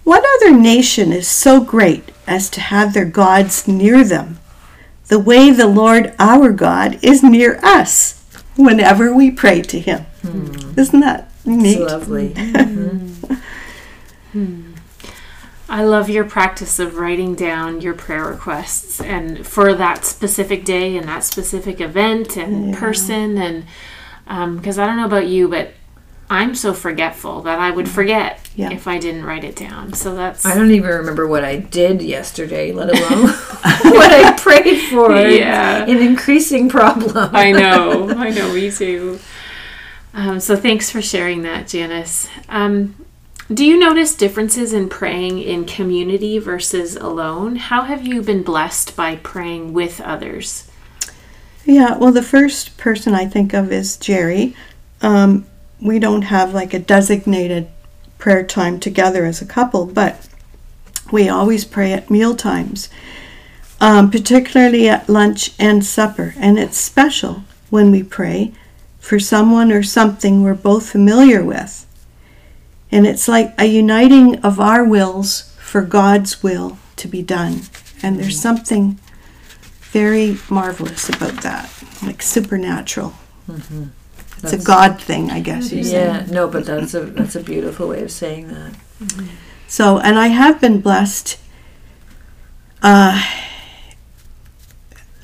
What 0.04 0.24
other 0.36 0.56
nation 0.56 1.12
is 1.12 1.28
so 1.28 1.60
great 1.60 2.12
as 2.26 2.48
to 2.50 2.60
have 2.60 2.94
their 2.94 3.04
gods 3.04 3.68
near 3.68 4.04
them, 4.04 4.38
the 5.08 5.18
way 5.18 5.50
the 5.50 5.66
Lord 5.66 6.14
our 6.18 6.50
God 6.52 6.98
is 7.02 7.22
near 7.22 7.58
us 7.62 8.22
whenever 8.56 9.12
we 9.14 9.30
pray 9.30 9.62
to 9.62 9.78
him? 9.78 10.00
Hmm. 10.22 10.78
Isn't 10.78 11.00
that 11.00 11.30
neat? 11.44 11.78
It's 11.80 11.92
lovely. 11.92 12.34
Hmm. 12.36 13.06
Hmm. 14.32 14.72
I 15.68 15.82
love 15.82 16.08
your 16.08 16.24
practice 16.24 16.78
of 16.78 16.96
writing 16.96 17.34
down 17.34 17.80
your 17.80 17.94
prayer 17.94 18.24
requests 18.26 19.00
and 19.00 19.44
for 19.46 19.74
that 19.74 20.04
specific 20.04 20.64
day 20.64 20.96
and 20.96 21.08
that 21.08 21.24
specific 21.24 21.80
event 21.80 22.36
and 22.36 22.70
Yeah. 22.70 22.78
person 22.78 23.36
and 23.38 23.64
um, 24.28 24.56
because 24.58 24.78
I 24.78 24.86
don't 24.86 24.96
know 24.96 25.06
about 25.06 25.26
you, 25.26 25.48
but 25.48 25.74
I'm 26.28 26.54
so 26.54 26.72
forgetful 26.74 27.42
that 27.42 27.58
I 27.58 27.70
would 27.70 27.88
forget 27.88 28.40
Yeah. 28.56 28.70
if 28.72 28.88
I 28.88 28.98
didn't 28.98 29.24
write 29.24 29.44
it 29.44 29.54
down. 29.54 29.92
So 29.92 30.14
that's 30.16 30.44
I 30.44 30.54
don't 30.54 30.70
even 30.72 30.90
remember 30.90 31.26
what 31.26 31.44
I 31.44 31.56
did 31.56 32.02
yesterday, 32.02 32.72
let 32.72 32.88
alone 32.88 33.22
what 33.94 34.10
I 34.12 34.32
prayed 34.38 34.80
for. 34.90 35.14
Yeah. 35.14 35.84
An 35.84 35.98
increasing 35.98 36.68
problem. 36.68 37.30
I 37.34 37.52
know, 37.52 38.10
I 38.16 38.30
know, 38.30 38.52
me 38.52 38.70
too. 38.70 39.20
Um, 40.14 40.40
so 40.40 40.56
thanks 40.56 40.90
for 40.90 41.00
sharing 41.02 41.42
that, 41.42 41.68
Janice. 41.68 42.28
Um, 42.48 42.96
do 43.52 43.64
you 43.64 43.78
notice 43.78 44.14
differences 44.16 44.72
in 44.72 44.88
praying 44.88 45.40
in 45.40 45.66
community 45.66 46.38
versus 46.40 46.96
alone? 46.96 47.56
How 47.56 47.82
have 47.82 48.04
you 48.04 48.20
been 48.22 48.42
blessed 48.42 48.96
by 48.96 49.16
praying 49.16 49.72
with 49.72 50.00
others? 50.00 50.68
Yeah, 51.64 51.96
well, 51.98 52.10
the 52.12 52.22
first 52.22 52.76
person 52.76 53.14
I 53.14 53.26
think 53.26 53.52
of 53.52 53.70
is 53.70 53.96
Jerry. 53.96 54.56
Um, 55.02 55.46
we 55.80 55.98
don't 55.98 56.22
have 56.22 56.54
like 56.54 56.74
a 56.74 56.78
designated 56.78 57.68
prayer 58.18 58.44
time 58.44 58.80
together 58.80 59.24
as 59.24 59.42
a 59.42 59.46
couple, 59.46 59.86
but 59.86 60.28
we 61.12 61.28
always 61.28 61.64
pray 61.64 61.92
at 61.92 62.10
meal 62.10 62.34
times, 62.34 62.88
um, 63.80 64.10
particularly 64.10 64.88
at 64.88 65.08
lunch 65.08 65.52
and 65.58 65.84
supper. 65.84 66.34
And 66.38 66.58
it's 66.58 66.78
special 66.78 67.44
when 67.70 67.90
we 67.90 68.02
pray 68.02 68.52
for 68.98 69.18
someone 69.20 69.70
or 69.70 69.82
something 69.82 70.42
we're 70.42 70.54
both 70.54 70.88
familiar 70.90 71.44
with. 71.44 71.86
And 72.90 73.06
it's 73.06 73.28
like 73.28 73.54
a 73.58 73.66
uniting 73.66 74.36
of 74.40 74.58
our 74.58 74.84
wills 74.84 75.54
for 75.58 75.82
God's 75.82 76.42
will 76.42 76.78
to 76.96 77.08
be 77.08 77.22
done. 77.22 77.62
And 78.02 78.18
there's 78.18 78.40
something 78.40 78.98
very 79.90 80.38
marvelous 80.48 81.08
about 81.08 81.42
that, 81.42 81.70
like 82.02 82.22
supernatural. 82.22 83.14
It's 84.52 84.62
a 84.62 84.66
God 84.66 85.00
thing, 85.00 85.30
I 85.30 85.40
guess 85.40 85.72
you 85.72 85.84
say. 85.84 86.04
Yeah, 86.04 86.26
no, 86.28 86.48
but 86.48 86.66
that's 86.66 86.94
a 86.94 87.00
that's 87.00 87.36
a 87.36 87.42
beautiful 87.42 87.88
way 87.88 88.02
of 88.02 88.10
saying 88.10 88.48
that. 88.48 88.74
So, 89.68 89.98
and 89.98 90.18
I 90.18 90.28
have 90.28 90.60
been 90.60 90.80
blessed, 90.80 91.38
uh, 92.82 93.22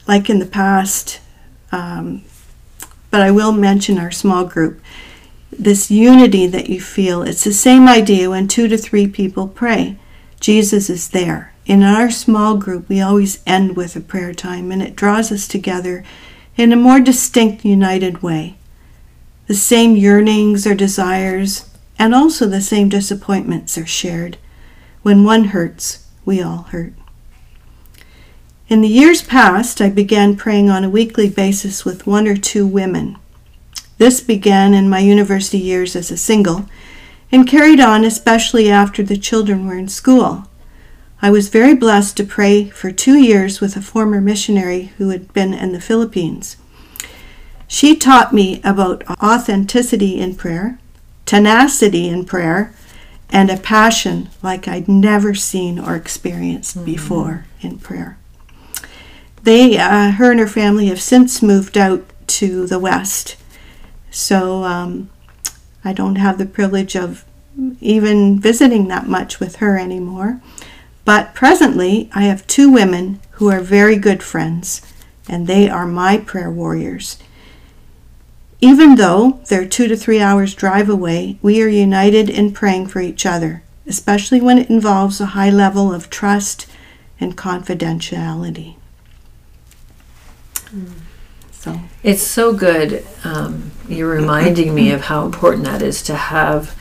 like 0.08 0.28
in 0.28 0.38
the 0.40 0.46
past, 0.46 1.20
um, 1.70 2.24
but 3.10 3.20
I 3.20 3.30
will 3.30 3.52
mention 3.52 3.98
our 3.98 4.10
small 4.10 4.44
group. 4.44 4.80
This 5.50 5.90
unity 5.90 6.46
that 6.46 6.68
you 6.68 6.80
feel, 6.80 7.22
it's 7.22 7.44
the 7.44 7.52
same 7.52 7.86
idea 7.86 8.30
when 8.30 8.48
two 8.48 8.68
to 8.68 8.78
three 8.78 9.06
people 9.06 9.46
pray. 9.46 9.96
Jesus 10.40 10.90
is 10.90 11.10
there. 11.10 11.52
In 11.66 11.84
our 11.84 12.10
small 12.10 12.56
group, 12.56 12.88
we 12.88 13.00
always 13.00 13.40
end 13.46 13.76
with 13.76 13.94
a 13.94 14.00
prayer 14.00 14.34
time, 14.34 14.72
and 14.72 14.82
it 14.82 14.96
draws 14.96 15.30
us 15.30 15.46
together 15.46 16.02
in 16.56 16.72
a 16.72 16.76
more 16.76 17.00
distinct, 17.00 17.64
united 17.64 18.22
way. 18.22 18.56
The 19.46 19.54
same 19.54 19.96
yearnings 19.96 20.66
or 20.66 20.74
desires, 20.74 21.68
and 21.98 22.14
also 22.14 22.46
the 22.46 22.60
same 22.60 22.88
disappointments 22.88 23.76
are 23.76 23.86
shared. 23.86 24.38
When 25.02 25.24
one 25.24 25.44
hurts, 25.44 26.06
we 26.24 26.40
all 26.40 26.62
hurt. 26.70 26.94
In 28.68 28.80
the 28.80 28.88
years 28.88 29.20
past, 29.20 29.80
I 29.80 29.90
began 29.90 30.36
praying 30.36 30.70
on 30.70 30.84
a 30.84 30.90
weekly 30.90 31.28
basis 31.28 31.84
with 31.84 32.06
one 32.06 32.26
or 32.26 32.36
two 32.36 32.66
women. 32.66 33.18
This 33.98 34.20
began 34.20 34.74
in 34.74 34.88
my 34.88 35.00
university 35.00 35.58
years 35.58 35.94
as 35.94 36.10
a 36.10 36.16
single 36.16 36.66
and 37.30 37.46
carried 37.46 37.80
on 37.80 38.04
especially 38.04 38.70
after 38.70 39.02
the 39.02 39.16
children 39.16 39.66
were 39.66 39.76
in 39.76 39.88
school. 39.88 40.44
I 41.20 41.30
was 41.30 41.48
very 41.48 41.74
blessed 41.74 42.16
to 42.16 42.24
pray 42.24 42.70
for 42.70 42.90
two 42.90 43.16
years 43.16 43.60
with 43.60 43.76
a 43.76 43.82
former 43.82 44.20
missionary 44.20 44.92
who 44.98 45.10
had 45.10 45.32
been 45.32 45.54
in 45.54 45.72
the 45.72 45.80
Philippines. 45.80 46.56
She 47.72 47.96
taught 47.96 48.34
me 48.34 48.60
about 48.62 49.02
authenticity 49.22 50.20
in 50.20 50.36
prayer, 50.36 50.78
tenacity 51.24 52.06
in 52.06 52.26
prayer, 52.26 52.74
and 53.30 53.48
a 53.48 53.56
passion 53.56 54.28
like 54.42 54.68
I'd 54.68 54.88
never 54.88 55.32
seen 55.32 55.78
or 55.78 55.96
experienced 55.96 56.84
before 56.84 57.46
in 57.62 57.78
prayer. 57.78 58.18
They, 59.42 59.78
uh, 59.78 60.10
her 60.10 60.30
and 60.30 60.38
her 60.38 60.46
family, 60.46 60.88
have 60.88 61.00
since 61.00 61.40
moved 61.40 61.78
out 61.78 62.04
to 62.26 62.66
the 62.66 62.78
West, 62.78 63.36
so 64.10 64.64
um, 64.64 65.08
I 65.82 65.94
don't 65.94 66.16
have 66.16 66.36
the 66.36 66.44
privilege 66.44 66.94
of 66.94 67.24
even 67.80 68.38
visiting 68.38 68.88
that 68.88 69.08
much 69.08 69.40
with 69.40 69.56
her 69.56 69.78
anymore. 69.78 70.42
But 71.06 71.34
presently, 71.34 72.10
I 72.14 72.24
have 72.24 72.46
two 72.46 72.70
women 72.70 73.20
who 73.36 73.50
are 73.50 73.60
very 73.60 73.96
good 73.96 74.22
friends, 74.22 74.82
and 75.26 75.46
they 75.46 75.70
are 75.70 75.86
my 75.86 76.18
prayer 76.18 76.50
warriors. 76.50 77.16
Even 78.64 78.94
though 78.94 79.40
they're 79.48 79.66
two 79.66 79.88
to 79.88 79.96
three 79.96 80.20
hours' 80.20 80.54
drive 80.54 80.88
away, 80.88 81.36
we 81.42 81.60
are 81.60 81.66
united 81.66 82.30
in 82.30 82.52
praying 82.52 82.86
for 82.86 83.00
each 83.00 83.26
other, 83.26 83.64
especially 83.88 84.40
when 84.40 84.56
it 84.56 84.70
involves 84.70 85.20
a 85.20 85.26
high 85.26 85.50
level 85.50 85.92
of 85.92 86.08
trust 86.08 86.68
and 87.18 87.36
confidentiality. 87.36 88.76
So, 91.50 91.80
It's 92.04 92.22
so 92.22 92.52
good. 92.52 93.04
Um, 93.24 93.72
you're 93.88 94.08
reminding 94.08 94.72
me 94.76 94.92
of 94.92 95.02
how 95.02 95.26
important 95.26 95.64
that 95.64 95.82
is 95.82 96.00
to 96.04 96.14
have 96.14 96.78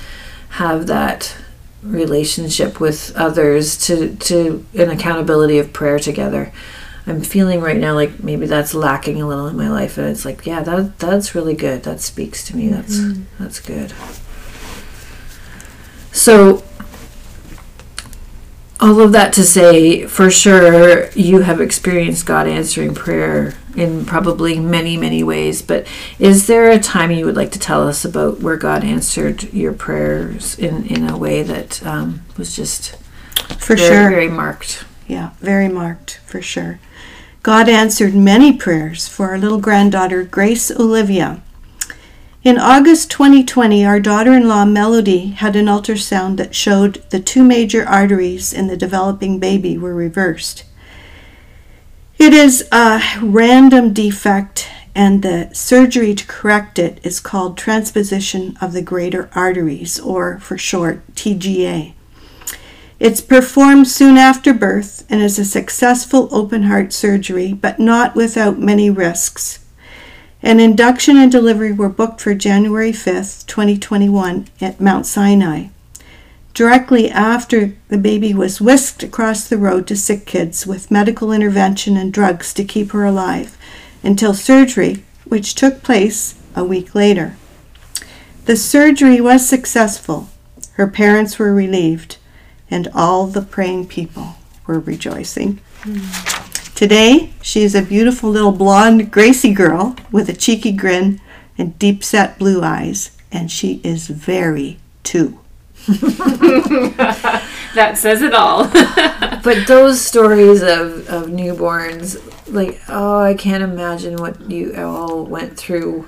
have 0.49 0.85
that 0.85 1.35
relationship 1.81 2.79
with 2.79 3.11
others 3.15 3.75
to 3.87 4.15
to 4.17 4.63
an 4.75 4.91
accountability 4.91 5.57
of 5.57 5.73
prayer 5.73 5.97
together. 5.97 6.53
I'm 7.11 7.21
feeling 7.21 7.59
right 7.59 7.77
now 7.77 7.93
like 7.93 8.23
maybe 8.23 8.45
that's 8.45 8.73
lacking 8.73 9.21
a 9.21 9.27
little 9.27 9.47
in 9.47 9.57
my 9.57 9.69
life, 9.69 9.97
and 9.97 10.07
it's 10.07 10.23
like, 10.23 10.45
yeah, 10.45 10.61
that 10.61 10.97
that's 10.97 11.35
really 11.35 11.55
good. 11.55 11.83
That 11.83 11.99
speaks 11.99 12.45
to 12.47 12.55
me. 12.55 12.69
That's 12.69 12.99
that's 13.37 13.59
good. 13.59 13.93
So, 16.13 16.63
all 18.79 19.01
of 19.01 19.11
that 19.11 19.33
to 19.33 19.43
say, 19.43 20.05
for 20.05 20.31
sure, 20.31 21.09
you 21.11 21.41
have 21.41 21.59
experienced 21.59 22.25
God 22.25 22.47
answering 22.47 22.95
prayer 22.95 23.55
in 23.75 24.05
probably 24.05 24.59
many, 24.59 24.95
many 24.95 25.21
ways. 25.21 25.61
But 25.61 25.87
is 26.17 26.47
there 26.47 26.71
a 26.71 26.79
time 26.79 27.11
you 27.11 27.25
would 27.25 27.35
like 27.35 27.51
to 27.51 27.59
tell 27.59 27.87
us 27.87 28.05
about 28.05 28.39
where 28.39 28.57
God 28.57 28.83
answered 28.83 29.51
your 29.53 29.73
prayers 29.73 30.57
in, 30.57 30.85
in 30.87 31.09
a 31.09 31.17
way 31.17 31.43
that 31.43 31.85
um, 31.85 32.21
was 32.37 32.55
just 32.55 32.95
for 33.57 33.75
very, 33.75 33.89
sure. 33.89 34.09
very 34.09 34.29
marked? 34.29 34.85
Yeah, 35.07 35.31
very 35.39 35.67
marked, 35.67 36.21
for 36.25 36.41
sure. 36.41 36.79
God 37.43 37.67
answered 37.67 38.13
many 38.13 38.53
prayers 38.53 39.07
for 39.07 39.29
our 39.31 39.37
little 39.39 39.59
granddaughter, 39.59 40.23
Grace 40.23 40.69
Olivia. 40.69 41.41
In 42.43 42.59
August 42.59 43.09
2020, 43.09 43.83
our 43.83 43.99
daughter 43.99 44.33
in 44.33 44.47
law 44.47 44.63
Melody 44.63 45.29
had 45.29 45.55
an 45.55 45.65
ultrasound 45.65 46.37
that 46.37 46.53
showed 46.53 47.03
the 47.09 47.19
two 47.19 47.43
major 47.43 47.83
arteries 47.83 48.53
in 48.53 48.67
the 48.67 48.77
developing 48.77 49.39
baby 49.39 49.75
were 49.75 49.95
reversed. 49.95 50.65
It 52.19 52.31
is 52.31 52.67
a 52.71 53.01
random 53.19 53.91
defect, 53.91 54.67
and 54.93 55.23
the 55.23 55.49
surgery 55.51 56.13
to 56.13 56.27
correct 56.27 56.77
it 56.77 56.99
is 57.01 57.19
called 57.19 57.57
transposition 57.57 58.55
of 58.61 58.73
the 58.73 58.83
greater 58.83 59.31
arteries, 59.33 59.99
or 59.99 60.37
for 60.37 60.59
short, 60.59 61.01
TGA. 61.15 61.95
It's 63.01 63.19
performed 63.19 63.87
soon 63.87 64.15
after 64.15 64.53
birth 64.53 65.07
and 65.09 65.23
is 65.23 65.39
a 65.39 65.43
successful 65.43 66.29
open 66.31 66.61
heart 66.61 66.93
surgery, 66.93 67.51
but 67.51 67.79
not 67.79 68.13
without 68.13 68.59
many 68.59 68.91
risks. 68.91 69.65
An 70.43 70.59
induction 70.59 71.17
and 71.17 71.31
delivery 71.31 71.71
were 71.71 71.89
booked 71.89 72.21
for 72.21 72.35
January 72.35 72.91
5th, 72.91 73.47
2021, 73.47 74.49
at 74.61 74.79
Mount 74.79 75.07
Sinai. 75.07 75.69
Directly 76.53 77.09
after, 77.09 77.73
the 77.87 77.97
baby 77.97 78.35
was 78.35 78.61
whisked 78.61 79.01
across 79.01 79.49
the 79.49 79.57
road 79.57 79.87
to 79.87 79.95
sick 79.97 80.27
kids 80.27 80.67
with 80.67 80.91
medical 80.91 81.31
intervention 81.31 81.97
and 81.97 82.13
drugs 82.13 82.53
to 82.53 82.63
keep 82.63 82.91
her 82.91 83.03
alive 83.03 83.57
until 84.03 84.35
surgery, 84.35 85.03
which 85.25 85.55
took 85.55 85.81
place 85.81 86.35
a 86.55 86.63
week 86.63 86.93
later. 86.93 87.35
The 88.45 88.55
surgery 88.55 89.19
was 89.19 89.49
successful. 89.49 90.29
Her 90.73 90.85
parents 90.85 91.39
were 91.39 91.51
relieved, 91.51 92.17
and 92.71 92.87
all 92.95 93.27
the 93.27 93.41
praying 93.41 93.87
people 93.87 94.37
were 94.65 94.79
rejoicing. 94.79 95.59
Hmm. 95.83 95.99
Today, 96.73 97.33
she 97.41 97.61
is 97.61 97.75
a 97.75 97.83
beautiful 97.83 98.31
little 98.31 98.51
blonde 98.51 99.11
Gracie 99.11 99.53
girl 99.53 99.95
with 100.11 100.29
a 100.29 100.33
cheeky 100.33 100.71
grin 100.71 101.21
and 101.57 101.77
deep 101.77 102.03
set 102.03 102.39
blue 102.39 102.63
eyes, 102.63 103.15
and 103.31 103.51
she 103.51 103.81
is 103.83 104.07
very 104.07 104.79
too. 105.03 105.39
That 107.73 107.97
says 107.97 108.21
it 108.21 108.33
all. 108.33 108.69
But 109.43 109.65
those 109.65 109.99
stories 109.99 110.61
of, 110.61 111.09
of 111.09 111.29
newborns, 111.29 112.15
like, 112.47 112.79
oh, 112.87 113.17
I 113.17 113.33
can't 113.33 113.63
imagine 113.63 114.17
what 114.17 114.51
you 114.51 114.75
all 114.77 115.25
went 115.25 115.57
through 115.57 116.07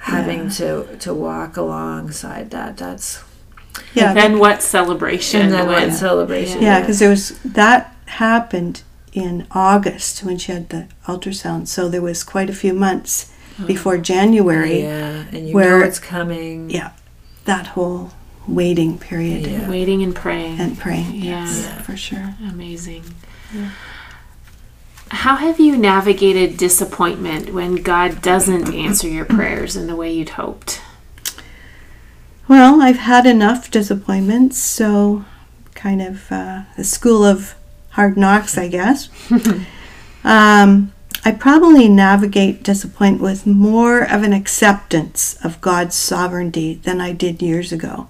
having 0.00 0.50
to, 0.50 0.98
to 0.98 1.14
walk 1.14 1.56
alongside 1.56 2.50
that. 2.50 2.76
That's 2.76 3.24
Yeah, 3.94 4.12
then 4.14 4.38
what 4.38 4.62
celebration? 4.62 5.42
and 5.42 5.52
then 5.52 5.66
when- 5.66 5.88
what 5.90 5.98
celebration. 5.98 6.62
yeah, 6.62 6.80
because 6.80 6.98
there 6.98 7.10
was 7.10 7.38
that 7.44 7.94
happened 8.06 8.82
in 9.12 9.46
August 9.52 10.24
when 10.24 10.38
she 10.38 10.52
had 10.52 10.68
the 10.70 10.86
ultrasound, 11.06 11.68
so 11.68 11.88
there 11.88 12.02
was 12.02 12.24
quite 12.24 12.48
a 12.48 12.54
few 12.54 12.72
months 12.72 13.30
oh. 13.60 13.66
before 13.66 13.98
January. 13.98 14.82
Oh, 14.82 14.88
yeah, 14.88 15.24
and 15.32 15.48
you 15.48 15.54
where- 15.54 15.80
know 15.80 15.86
it's 15.86 15.98
coming. 15.98 16.70
Yeah, 16.70 16.92
that 17.44 17.68
whole 17.68 18.12
waiting 18.48 18.98
period 18.98 19.46
Yeah. 19.46 19.68
Waiting 19.70 20.02
and 20.02 20.14
praying. 20.14 20.58
and 20.58 20.78
praying. 20.78 21.14
Yeah. 21.14 21.44
Yes, 21.44 21.86
for 21.86 21.96
sure. 21.96 22.34
Amazing. 22.40 23.04
How 25.10 25.36
have 25.36 25.60
you 25.60 25.76
navigated 25.76 26.56
disappointment 26.56 27.52
when 27.52 27.76
God 27.76 28.22
doesn't 28.22 28.72
answer 28.72 29.08
your 29.08 29.26
prayers 29.26 29.76
in 29.76 29.86
the 29.86 29.94
way 29.94 30.12
you'd 30.12 30.30
hoped? 30.30 30.80
Well, 32.52 32.82
I've 32.82 32.98
had 32.98 33.24
enough 33.24 33.70
disappointments, 33.70 34.58
so 34.58 35.24
kind 35.74 36.02
of 36.02 36.30
uh, 36.30 36.64
the 36.76 36.84
school 36.84 37.24
of 37.24 37.54
hard 37.92 38.18
knocks, 38.18 38.58
I 38.58 38.68
guess. 38.68 39.08
um, 40.22 40.92
I 41.24 41.32
probably 41.32 41.88
navigate 41.88 42.62
disappointment 42.62 43.22
with 43.22 43.46
more 43.46 44.02
of 44.02 44.22
an 44.22 44.34
acceptance 44.34 45.38
of 45.42 45.62
God's 45.62 45.96
sovereignty 45.96 46.74
than 46.74 47.00
I 47.00 47.12
did 47.12 47.40
years 47.40 47.72
ago. 47.72 48.08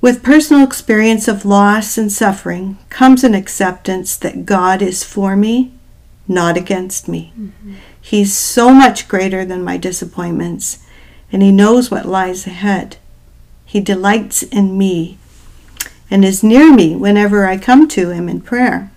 With 0.00 0.22
personal 0.22 0.64
experience 0.64 1.28
of 1.28 1.44
loss 1.44 1.98
and 1.98 2.10
suffering 2.10 2.78
comes 2.88 3.22
an 3.22 3.34
acceptance 3.34 4.16
that 4.16 4.46
God 4.46 4.80
is 4.80 5.04
for 5.04 5.36
me, 5.36 5.74
not 6.26 6.56
against 6.56 7.06
me. 7.06 7.34
He's 8.00 8.34
so 8.34 8.72
much 8.72 9.08
greater 9.08 9.44
than 9.44 9.62
my 9.62 9.76
disappointments, 9.76 10.78
and 11.30 11.42
He 11.42 11.52
knows 11.52 11.90
what 11.90 12.06
lies 12.06 12.46
ahead. 12.46 12.96
He 13.66 13.80
delights 13.80 14.42
in 14.42 14.78
me 14.78 15.18
and 16.10 16.24
is 16.24 16.42
near 16.42 16.72
me 16.72 16.96
whenever 16.96 17.46
I 17.46 17.58
come 17.58 17.86
to 17.88 18.10
Him 18.10 18.28
in 18.28 18.40
prayer. 18.40 18.90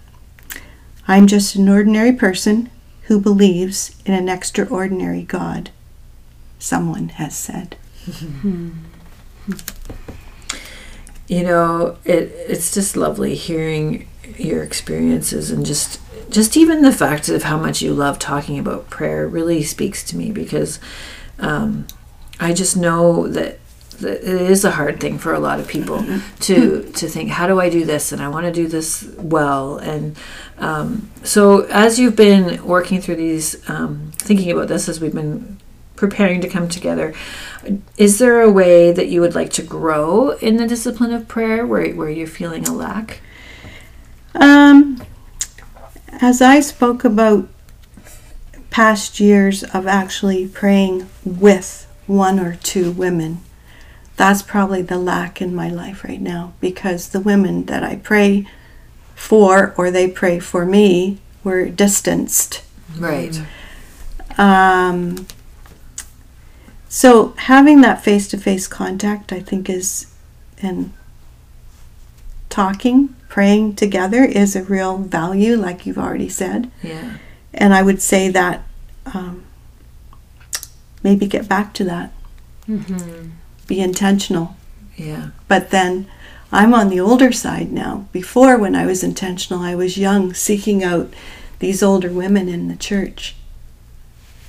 I'm 1.07 1.28
just 1.28 1.55
an 1.55 1.67
ordinary 1.67 2.13
person 2.13 2.70
who 3.03 3.20
believes 3.20 3.99
in 4.05 4.13
an 4.13 4.30
extraordinary 4.30 5.24
God, 5.24 5.72
someone 6.59 7.09
has 7.09 7.36
said. 7.36 7.76
you 11.30 11.43
know 11.43 11.95
it 12.05 12.34
it's 12.47 12.74
just 12.74 12.97
lovely 12.97 13.36
hearing 13.36 14.07
your 14.38 14.63
experiences 14.63 15.51
and 15.51 15.65
just 15.65 16.01
just 16.30 16.57
even 16.57 16.82
the 16.82 16.91
fact 16.91 17.30
of 17.30 17.43
how 17.43 17.57
much 17.57 17.82
you 17.82 17.93
love 17.93 18.20
talking 18.20 18.59
about 18.59 18.89
prayer 18.89 19.28
really 19.28 19.63
speaks 19.63 20.03
to 20.03 20.17
me 20.17 20.32
because 20.32 20.80
um, 21.39 21.88
I 22.39 22.53
just 22.53 22.78
know 22.78 23.28
that, 23.28 23.59
that 23.59 23.59
it 24.04 24.24
is 24.24 24.66
a 24.66 24.72
hard 24.72 25.00
thing 25.00 25.18
for 25.18 25.34
a 25.34 25.39
lot 25.39 25.60
of 25.60 25.68
people 25.68 26.04
to 26.41 26.84
to 26.84 27.08
think 27.08 27.30
how 27.30 27.47
do 27.47 27.60
I 27.60 27.70
do 27.70 27.86
this? 27.86 28.12
And 28.12 28.22
I 28.22 28.28
want 28.30 28.45
to 28.45 28.52
do 28.52 28.68
this 28.68 29.08
well. 29.18 29.78
And 29.78 30.18
um, 30.58 31.10
so 31.24 31.62
as 31.66 32.00
you've 32.00 32.16
been 32.16 32.64
working 32.66 33.02
through 33.02 33.18
these 33.18 33.70
um, 33.70 34.12
thinking 34.18 34.52
about 34.52 34.68
this 34.68 34.89
as 34.89 35.00
we've 35.00 35.14
been 35.14 35.58
preparing 35.95 36.39
to 36.39 36.47
come 36.47 36.70
together 36.70 37.14
is 37.97 38.20
there 38.20 38.41
a 38.41 38.52
way 38.52 38.91
that 38.91 39.08
you 39.08 39.22
would 39.22 39.36
like 39.36 39.52
to 39.54 39.62
grow 39.62 40.32
in 40.38 40.58
the 40.58 40.68
discipline 40.68 41.12
of 41.12 41.28
prayer 41.28 41.66
where, 41.66 41.93
where 41.93 42.10
you're 42.10 42.28
feeling 42.28 42.68
a 42.68 42.74
lack? 42.74 43.22
Um, 44.36 45.04
as 46.22 46.41
I 46.41 46.60
spoke 46.62 47.04
about 47.04 47.47
past 48.70 49.20
years 49.20 49.64
of 49.64 49.88
actually 49.88 50.47
praying 50.47 51.10
with 51.26 51.88
one 52.08 52.39
or 52.39 52.56
two 52.56 52.91
women, 52.91 53.41
that's 54.20 54.41
probably 54.41 54.82
the 54.82 54.97
lack 54.97 55.41
in 55.41 55.55
my 55.55 55.70
life 55.70 56.03
right 56.03 56.20
now 56.20 56.51
because 56.59 57.09
the 57.09 57.22
women 57.22 57.67
that 57.67 57.86
I 57.86 57.95
pray 57.95 58.45
for 59.15 59.74
or 59.78 59.89
they 59.89 60.11
pray 60.11 60.39
for 60.39 60.65
me 60.65 61.20
were 61.41 61.70
distanced. 61.70 62.61
Right. 62.97 63.41
Um, 64.38 65.26
so 66.89 67.34
having 67.38 67.80
that 67.80 68.03
face-to-face 68.03 68.67
contact, 68.67 69.32
I 69.32 69.39
think, 69.39 69.70
is 69.70 70.13
and 70.61 70.91
talking, 72.49 73.15
praying 73.30 73.76
together 73.76 74.26
is 74.26 74.53
a 74.53 74.63
real 74.63 74.97
value, 74.97 75.55
like 75.55 75.86
you've 75.86 75.97
already 75.97 76.28
said. 76.28 76.70
Yeah. 76.84 77.20
And 77.53 77.74
I 77.74 77.84
would 77.84 78.01
say 78.01 78.28
that 78.28 78.63
um, 79.05 79.45
maybe 81.03 81.26
get 81.26 81.47
back 81.47 81.74
to 81.76 81.86
that, 81.86 82.11
Mm-hmm. 82.70 83.30
Be 83.70 83.80
intentional. 83.80 84.57
Yeah. 84.97 85.30
But 85.47 85.70
then 85.70 86.07
I'm 86.51 86.74
on 86.74 86.89
the 86.89 86.99
older 86.99 87.32
side 87.32 87.72
now. 87.72 88.07
Before, 88.11 88.57
when 88.57 88.76
I 88.76 88.86
was 88.86 89.03
intentional, 89.03 89.63
I 89.63 89.76
was 89.76 89.97
young, 89.97 90.34
seeking 90.34 90.84
out 90.84 91.13
these 91.59 91.82
older 91.82 92.11
women 92.11 92.49
in 92.49 92.67
the 92.67 92.76
church 92.76 93.36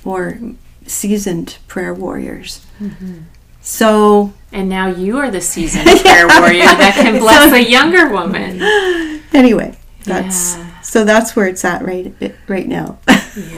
or 0.03 0.39
seasoned 0.85 1.59
prayer 1.67 1.93
warriors. 1.93 2.65
Mm-hmm. 2.81 3.19
So, 3.61 4.33
And 4.51 4.67
now 4.67 4.87
you 4.87 5.19
are 5.19 5.29
the 5.29 5.39
seasoned 5.39 5.85
prayer 6.01 6.27
warrior 6.27 6.65
that 6.65 6.95
can 6.95 7.19
bless 7.19 7.53
a 7.53 7.63
younger 7.63 8.09
woman. 8.09 8.59
anyway, 9.33 9.77
that's 10.03 10.57
Yeah. 10.57 10.70
So 10.83 11.03
that's 11.03 11.35
where 11.35 11.47
it's 11.47 11.63
at 11.65 11.83
right 11.85 12.13
right 12.47 12.67
now. 12.67 12.97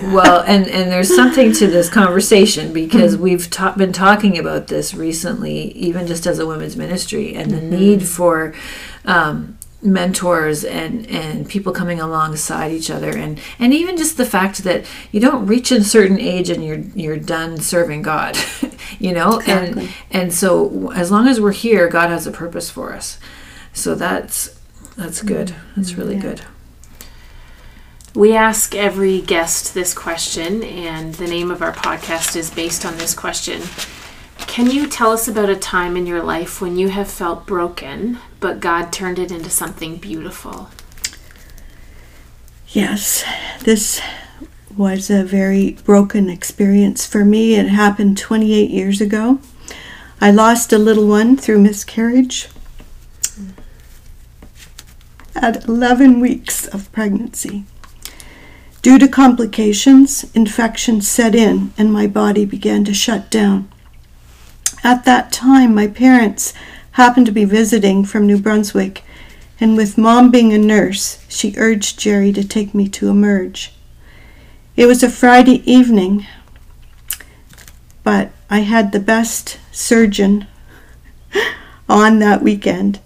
Well, 0.04 0.44
and, 0.46 0.68
and 0.68 0.92
there's 0.92 1.16
something 1.16 1.52
to 1.54 1.66
this 1.68 1.90
conversation 1.90 2.74
because 2.74 3.18
we've 3.18 3.50
ta- 3.50 3.74
been 3.76 3.92
talking 3.94 4.38
about 4.38 4.68
this 4.68 4.94
recently, 4.94 5.72
even 5.72 6.06
just 6.06 6.28
as 6.28 6.38
a 6.38 6.46
women's 6.46 6.78
ministry, 6.78 7.34
and 7.34 7.50
the 7.50 7.60
need 7.62 8.08
for 8.08 8.54
um, 9.06 9.58
mentors 9.82 10.64
and, 10.64 11.08
and 11.08 11.50
people 11.50 11.74
coming 11.74 12.00
alongside 12.00 12.72
each 12.72 12.92
other, 12.92 13.10
and, 13.18 13.40
and 13.58 13.74
even 13.74 13.98
just 13.98 14.16
the 14.18 14.26
fact 14.28 14.64
that 14.64 14.86
you 15.12 15.20
don't 15.20 15.48
reach 15.48 15.72
a 15.72 15.84
certain 15.84 16.20
age 16.20 16.50
and 16.52 16.64
you're 16.64 16.80
you're 16.96 17.18
done 17.18 17.58
serving 17.58 18.04
God, 18.04 18.38
you 19.00 19.12
know, 19.12 19.40
Exactly. 19.40 19.84
and 19.86 19.94
and 20.12 20.34
so 20.34 20.92
as 20.94 21.10
long 21.10 21.28
as 21.28 21.42
we're 21.42 21.52
here, 21.52 21.88
God 21.90 22.10
has 22.12 22.28
a 22.28 22.32
purpose 22.32 22.70
for 22.70 22.94
us. 22.94 23.18
So 23.74 23.96
that's 23.96 24.58
that's 24.96 25.24
good. 25.24 25.56
That's 25.76 25.96
really 25.96 26.16
Yeah. 26.16 26.22
good. 26.22 26.42
We 28.16 28.36
ask 28.36 28.76
every 28.76 29.22
guest 29.22 29.74
this 29.74 29.92
question, 29.92 30.62
and 30.64 31.16
the 31.16 31.26
name 31.26 31.50
of 31.50 31.64
our 31.64 31.74
podcast 31.74 32.36
is 32.36 32.52
based 32.52 32.86
on 32.86 32.98
this 32.98 33.16
question. 33.16 33.64
Can 34.38 34.70
you 34.70 34.88
tell 34.88 35.10
us 35.10 35.28
about 35.28 35.50
a 35.50 35.56
time 35.56 35.98
in 35.98 36.06
your 36.06 36.22
life 36.22 36.62
when 36.62 36.78
you 36.78 36.90
have 36.90 37.10
felt 37.10 37.48
broken, 37.48 38.20
but 38.40 38.60
God 38.60 38.94
turned 38.94 39.18
it 39.18 39.32
into 39.32 39.50
something 39.50 39.98
beautiful? 39.98 40.70
Yes, 42.68 43.24
this 43.64 44.00
was 44.78 45.10
a 45.10 45.24
very 45.24 45.72
broken 45.84 46.30
experience 46.30 47.08
for 47.08 47.26
me. 47.26 47.56
It 47.56 47.70
happened 47.70 48.20
28 48.20 48.70
years 48.70 49.02
ago. 49.02 49.40
I 50.22 50.30
lost 50.30 50.72
a 50.72 50.78
little 50.78 51.08
one 51.08 51.36
through 51.36 51.62
miscarriage 51.62 52.48
at 55.34 55.66
11 55.68 56.20
weeks 56.20 56.68
of 56.68 56.92
pregnancy. 56.92 57.66
Due 58.84 59.00
to 59.00 59.08
complications, 59.08 60.26
infection 60.34 61.00
set 61.02 61.34
in 61.34 61.72
and 61.78 61.92
my 61.92 62.06
body 62.06 62.44
began 62.44 62.84
to 62.84 62.94
shut 62.94 63.32
down. 63.32 63.66
At 64.84 65.06
that 65.06 65.32
time, 65.32 65.74
my 65.74 65.88
parents 65.88 66.54
happened 66.92 67.26
to 67.28 67.32
be 67.32 67.46
visiting 67.46 68.04
from 68.04 68.28
New 68.28 68.38
Brunswick, 68.38 69.06
and 69.58 69.78
with 69.78 69.98
mom 69.98 70.32
being 70.32 70.52
a 70.52 70.58
nurse, 70.58 71.24
she 71.30 71.56
urged 71.56 71.98
Jerry 71.98 72.34
to 72.34 72.46
take 72.46 72.76
me 72.76 72.90
to 72.90 73.08
emerge. 73.08 73.74
It 74.76 74.86
was 74.86 75.02
a 75.02 75.10
Friday 75.10 75.64
evening, 75.64 76.28
but 78.04 78.32
I 78.50 78.60
had 78.60 78.92
the 78.92 79.00
best 79.00 79.60
surgeon 79.72 80.46
on 81.88 82.20
that 82.20 82.42
weekend, 82.42 83.00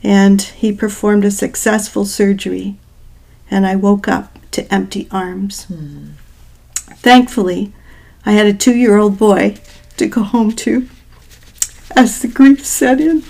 and 0.00 0.40
he 0.40 0.70
performed 0.70 1.24
a 1.24 1.32
successful 1.32 2.04
surgery, 2.04 2.76
and 3.50 3.66
I 3.66 3.74
woke 3.74 4.06
up 4.06 4.29
to 4.52 4.72
empty 4.72 5.08
arms. 5.10 5.64
Hmm. 5.64 6.10
Thankfully, 6.74 7.72
I 8.26 8.32
had 8.32 8.46
a 8.46 8.52
two 8.52 8.74
year 8.74 8.96
old 8.96 9.18
boy 9.18 9.56
to 9.96 10.06
go 10.06 10.22
home 10.22 10.52
to 10.52 10.88
as 11.96 12.22
the 12.22 12.28
grief 12.28 12.64
set 12.64 13.00
in. 13.00 13.22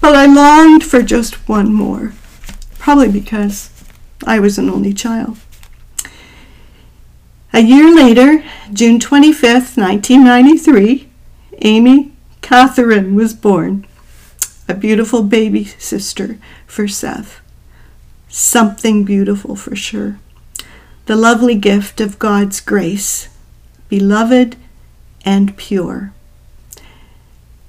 But 0.00 0.14
I 0.14 0.26
longed 0.26 0.84
for 0.84 1.02
just 1.02 1.48
one 1.48 1.72
more, 1.72 2.12
probably 2.78 3.10
because 3.10 3.70
I 4.26 4.38
was 4.38 4.58
an 4.58 4.70
only 4.70 4.92
child. 4.92 5.38
A 7.52 7.60
year 7.60 7.94
later, 7.94 8.44
June 8.72 8.98
25th, 8.98 9.76
1993, 9.76 11.08
Amy 11.62 12.12
Catherine 12.40 13.14
was 13.14 13.34
born, 13.34 13.86
a 14.68 14.74
beautiful 14.74 15.22
baby 15.22 15.64
sister 15.64 16.38
for 16.66 16.86
Seth. 16.86 17.40
Something 18.28 19.04
beautiful 19.04 19.56
for 19.56 19.74
sure. 19.74 20.18
The 21.06 21.16
lovely 21.16 21.54
gift 21.54 22.00
of 22.00 22.18
God's 22.18 22.60
grace, 22.60 23.28
beloved 23.88 24.56
and 25.24 25.56
pure. 25.56 26.12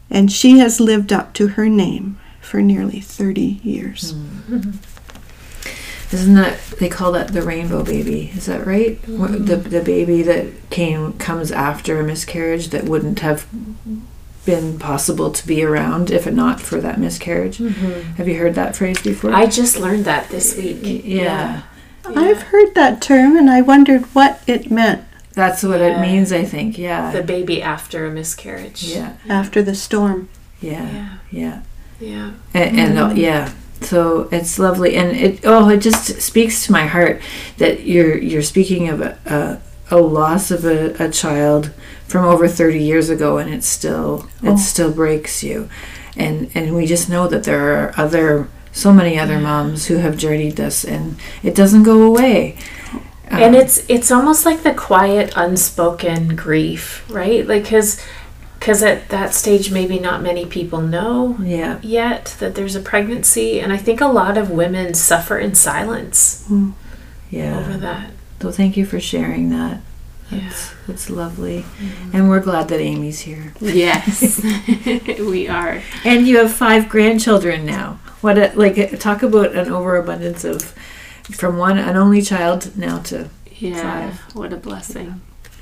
And 0.09 0.31
she 0.31 0.59
has 0.59 0.79
lived 0.79 1.13
up 1.13 1.33
to 1.35 1.49
her 1.49 1.69
name 1.69 2.19
for 2.41 2.61
nearly 2.61 2.99
30 2.99 3.59
years. 3.63 4.11
Hmm. 4.11 4.71
Isn't 6.11 6.33
that 6.33 6.59
they 6.79 6.89
call 6.89 7.11
that 7.11 7.29
the 7.29 7.43
rainbow 7.43 7.83
baby? 7.83 8.31
Is 8.33 8.47
that 8.47 8.65
right? 8.65 8.97
Wh- 9.03 9.29
mm-hmm. 9.29 9.45
The 9.45 9.57
the 9.57 9.81
baby 9.81 10.23
that 10.23 10.69
came 10.71 11.13
comes 11.13 11.51
after 11.51 11.99
a 11.99 12.03
miscarriage 12.03 12.69
that 12.69 12.85
wouldn't 12.85 13.19
have 13.19 13.45
been 14.49 14.79
possible 14.79 15.29
to 15.31 15.45
be 15.45 15.63
around 15.63 16.09
if 16.09 16.25
it 16.25 16.33
not 16.33 16.59
for 16.59 16.81
that 16.81 16.99
miscarriage. 16.99 17.57
Have 18.17 18.27
you 18.27 18.35
heard 18.39 18.55
that 18.55 18.75
phrase 18.75 18.99
before? 19.01 19.31
I 19.31 19.45
just 19.45 19.77
learned 19.79 20.05
that 20.05 20.29
this 20.29 20.57
week. 20.57 21.01
yeah. 21.05 21.61
I've 22.03 22.41
heard 22.41 22.73
that 22.73 22.99
term 23.01 23.37
and 23.37 23.47
I 23.49 23.61
wondered 23.61 24.03
what 24.15 24.41
it 24.47 24.71
meant 24.71 25.03
That's 25.35 25.61
what 25.61 25.79
Yeah. 25.79 25.97
it 25.97 26.01
means, 26.01 26.33
I 26.33 26.43
think. 26.43 26.77
Yeah. 26.79 27.11
The 27.11 27.21
baby 27.21 27.61
after 27.61 28.07
a 28.07 28.11
miscarriage. 28.11 28.83
yeah. 28.83 29.17
after 29.29 29.61
the 29.61 29.75
storm. 29.75 30.29
Yeah. 30.59 30.89
Yeah. 30.91 31.17
Yeah. 31.31 31.61
Yeah. 31.99 32.31
and, 32.53 32.79
and 32.79 32.97
uh, 32.97 33.13
yeah 33.15 33.51
so 33.81 34.27
it's 34.31 34.57
lovely 34.57 34.95
and 34.95 35.15
it 35.15 35.41
oh 35.45 35.69
it 35.69 35.77
just 35.89 36.21
speaks 36.21 36.65
to 36.65 36.71
my 36.71 36.85
heart 36.87 37.21
that 37.57 37.81
you're 37.85 38.17
you're 38.17 38.41
speaking 38.41 38.89
of 38.89 38.99
a, 39.01 39.17
a, 39.91 39.95
a 39.95 39.99
loss 39.99 40.49
of 40.51 40.65
a, 40.65 40.95
a 41.01 41.09
child 41.09 41.71
from 42.09 42.25
over 42.25 42.47
30 42.47 42.79
years 42.79 43.09
ago 43.09 43.37
and 43.37 43.53
it 43.53 43.63
still 43.63 44.27
Oh. 44.43 44.53
it 44.53 44.57
still 44.57 44.91
breaks 44.91 45.43
you. 45.43 45.69
And 46.17 46.49
and 46.55 46.75
we 46.75 46.85
just 46.85 47.09
know 47.09 47.27
that 47.27 47.43
there 47.43 47.61
are 47.75 47.93
other 47.97 48.47
so 48.71 48.91
many 48.93 49.17
other 49.17 49.39
moms 49.39 49.87
who 49.87 49.97
have 49.97 50.17
journeyed 50.17 50.55
this 50.55 50.83
and 50.83 51.15
it 51.43 51.55
doesn't 51.55 51.83
go 51.83 52.01
away. 52.03 52.57
And 53.29 53.55
Um, 53.55 53.61
it's 53.61 53.83
it's 53.87 54.11
almost 54.11 54.45
like 54.45 54.63
the 54.63 54.73
quiet 54.73 55.31
unspoken 55.35 56.35
grief 56.35 57.05
right? 57.09 57.47
Like 57.47 57.63
because 57.63 58.01
because 58.59 58.83
at 58.83 59.07
that 59.09 59.33
stage 59.33 59.71
maybe 59.71 59.99
not 59.99 60.21
many 60.21 60.45
people 60.45 60.81
know 60.81 61.37
yeah. 61.41 61.77
yet 61.81 62.35
that 62.39 62.55
there's 62.55 62.75
a 62.75 62.81
pregnancy 62.81 63.57
and 63.61 63.71
i 63.71 63.77
think 63.77 64.01
a 64.01 64.07
lot 64.07 64.37
of 64.37 64.51
women 64.51 64.93
suffer 64.93 65.37
in 65.39 65.55
silence 65.55 66.43
over 66.51 66.73
yeah. 67.29 67.77
that. 67.77 68.11
So 68.41 68.51
thank 68.51 68.75
you 68.75 68.85
for 68.85 68.99
sharing 68.99 69.49
that 69.51 69.79
yeah. 70.31 70.47
it's, 70.47 70.73
it's 70.87 71.09
lovely 71.09 71.63
mm-hmm. 71.63 72.15
and 72.15 72.29
we're 72.29 72.39
glad 72.39 72.67
that 72.69 72.79
amy's 72.79 73.21
here. 73.21 73.53
Yes. 73.59 74.41
We 75.19 75.47
are. 75.47 75.81
And 76.05 76.27
you 76.27 76.37
have 76.37 76.53
five 76.53 76.89
grandchildren 76.89 77.65
now. 77.65 77.99
What 78.21 78.37
a, 78.37 78.51
like 78.55 78.77
uh, 78.77 78.87
talk 78.97 79.23
about 79.23 79.55
an 79.55 79.71
overabundance 79.71 80.43
of 80.43 80.73
from 81.23 81.57
one 81.57 81.77
an 81.77 81.95
only 81.95 82.21
child 82.21 82.75
now 82.77 82.99
to 82.99 83.29
yeah. 83.51 84.11
Five. 84.11 84.35
what 84.35 84.53
a 84.53 84.57
blessing. 84.57 85.21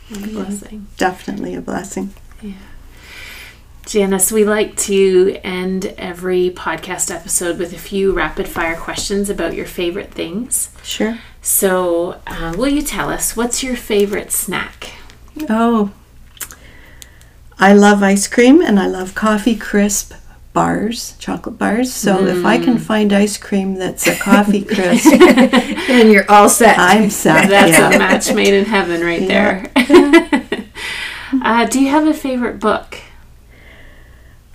What 0.10 0.24
a 0.24 0.28
blessing. 0.28 0.88
Definitely 0.98 1.56
a 1.56 1.62
blessing. 1.62 2.14
Janice, 3.88 4.34
we 4.34 4.44
like 4.44 4.76
to 4.76 5.40
end 5.46 5.86
every 5.98 6.50
podcast 6.52 7.10
episode 7.10 7.58
with 7.58 7.72
a 7.72 7.78
few 7.78 8.12
rapid 8.12 8.46
fire 8.46 8.76
questions 8.76 9.30
about 9.30 9.54
your 9.54 9.66
favorite 9.66 10.12
things. 10.12 10.72
Sure. 10.84 11.18
So, 11.42 12.20
uh, 12.28 12.54
will 12.58 12.68
you 12.68 12.82
tell 12.82 13.10
us 13.10 13.38
what's 13.38 13.64
your 13.64 13.78
favorite 13.78 14.34
snack? 14.34 14.92
Oh, 15.50 15.92
I 17.58 17.72
love 17.72 18.04
ice 18.04 18.28
cream 18.28 18.62
and 18.62 18.78
I 18.78 18.88
love 18.88 19.16
coffee 19.16 19.56
crisp 19.56 20.14
bars, 20.52 21.16
chocolate 21.18 21.58
bars. 21.58 21.94
So 21.94 22.26
if 22.26 22.44
I 22.44 22.58
can 22.58 22.80
find 22.80 23.14
ice 23.14 23.38
cream 23.38 23.76
that's 23.76 24.06
a 24.06 24.18
coffee 24.18 24.66
crisp, 24.66 25.14
and 25.14 26.12
you're 26.12 26.30
all 26.30 26.50
set. 26.50 26.78
I'm 26.78 27.10
set. 27.10 27.48
That's 27.50 27.78
yeah. 27.78 27.92
a 27.92 27.98
match 28.00 28.34
made 28.34 28.54
in 28.54 28.66
heaven 28.66 29.00
right 29.02 29.22
Yeah. 29.22 29.66
there. 29.76 30.66
uh, 31.42 31.66
do 31.68 31.80
you 31.80 31.88
have 31.90 32.06
a 32.06 32.14
favorite 32.14 32.60
book? 32.60 32.98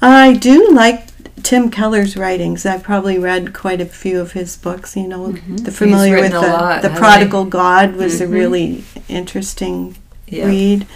I 0.03 0.35
do 0.35 0.71
like 0.73 1.07
Tim 1.43 1.71
Keller's 1.71 2.17
writings. 2.17 2.67
I've 2.67 2.83
probably 2.83 3.19
read 3.19 3.55
quite 3.55 3.81
a 3.81 3.87
few 3.87 4.21
of 4.21 4.33
his 4.33 4.57
books. 4.57 4.97
You 4.97 5.09
know, 5.09 5.33
the 5.33 5.71
familiar 5.71 6.21
with 6.21 6.33
the, 6.33 6.41
lot, 6.41 6.83
the 6.83 6.91
Prodigal 6.91 7.47
God 7.47 7.95
was 7.95 8.21
a 8.21 8.27
really 8.27 8.85
interesting 9.09 9.97
yeah. 10.27 10.47
read. 10.47 10.87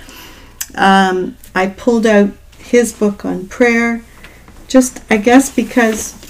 Um, 0.74 1.36
I 1.54 1.68
pulled 1.68 2.06
out 2.06 2.30
his 2.58 2.92
book 2.92 3.24
on 3.24 3.46
prayer, 3.48 4.02
just 4.68 5.00
I 5.08 5.16
guess 5.18 5.54
because 5.54 6.20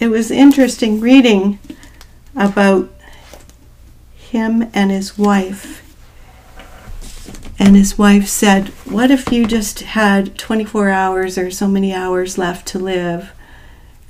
it 0.00 0.08
was 0.08 0.30
interesting 0.30 0.98
reading 0.98 1.58
about 2.34 2.90
him 4.14 4.70
and 4.72 4.90
his 4.90 5.18
wife. 5.18 5.89
And 7.60 7.76
his 7.76 7.98
wife 7.98 8.26
said, 8.26 8.68
What 8.86 9.10
if 9.10 9.30
you 9.30 9.46
just 9.46 9.80
had 9.80 10.38
24 10.38 10.88
hours 10.88 11.36
or 11.36 11.50
so 11.50 11.68
many 11.68 11.92
hours 11.92 12.38
left 12.38 12.66
to 12.68 12.78
live? 12.78 13.32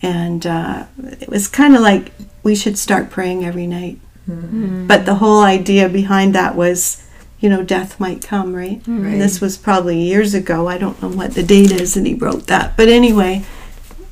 And 0.00 0.46
uh, 0.46 0.86
it 1.20 1.28
was 1.28 1.48
kind 1.48 1.74
of 1.74 1.82
like 1.82 2.12
we 2.44 2.54
should 2.54 2.78
start 2.78 3.10
praying 3.10 3.44
every 3.44 3.66
night. 3.66 3.98
Mm-hmm. 4.28 4.86
But 4.86 5.04
the 5.04 5.16
whole 5.16 5.42
idea 5.42 5.88
behind 5.88 6.32
that 6.36 6.54
was, 6.54 7.04
you 7.40 7.48
know, 7.48 7.64
death 7.64 7.98
might 7.98 8.22
come, 8.22 8.54
right? 8.54 8.78
Mm-hmm. 8.82 9.02
Right. 9.02 9.12
And 9.14 9.20
this 9.20 9.40
was 9.40 9.58
probably 9.58 9.98
years 9.98 10.32
ago. 10.32 10.68
I 10.68 10.78
don't 10.78 11.02
know 11.02 11.08
what 11.08 11.34
the 11.34 11.42
date 11.42 11.72
is 11.72 11.94
that 11.94 12.06
he 12.06 12.14
wrote 12.14 12.46
that. 12.46 12.76
But 12.76 12.88
anyway, 12.88 13.44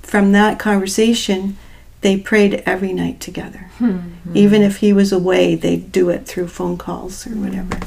from 0.03 0.33
that 0.33 0.59
conversation, 0.59 1.57
they 2.01 2.17
prayed 2.17 2.63
every 2.67 2.93
night 2.93 3.21
together. 3.21 3.71
Hmm. 3.79 4.15
Even 4.35 4.63
if 4.63 4.79
he 4.79 4.93
was 4.93 5.13
away, 5.13 5.55
they'd 5.55 5.93
do 5.93 6.11
it 6.11 6.27
through 6.27 6.49
phone 6.49 6.77
calls 6.77 7.27
or 7.27 7.31
whatever. 7.31 7.79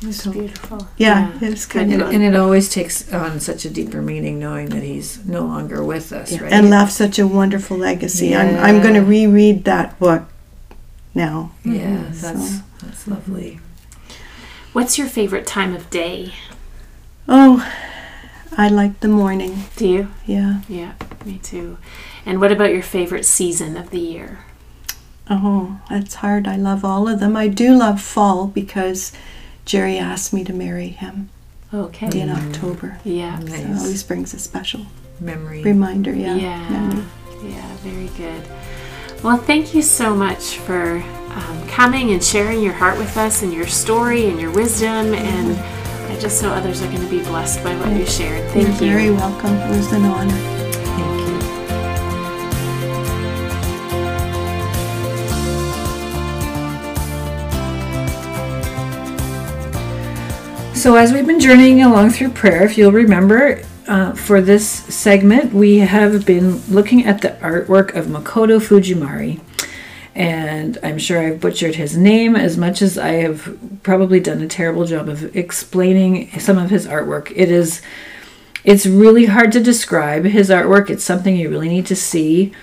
It's 0.00 0.22
So, 0.22 0.30
beautiful. 0.32 0.86
yeah, 0.96 1.32
it 1.42 1.50
was 1.50 1.66
kind 1.66 1.92
And, 1.92 2.02
of 2.02 2.10
and 2.10 2.22
it 2.22 2.36
always 2.36 2.68
takes 2.68 3.12
on 3.12 3.40
such 3.40 3.64
a 3.64 3.70
deeper 3.70 4.00
meaning 4.00 4.38
knowing 4.38 4.68
that 4.68 4.82
he's 4.84 5.24
no 5.26 5.44
longer 5.44 5.82
with 5.84 6.12
us, 6.12 6.30
yeah, 6.32 6.42
right? 6.42 6.52
and 6.52 6.70
left 6.70 6.92
such 6.92 7.18
a 7.18 7.26
wonderful 7.26 7.76
legacy. 7.76 8.34
I'm, 8.34 8.56
I'm 8.56 8.80
going 8.80 8.94
to 8.94 9.02
reread 9.02 9.64
that 9.64 9.98
book 9.98 10.22
now. 11.14 11.50
yeah, 11.64 11.72
Mhm. 11.96 12.20
that's 12.20 12.50
So- 12.50 12.62
that's 12.80 13.08
lovely. 13.08 13.58
What's 14.72 14.98
your 14.98 15.08
favorite 15.08 15.46
time 15.46 15.74
of 15.74 15.90
day? 15.90 16.34
Oh, 17.28 17.66
I 18.56 18.68
like 18.68 19.00
the 19.00 19.08
morning. 19.08 19.64
Do 19.76 19.88
you? 19.88 20.08
Yeah. 20.26 20.60
Yeah, 20.68 20.92
me 21.24 21.38
too. 21.42 21.78
And 22.24 22.40
what 22.40 22.52
about 22.52 22.70
your 22.72 22.82
favorite 22.82 23.24
season 23.24 23.76
of 23.76 23.90
the 23.90 23.98
year? 23.98 24.38
Oh, 25.28 25.80
that's 25.90 26.16
hard. 26.16 26.46
I 26.46 26.56
love 26.56 26.84
all 26.84 27.08
of 27.08 27.18
them. 27.20 27.36
I 27.36 27.48
do 27.48 27.74
love 27.76 28.00
fall 28.00 28.46
because 28.46 29.12
Jerry 29.68 29.98
asked 29.98 30.32
me 30.32 30.44
to 30.44 30.52
marry 30.54 30.88
him 30.88 31.28
Okay. 31.74 32.18
in 32.18 32.30
October. 32.30 32.98
Yeah. 33.04 33.38
So 33.40 33.52
it 33.52 33.76
always 33.76 34.02
brings 34.02 34.32
a 34.32 34.38
special 34.38 34.86
memory. 35.20 35.62
reminder. 35.62 36.10
Yeah. 36.14 36.36
Yeah. 36.36 36.68
memory. 36.70 37.04
Yeah, 37.42 37.76
very 37.82 38.08
good. 38.16 38.42
Well, 39.22 39.36
thank 39.36 39.74
you 39.74 39.82
so 39.82 40.14
much 40.14 40.56
for 40.56 41.02
um, 41.34 41.68
coming 41.68 42.12
and 42.12 42.24
sharing 42.24 42.62
your 42.62 42.72
heart 42.72 42.96
with 42.96 43.14
us 43.18 43.42
and 43.42 43.52
your 43.52 43.66
story 43.66 44.30
and 44.30 44.40
your 44.40 44.50
wisdom. 44.52 45.12
And 45.12 45.54
I 46.10 46.18
just 46.18 46.42
know 46.42 46.48
others 46.50 46.80
are 46.80 46.86
going 46.90 47.02
to 47.02 47.10
be 47.10 47.20
blessed 47.20 47.62
by 47.62 47.76
what 47.76 47.94
you 47.94 48.06
shared. 48.06 48.50
Thank 48.52 48.80
You're 48.80 48.88
you. 48.88 48.96
very 48.96 49.10
welcome. 49.10 49.54
It 49.54 49.68
was 49.76 49.92
an 49.92 50.04
honor. 50.06 50.34
So, 60.88 60.96
as 60.96 61.12
we've 61.12 61.26
been 61.26 61.38
journeying 61.38 61.82
along 61.82 62.12
through 62.12 62.30
prayer, 62.30 62.64
if 62.64 62.78
you'll 62.78 62.92
remember, 62.92 63.62
uh, 63.86 64.14
for 64.14 64.40
this 64.40 64.66
segment, 64.66 65.52
we 65.52 65.80
have 65.80 66.24
been 66.24 66.62
looking 66.66 67.04
at 67.04 67.20
the 67.20 67.32
artwork 67.42 67.94
of 67.94 68.06
Makoto 68.06 68.58
Fujimari. 68.58 69.38
And 70.14 70.78
I'm 70.82 70.96
sure 70.96 71.20
I've 71.20 71.40
butchered 71.40 71.74
his 71.74 71.94
name 71.94 72.34
as 72.34 72.56
much 72.56 72.80
as 72.80 72.96
I 72.96 73.16
have 73.16 73.58
probably 73.82 74.18
done 74.18 74.40
a 74.40 74.48
terrible 74.48 74.86
job 74.86 75.10
of 75.10 75.36
explaining 75.36 76.30
some 76.40 76.56
of 76.56 76.70
his 76.70 76.86
artwork. 76.86 77.34
It 77.36 77.50
is 77.50 77.82
it's 78.64 78.86
really 78.86 79.26
hard 79.26 79.52
to 79.52 79.60
describe 79.60 80.24
his 80.24 80.48
artwork. 80.48 80.88
It's 80.88 81.04
something 81.04 81.36
you 81.36 81.50
really 81.50 81.68
need 81.68 81.84
to 81.84 81.96
see. 81.96 82.54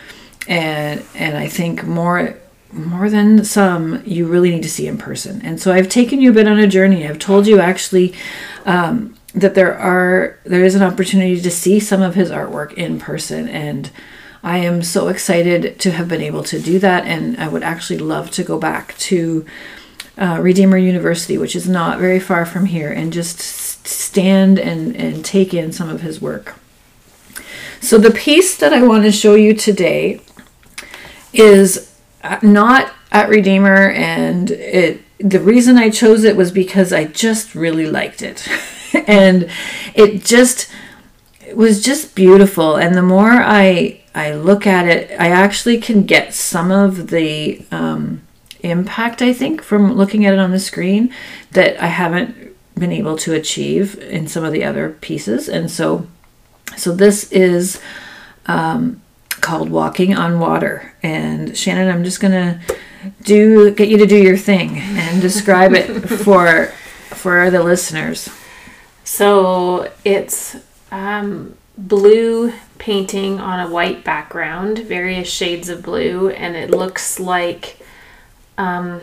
And 0.48 1.06
and 1.14 1.38
I 1.38 1.48
think 1.48 1.84
more 1.84 2.40
more 2.76 3.10
than 3.10 3.44
some 3.46 4.04
you 4.06 4.28
really 4.28 4.52
need 4.52 4.64
to 4.64 4.70
see 4.70 4.88
in 4.88 4.98
person. 4.98 5.42
And 5.44 5.60
so 5.60 5.72
I've 5.72 5.90
taken 5.90 6.22
you 6.22 6.32
a 6.32 6.34
bit 6.34 6.48
on 6.48 6.60
a 6.60 6.68
journey. 6.68 7.08
I've 7.08 7.20
told 7.20 7.48
you 7.48 7.60
actually 7.60 8.14
um, 8.66 9.16
that 9.34 9.56
there 9.56 9.78
are 9.78 10.40
there 10.44 10.64
is 10.64 10.76
an 10.76 10.84
opportunity 10.84 11.40
to 11.42 11.52
see 11.52 11.80
some 11.80 12.02
of 12.02 12.16
his 12.16 12.30
artwork 12.30 12.74
in 12.74 13.00
person 13.00 13.48
and 13.48 13.90
I 14.44 14.60
am 14.60 14.84
so 14.84 15.08
excited 15.08 15.80
to 15.80 15.92
have 15.92 16.08
been 16.08 16.22
able 16.22 16.44
to 16.44 16.60
do 16.60 16.78
that 16.80 17.06
and 17.06 17.38
I 17.38 17.48
would 17.48 17.64
actually 17.64 18.00
love 18.00 18.30
to 18.32 18.44
go 18.44 18.60
back 18.60 18.96
to 19.00 19.46
uh, 20.18 20.38
Redeemer 20.40 20.78
University, 20.78 21.38
which 21.38 21.56
is 21.56 21.68
not 21.68 22.00
very 22.00 22.20
far 22.20 22.46
from 22.46 22.68
here, 22.68 22.92
and 22.92 23.12
just 23.12 23.40
stand 23.40 24.58
and, 24.58 24.96
and 24.96 25.26
take 25.26 25.54
in 25.54 25.72
some 25.72 25.90
of 25.90 26.02
his 26.02 26.22
work. 26.22 26.56
So, 27.82 27.98
the 27.98 28.12
piece 28.12 28.56
that 28.58 28.72
I 28.72 28.82
want 28.82 29.04
to 29.04 29.12
show 29.12 29.36
you 29.36 29.54
today 29.54 30.22
is 31.34 31.95
not 32.42 32.94
at 33.12 33.30
Redeemer, 33.30 33.90
and 33.90 34.52
it 34.52 35.02
the 35.20 35.40
reason 35.40 35.78
I 35.78 35.90
chose 35.90 36.24
it 36.24 36.36
was 36.36 36.52
because 36.52 36.92
I 36.92 37.06
just 37.06 37.56
really 37.56 37.88
liked 37.88 38.22
it, 38.22 38.48
and 39.08 39.50
it 39.94 40.24
just 40.24 40.70
it 41.46 41.58
was 41.58 41.84
just 41.84 42.16
beautiful. 42.16 42.76
And 42.76 42.96
the 42.96 43.02
more 43.02 43.32
I 43.32 44.02
I 44.14 44.34
look 44.34 44.66
at 44.68 44.88
it, 44.88 45.12
I 45.20 45.30
actually 45.30 45.80
can 45.80 46.04
get 46.04 46.34
some 46.34 46.72
of 46.72 47.08
the 47.08 47.66
um, 47.72 48.22
impact 48.62 49.22
I 49.22 49.34
think 49.34 49.62
from 49.62 49.94
looking 49.94 50.26
at 50.26 50.34
it 50.34 50.40
on 50.40 50.52
the 50.52 50.60
screen 50.60 51.14
that 51.52 51.82
I 51.82 51.88
haven't 51.88 52.56
been 52.76 52.92
able 52.92 53.18
to 53.18 53.34
achieve 53.34 53.98
in 54.00 54.28
some 54.28 54.44
of 54.44 54.52
the 54.52 54.64
other 54.64 54.90
pieces. 55.02 55.48
And 55.48 55.72
so, 55.72 56.08
so 56.76 56.94
this 56.94 57.32
is 57.32 57.82
um, 58.48 59.02
called 59.46 59.70
Walking 59.70 60.16
on 60.16 60.40
Water. 60.40 60.94
And 61.04 61.56
Shannon, 61.56 61.88
I'm 61.88 62.04
just 62.04 62.20
gonna 62.20 62.60
do 63.22 63.72
get 63.72 63.88
you 63.88 63.98
to 64.00 64.08
do 64.08 64.18
your 64.18 64.38
thing 64.38 64.80
and 64.80 65.22
describe 65.22 65.74
it 65.74 65.86
for 66.24 66.74
for 67.12 67.52
the 67.52 67.64
listeners. 67.64 68.28
So 69.04 69.92
it's 70.04 70.58
um, 70.92 71.56
blue 71.78 72.54
painting 72.80 73.40
on 73.40 73.60
a 73.60 73.72
white 73.72 74.04
background, 74.04 74.80
various 74.80 75.30
shades 75.30 75.70
of 75.70 75.84
blue, 75.84 76.30
and 76.30 76.56
it 76.56 76.72
looks 76.72 77.20
like 77.20 77.80
um, 78.58 79.02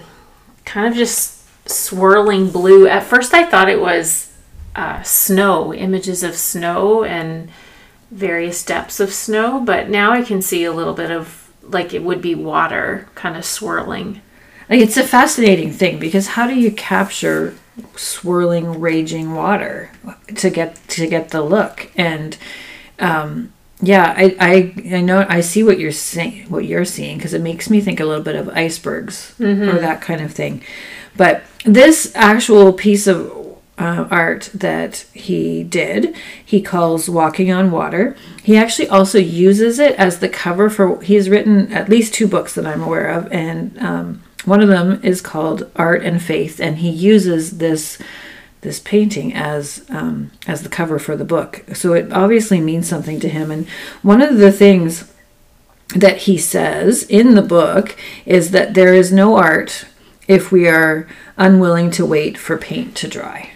kind 0.65 0.89
of 0.89 0.95
just 0.95 1.47
swirling 1.69 2.51
blue. 2.51 2.89
At 2.89 3.05
first, 3.05 3.33
I 3.33 3.45
thought 3.45 3.69
it 3.69 3.81
was 3.81 4.33
uh, 4.75 5.03
snow, 5.03 5.73
images 5.73 6.25
of 6.25 6.35
snow 6.35 7.05
and 7.05 7.49
various 8.13 8.63
depths 8.65 9.01
of 9.01 9.13
snow, 9.13 9.61
but 9.61 9.89
now 9.89 10.13
I 10.13 10.23
can 10.23 10.43
see 10.43 10.65
a 10.65 10.73
little 10.73 10.95
bit 10.95 11.11
of 11.11 11.51
like 11.63 11.95
it 11.95 12.03
would 12.03 12.21
be 12.21 12.35
water 12.35 13.09
kind 13.15 13.37
of 13.37 13.45
swirling. 13.45 14.21
Like 14.69 14.81
it's 14.81 14.97
a 14.97 15.05
fascinating 15.05 15.73
thing 15.73 15.99
because 15.99 16.29
how 16.29 16.47
do 16.47 16.55
you 16.55 16.71
capture 16.71 17.55
swirling, 17.97 18.81
raging 18.81 19.35
water 19.35 19.91
to 20.37 20.51
get 20.51 20.77
to 20.89 21.07
get 21.07 21.31
the 21.31 21.43
look? 21.43 21.91
And 21.97 22.37
um, 22.99 23.53
yeah, 23.81 24.15
I, 24.17 24.37
I 24.39 24.97
I 24.97 25.01
know 25.01 25.27
I 25.29 25.41
see 25.41 25.63
what 25.63 25.79
you're 25.79 25.91
saying, 25.91 26.51
what 26.51 26.67
you're 26.67 26.85
seeing, 26.85 27.17
because 27.17 27.35
it 27.35 27.43
makes 27.43 27.71
me 27.71 27.81
think 27.81 27.99
a 27.99 28.05
little 28.05 28.23
bit 28.23 28.37
of 28.37 28.49
icebergs 28.51 29.35
or 29.41 29.79
that 29.79 30.03
kind 30.03 30.21
of 30.21 30.33
thing. 30.33 30.63
But 31.17 31.43
this 31.65 32.13
actual 32.15 32.73
piece 32.73 33.07
of 33.07 33.42
uh, 33.79 34.07
art 34.11 34.51
that 34.55 35.07
he 35.13 35.65
did, 35.65 36.15
he 36.45 36.61
calls 36.61 37.09
"Walking 37.09 37.51
on 37.51 37.71
Water." 37.71 38.17
He 38.43 38.57
actually 38.57 38.89
also 38.89 39.19
uses 39.19 39.79
it 39.79 39.95
as 39.97 40.19
the 40.19 40.29
cover 40.29 40.69
for. 40.69 41.01
He's 41.03 41.31
written 41.31 41.73
at 41.73 41.89
least 41.89 42.15
two 42.15 42.29
books 42.29 42.55
that 42.55 42.67
I'm 42.67 42.83
aware 42.83 43.11
of, 43.11 43.31
and 43.33 43.79
um, 43.79 44.23
one 44.45 44.61
of 44.61 44.69
them 44.69 45.01
is 45.03 45.21
called 45.21 45.71
Art 45.77 46.03
and 46.03 46.21
Faith, 46.21 46.61
and 46.61 46.79
he 46.79 46.91
uses 46.91 47.59
this 47.59 47.99
this 48.63 48.81
painting 48.81 49.35
as 49.35 49.85
um, 49.91 50.31
as 50.47 50.63
the 50.63 50.69
cover 50.69 50.99
for 50.99 51.17
the 51.17 51.25
book. 51.25 51.65
So 51.75 51.93
it 51.93 52.13
obviously 52.13 52.61
means 52.61 52.89
something 52.89 53.21
to 53.21 53.29
him. 53.29 53.51
And 53.51 53.69
one 54.03 54.23
of 54.23 54.39
the 54.39 54.53
things 54.53 55.13
that 55.95 56.19
he 56.19 56.39
says 56.39 57.03
in 57.05 57.35
the 57.35 57.43
book 57.43 57.97
is 58.25 58.51
that 58.53 58.75
there 58.75 58.95
is 58.95 59.13
no 59.13 59.37
art 59.37 59.87
if 60.29 60.51
we 60.51 60.69
are 60.69 61.07
unwilling 61.37 61.91
to 61.93 62.07
wait 62.07 62.39
for 62.39 62.57
paint 62.57 62.97
to 62.97 63.09
dry. 63.09 63.51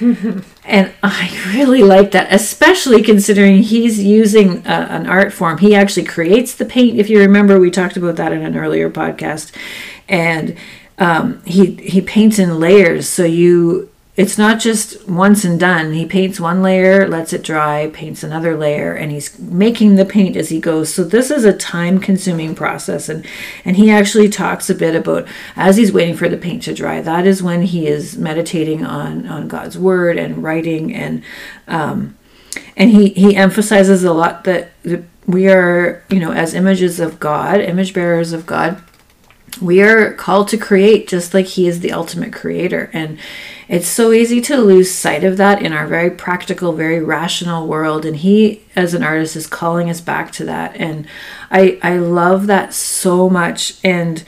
And 0.00 0.92
I 1.02 1.52
really 1.54 1.82
like 1.82 2.10
that, 2.12 2.32
especially 2.32 3.02
considering 3.02 3.62
he's 3.62 4.02
using 4.02 4.66
a, 4.66 4.86
an 4.90 5.06
art 5.06 5.32
form. 5.32 5.58
He 5.58 5.74
actually 5.74 6.04
creates 6.04 6.54
the 6.54 6.64
paint. 6.64 6.98
If 6.98 7.08
you 7.08 7.20
remember, 7.20 7.60
we 7.60 7.70
talked 7.70 7.96
about 7.96 8.16
that 8.16 8.32
in 8.32 8.42
an 8.42 8.56
earlier 8.56 8.90
podcast, 8.90 9.52
and 10.08 10.56
um, 10.98 11.42
he 11.44 11.74
he 11.76 12.00
paints 12.00 12.38
in 12.38 12.58
layers. 12.58 13.08
So 13.08 13.24
you, 13.24 13.90
it's 14.16 14.38
not 14.38 14.60
just 14.60 15.08
once 15.08 15.44
and 15.44 15.58
done. 15.58 15.92
He 15.92 16.06
paints 16.06 16.38
one 16.38 16.62
layer, 16.62 17.08
lets 17.08 17.32
it 17.32 17.42
dry, 17.42 17.90
paints 17.92 18.22
another 18.22 18.56
layer, 18.56 18.94
and 18.94 19.10
he's 19.10 19.36
making 19.40 19.96
the 19.96 20.04
paint 20.04 20.36
as 20.36 20.50
he 20.50 20.60
goes. 20.60 20.94
So 20.94 21.02
this 21.02 21.32
is 21.32 21.44
a 21.44 21.52
time-consuming 21.52 22.54
process, 22.54 23.08
and 23.08 23.26
and 23.64 23.76
he 23.76 23.90
actually 23.90 24.28
talks 24.28 24.70
a 24.70 24.74
bit 24.74 24.94
about 24.94 25.26
as 25.56 25.76
he's 25.76 25.92
waiting 25.92 26.16
for 26.16 26.28
the 26.28 26.36
paint 26.36 26.62
to 26.64 26.74
dry. 26.74 27.00
That 27.00 27.26
is 27.26 27.42
when 27.42 27.62
he 27.62 27.88
is 27.88 28.16
meditating 28.16 28.84
on 28.84 29.26
on 29.26 29.48
God's 29.48 29.76
word 29.76 30.16
and 30.16 30.44
writing, 30.44 30.94
and 30.94 31.24
um, 31.66 32.16
and 32.76 32.90
he 32.90 33.08
he 33.10 33.34
emphasizes 33.34 34.04
a 34.04 34.12
lot 34.12 34.44
that 34.44 34.70
we 35.26 35.48
are 35.48 36.04
you 36.08 36.20
know 36.20 36.30
as 36.30 36.54
images 36.54 37.00
of 37.00 37.18
God, 37.18 37.60
image 37.60 37.92
bearers 37.92 38.32
of 38.32 38.46
God 38.46 38.80
we 39.60 39.82
are 39.82 40.12
called 40.14 40.48
to 40.48 40.56
create 40.56 41.08
just 41.08 41.34
like 41.34 41.46
he 41.46 41.66
is 41.66 41.80
the 41.80 41.92
ultimate 41.92 42.32
creator. 42.32 42.90
And 42.92 43.18
it's 43.68 43.88
so 43.88 44.12
easy 44.12 44.40
to 44.42 44.56
lose 44.56 44.92
sight 44.92 45.24
of 45.24 45.36
that 45.38 45.62
in 45.62 45.72
our 45.72 45.86
very 45.86 46.10
practical 46.10 46.72
very 46.72 47.00
rational 47.00 47.66
world. 47.66 48.04
And 48.04 48.16
he 48.16 48.62
as 48.76 48.94
an 48.94 49.02
artist 49.02 49.36
is 49.36 49.46
calling 49.46 49.88
us 49.90 50.00
back 50.00 50.32
to 50.32 50.44
that. 50.44 50.76
And 50.76 51.06
i 51.50 51.78
i 51.82 51.96
love 51.96 52.46
that 52.46 52.74
so 52.74 53.28
much. 53.30 53.78
And 53.82 54.24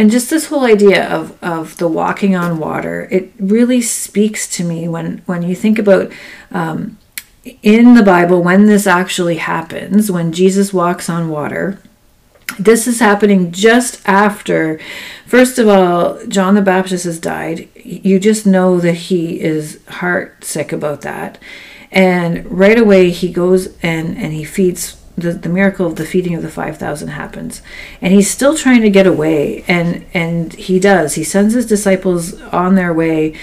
and 0.00 0.10
just 0.10 0.30
this 0.30 0.46
whole 0.46 0.64
idea 0.64 1.06
of 1.10 1.36
of 1.42 1.76
the 1.76 1.86
walking 1.88 2.34
on 2.34 2.58
water 2.58 3.06
it 3.10 3.32
really 3.38 3.82
speaks 3.82 4.48
to 4.48 4.64
me 4.64 4.88
when 4.88 5.18
when 5.26 5.42
you 5.42 5.54
think 5.54 5.78
about 5.78 6.10
um, 6.52 6.98
in 7.62 7.94
the 7.94 8.02
bible 8.02 8.42
when 8.42 8.64
this 8.64 8.86
actually 8.86 9.36
happens 9.36 10.10
when 10.10 10.32
jesus 10.32 10.72
walks 10.72 11.10
on 11.10 11.28
water 11.28 11.78
this 12.58 12.86
is 12.86 13.00
happening 13.00 13.52
just 13.52 14.00
after 14.06 14.80
first 15.26 15.58
of 15.58 15.68
all 15.68 16.18
john 16.26 16.54
the 16.54 16.62
baptist 16.62 17.04
has 17.04 17.18
died. 17.18 17.68
You 17.74 18.18
just 18.18 18.46
know 18.46 18.78
that 18.80 18.94
he 18.94 19.40
is 19.40 19.80
heart 19.88 20.44
sick 20.44 20.72
about 20.72 21.02
that. 21.02 21.38
And 21.90 22.46
right 22.50 22.78
away 22.78 23.10
he 23.10 23.32
goes 23.32 23.76
and 23.82 24.16
and 24.16 24.32
he 24.32 24.44
feeds 24.44 24.96
the, 25.16 25.32
the 25.32 25.48
miracle 25.48 25.86
of 25.86 25.96
the 25.96 26.06
feeding 26.06 26.34
of 26.34 26.42
the 26.42 26.50
5000 26.50 27.08
happens. 27.08 27.62
And 28.00 28.12
he's 28.12 28.30
still 28.30 28.56
trying 28.56 28.82
to 28.82 28.90
get 28.90 29.06
away 29.06 29.64
and 29.66 30.06
and 30.14 30.52
he 30.54 30.78
does. 30.78 31.14
He 31.14 31.24
sends 31.24 31.54
his 31.54 31.66
disciples 31.66 32.40
on 32.42 32.74
their 32.74 32.92
way 32.92 33.34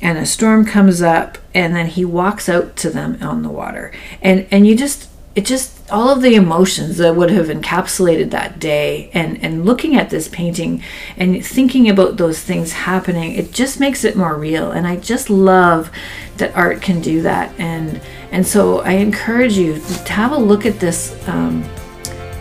and 0.00 0.16
a 0.16 0.26
storm 0.26 0.64
comes 0.64 1.02
up 1.02 1.38
and 1.54 1.74
then 1.74 1.86
he 1.86 2.04
walks 2.04 2.48
out 2.48 2.76
to 2.76 2.90
them 2.90 3.18
on 3.20 3.42
the 3.42 3.48
water. 3.48 3.92
And 4.22 4.46
and 4.50 4.66
you 4.66 4.76
just 4.76 5.08
it 5.38 5.46
just 5.46 5.90
all 5.90 6.10
of 6.10 6.20
the 6.20 6.34
emotions 6.34 6.96
that 6.96 7.14
would 7.14 7.30
have 7.30 7.46
encapsulated 7.46 8.30
that 8.30 8.58
day 8.58 9.08
and 9.14 9.42
and 9.42 9.64
looking 9.64 9.96
at 9.96 10.10
this 10.10 10.26
painting 10.28 10.82
and 11.16 11.44
thinking 11.46 11.88
about 11.88 12.16
those 12.16 12.40
things 12.40 12.72
happening 12.72 13.32
it 13.32 13.52
just 13.52 13.78
makes 13.78 14.04
it 14.04 14.16
more 14.16 14.36
real 14.36 14.72
and 14.72 14.86
i 14.86 14.96
just 14.96 15.30
love 15.30 15.90
that 16.38 16.54
art 16.56 16.82
can 16.82 17.00
do 17.00 17.22
that 17.22 17.52
and 17.58 18.00
and 18.32 18.46
so 18.46 18.80
i 18.80 18.92
encourage 18.92 19.56
you 19.56 19.78
to 20.04 20.12
have 20.12 20.32
a 20.32 20.38
look 20.38 20.66
at 20.66 20.80
this 20.80 21.16
um, 21.28 21.62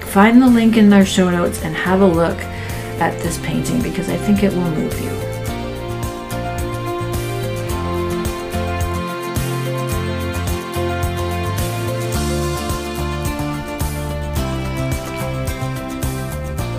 find 0.01 0.41
the 0.41 0.47
link 0.47 0.77
in 0.77 0.91
our 0.91 1.05
show 1.05 1.29
notes 1.29 1.61
and 1.61 1.75
have 1.75 2.01
a 2.01 2.07
look 2.07 2.37
at 2.99 3.21
this 3.21 3.37
painting 3.39 3.81
because 3.81 4.09
I 4.09 4.17
think 4.17 4.43
it 4.43 4.51
will 4.51 4.71
move 4.71 4.99
you. 4.99 5.26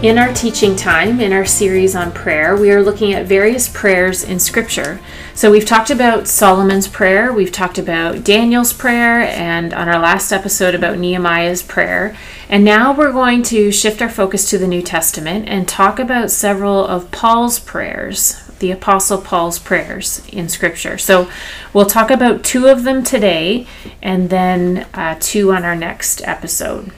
In 0.01 0.17
our 0.17 0.33
teaching 0.33 0.77
time, 0.77 1.21
in 1.21 1.33
our 1.33 1.45
series 1.45 1.97
on 1.97 2.13
prayer, 2.13 2.57
we 2.57 2.71
are 2.71 2.85
looking 2.85 3.15
at 3.15 3.27
various 3.27 3.69
prayers 3.69 4.23
in 4.23 4.39
Scripture. 4.39 5.01
So 5.35 5.51
we've 5.51 5.67
talked 5.67 5.91
about 5.91 6.29
Solomon's 6.29 6.87
prayer, 6.87 7.33
we've 7.33 7.51
talked 7.51 7.79
about 7.79 8.23
Daniel's 8.23 8.73
prayer, 8.73 9.23
and 9.23 9.75
on 9.75 9.89
our 9.89 9.99
last 9.99 10.31
episode 10.31 10.77
about 10.77 10.99
Nehemiah's 10.99 11.65
prayer. 11.65 12.17
And 12.49 12.65
now 12.65 12.93
we're 12.93 13.11
going 13.11 13.43
to 13.45 13.73
shift 13.73 14.01
our 14.01 14.09
focus 14.09 14.49
to 14.51 14.59
the 14.59 14.69
New 14.69 14.83
Testament 14.83 15.49
and 15.49 15.67
talk 15.67 15.99
about 15.99 16.31
several 16.31 16.87
of 16.87 17.11
Paul's 17.11 17.59
prayers, 17.59 18.41
the 18.61 18.71
Apostle 18.71 19.21
Paul's 19.21 19.59
prayers 19.59 20.25
in 20.29 20.49
Scripture. 20.49 20.97
So 20.97 21.29
we'll 21.73 21.87
talk 21.87 22.13
about 22.13 22.45
two 22.45 22.69
of 22.69 22.85
them 22.85 23.03
today 23.03 23.67
and 24.01 24.31
then 24.31 24.87
uh, 24.95 25.17
two 25.19 25.53
on 25.53 25.65
our 25.65 25.75
next 25.75 26.23
episode. 26.23 26.93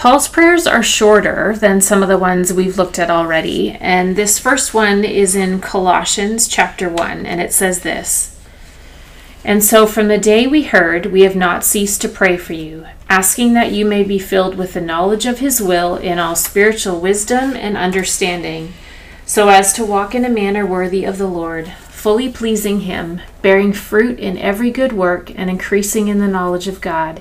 Paul's 0.00 0.28
prayers 0.28 0.66
are 0.66 0.82
shorter 0.82 1.54
than 1.54 1.82
some 1.82 2.02
of 2.02 2.08
the 2.08 2.16
ones 2.16 2.54
we've 2.54 2.78
looked 2.78 2.98
at 2.98 3.10
already, 3.10 3.72
and 3.72 4.16
this 4.16 4.38
first 4.38 4.72
one 4.72 5.04
is 5.04 5.36
in 5.36 5.60
Colossians 5.60 6.48
chapter 6.48 6.88
1, 6.88 7.26
and 7.26 7.38
it 7.38 7.52
says 7.52 7.80
this 7.80 8.40
And 9.44 9.62
so 9.62 9.86
from 9.86 10.08
the 10.08 10.16
day 10.16 10.46
we 10.46 10.62
heard, 10.62 11.04
we 11.12 11.20
have 11.20 11.36
not 11.36 11.64
ceased 11.64 12.00
to 12.00 12.08
pray 12.08 12.38
for 12.38 12.54
you, 12.54 12.86
asking 13.10 13.52
that 13.52 13.72
you 13.72 13.84
may 13.84 14.02
be 14.02 14.18
filled 14.18 14.54
with 14.54 14.72
the 14.72 14.80
knowledge 14.80 15.26
of 15.26 15.40
his 15.40 15.60
will 15.60 15.96
in 15.96 16.18
all 16.18 16.34
spiritual 16.34 16.98
wisdom 16.98 17.52
and 17.54 17.76
understanding, 17.76 18.72
so 19.26 19.50
as 19.50 19.74
to 19.74 19.84
walk 19.84 20.14
in 20.14 20.24
a 20.24 20.30
manner 20.30 20.64
worthy 20.64 21.04
of 21.04 21.18
the 21.18 21.28
Lord, 21.28 21.72
fully 21.90 22.30
pleasing 22.30 22.80
him, 22.80 23.20
bearing 23.42 23.74
fruit 23.74 24.18
in 24.18 24.38
every 24.38 24.70
good 24.70 24.94
work, 24.94 25.30
and 25.38 25.50
increasing 25.50 26.08
in 26.08 26.20
the 26.20 26.26
knowledge 26.26 26.68
of 26.68 26.80
God 26.80 27.20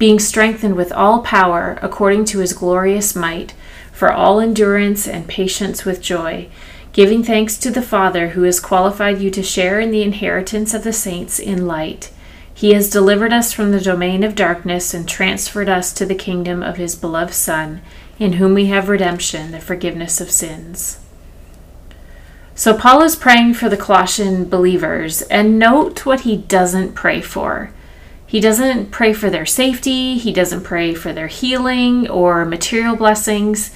being 0.00 0.18
strengthened 0.18 0.74
with 0.76 0.90
all 0.92 1.20
power 1.20 1.78
according 1.82 2.24
to 2.24 2.38
his 2.38 2.54
glorious 2.54 3.14
might, 3.14 3.52
for 3.92 4.10
all 4.10 4.40
endurance 4.40 5.06
and 5.06 5.28
patience 5.28 5.84
with 5.84 6.00
joy, 6.00 6.48
giving 6.94 7.22
thanks 7.22 7.58
to 7.58 7.70
the 7.70 7.82
Father 7.82 8.28
who 8.28 8.42
has 8.44 8.58
qualified 8.58 9.20
you 9.20 9.30
to 9.30 9.42
share 9.42 9.78
in 9.78 9.90
the 9.90 10.02
inheritance 10.02 10.72
of 10.72 10.84
the 10.84 10.92
saints 10.92 11.38
in 11.38 11.66
light. 11.66 12.10
He 12.52 12.72
has 12.72 12.88
delivered 12.88 13.30
us 13.30 13.52
from 13.52 13.72
the 13.72 13.80
domain 13.80 14.24
of 14.24 14.34
darkness 14.34 14.94
and 14.94 15.06
transferred 15.06 15.68
us 15.68 15.92
to 15.92 16.06
the 16.06 16.14
kingdom 16.14 16.62
of 16.62 16.78
his 16.78 16.96
beloved 16.96 17.34
Son, 17.34 17.82
in 18.18 18.34
whom 18.34 18.54
we 18.54 18.66
have 18.66 18.88
redemption, 18.88 19.50
the 19.50 19.60
forgiveness 19.60 20.18
of 20.18 20.30
sins. 20.30 20.98
So, 22.54 22.72
Paul 22.72 23.02
is 23.02 23.16
praying 23.16 23.52
for 23.54 23.68
the 23.68 23.76
Colossian 23.76 24.48
believers, 24.48 25.20
and 25.22 25.58
note 25.58 26.06
what 26.06 26.20
he 26.20 26.38
doesn't 26.38 26.94
pray 26.94 27.20
for. 27.20 27.70
He 28.30 28.38
doesn't 28.38 28.92
pray 28.92 29.12
for 29.12 29.28
their 29.28 29.44
safety, 29.44 30.16
he 30.16 30.32
doesn't 30.32 30.62
pray 30.62 30.94
for 30.94 31.12
their 31.12 31.26
healing 31.26 32.08
or 32.08 32.44
material 32.44 32.94
blessings. 32.94 33.74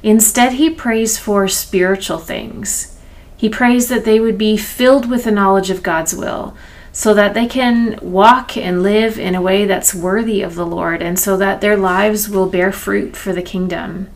Instead, 0.00 0.52
he 0.52 0.70
prays 0.70 1.18
for 1.18 1.48
spiritual 1.48 2.18
things. 2.18 2.96
He 3.36 3.48
prays 3.48 3.88
that 3.88 4.04
they 4.04 4.20
would 4.20 4.38
be 4.38 4.56
filled 4.56 5.10
with 5.10 5.24
the 5.24 5.32
knowledge 5.32 5.70
of 5.70 5.82
God's 5.82 6.14
will, 6.14 6.56
so 6.92 7.14
that 7.14 7.34
they 7.34 7.46
can 7.46 7.98
walk 8.00 8.56
and 8.56 8.80
live 8.80 9.18
in 9.18 9.34
a 9.34 9.42
way 9.42 9.64
that's 9.64 9.92
worthy 9.92 10.40
of 10.40 10.54
the 10.54 10.64
Lord, 10.64 11.02
and 11.02 11.18
so 11.18 11.36
that 11.38 11.60
their 11.60 11.76
lives 11.76 12.28
will 12.28 12.48
bear 12.48 12.70
fruit 12.70 13.16
for 13.16 13.32
the 13.32 13.42
kingdom. 13.42 14.08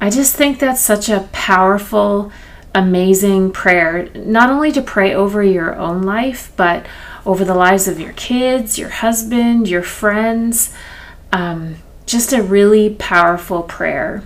I 0.00 0.10
just 0.10 0.36
think 0.36 0.60
that's 0.60 0.80
such 0.80 1.08
a 1.08 1.28
powerful, 1.32 2.30
amazing 2.72 3.50
prayer, 3.50 4.08
not 4.14 4.48
only 4.48 4.70
to 4.70 4.80
pray 4.80 5.12
over 5.12 5.42
your 5.42 5.74
own 5.74 6.02
life, 6.02 6.52
but 6.54 6.86
over 7.24 7.44
the 7.44 7.54
lives 7.54 7.86
of 7.88 8.00
your 8.00 8.12
kids, 8.14 8.78
your 8.78 8.88
husband, 8.88 9.68
your 9.68 9.82
friends. 9.82 10.74
Um, 11.32 11.76
just 12.06 12.32
a 12.32 12.42
really 12.42 12.90
powerful 12.90 13.62
prayer. 13.62 14.22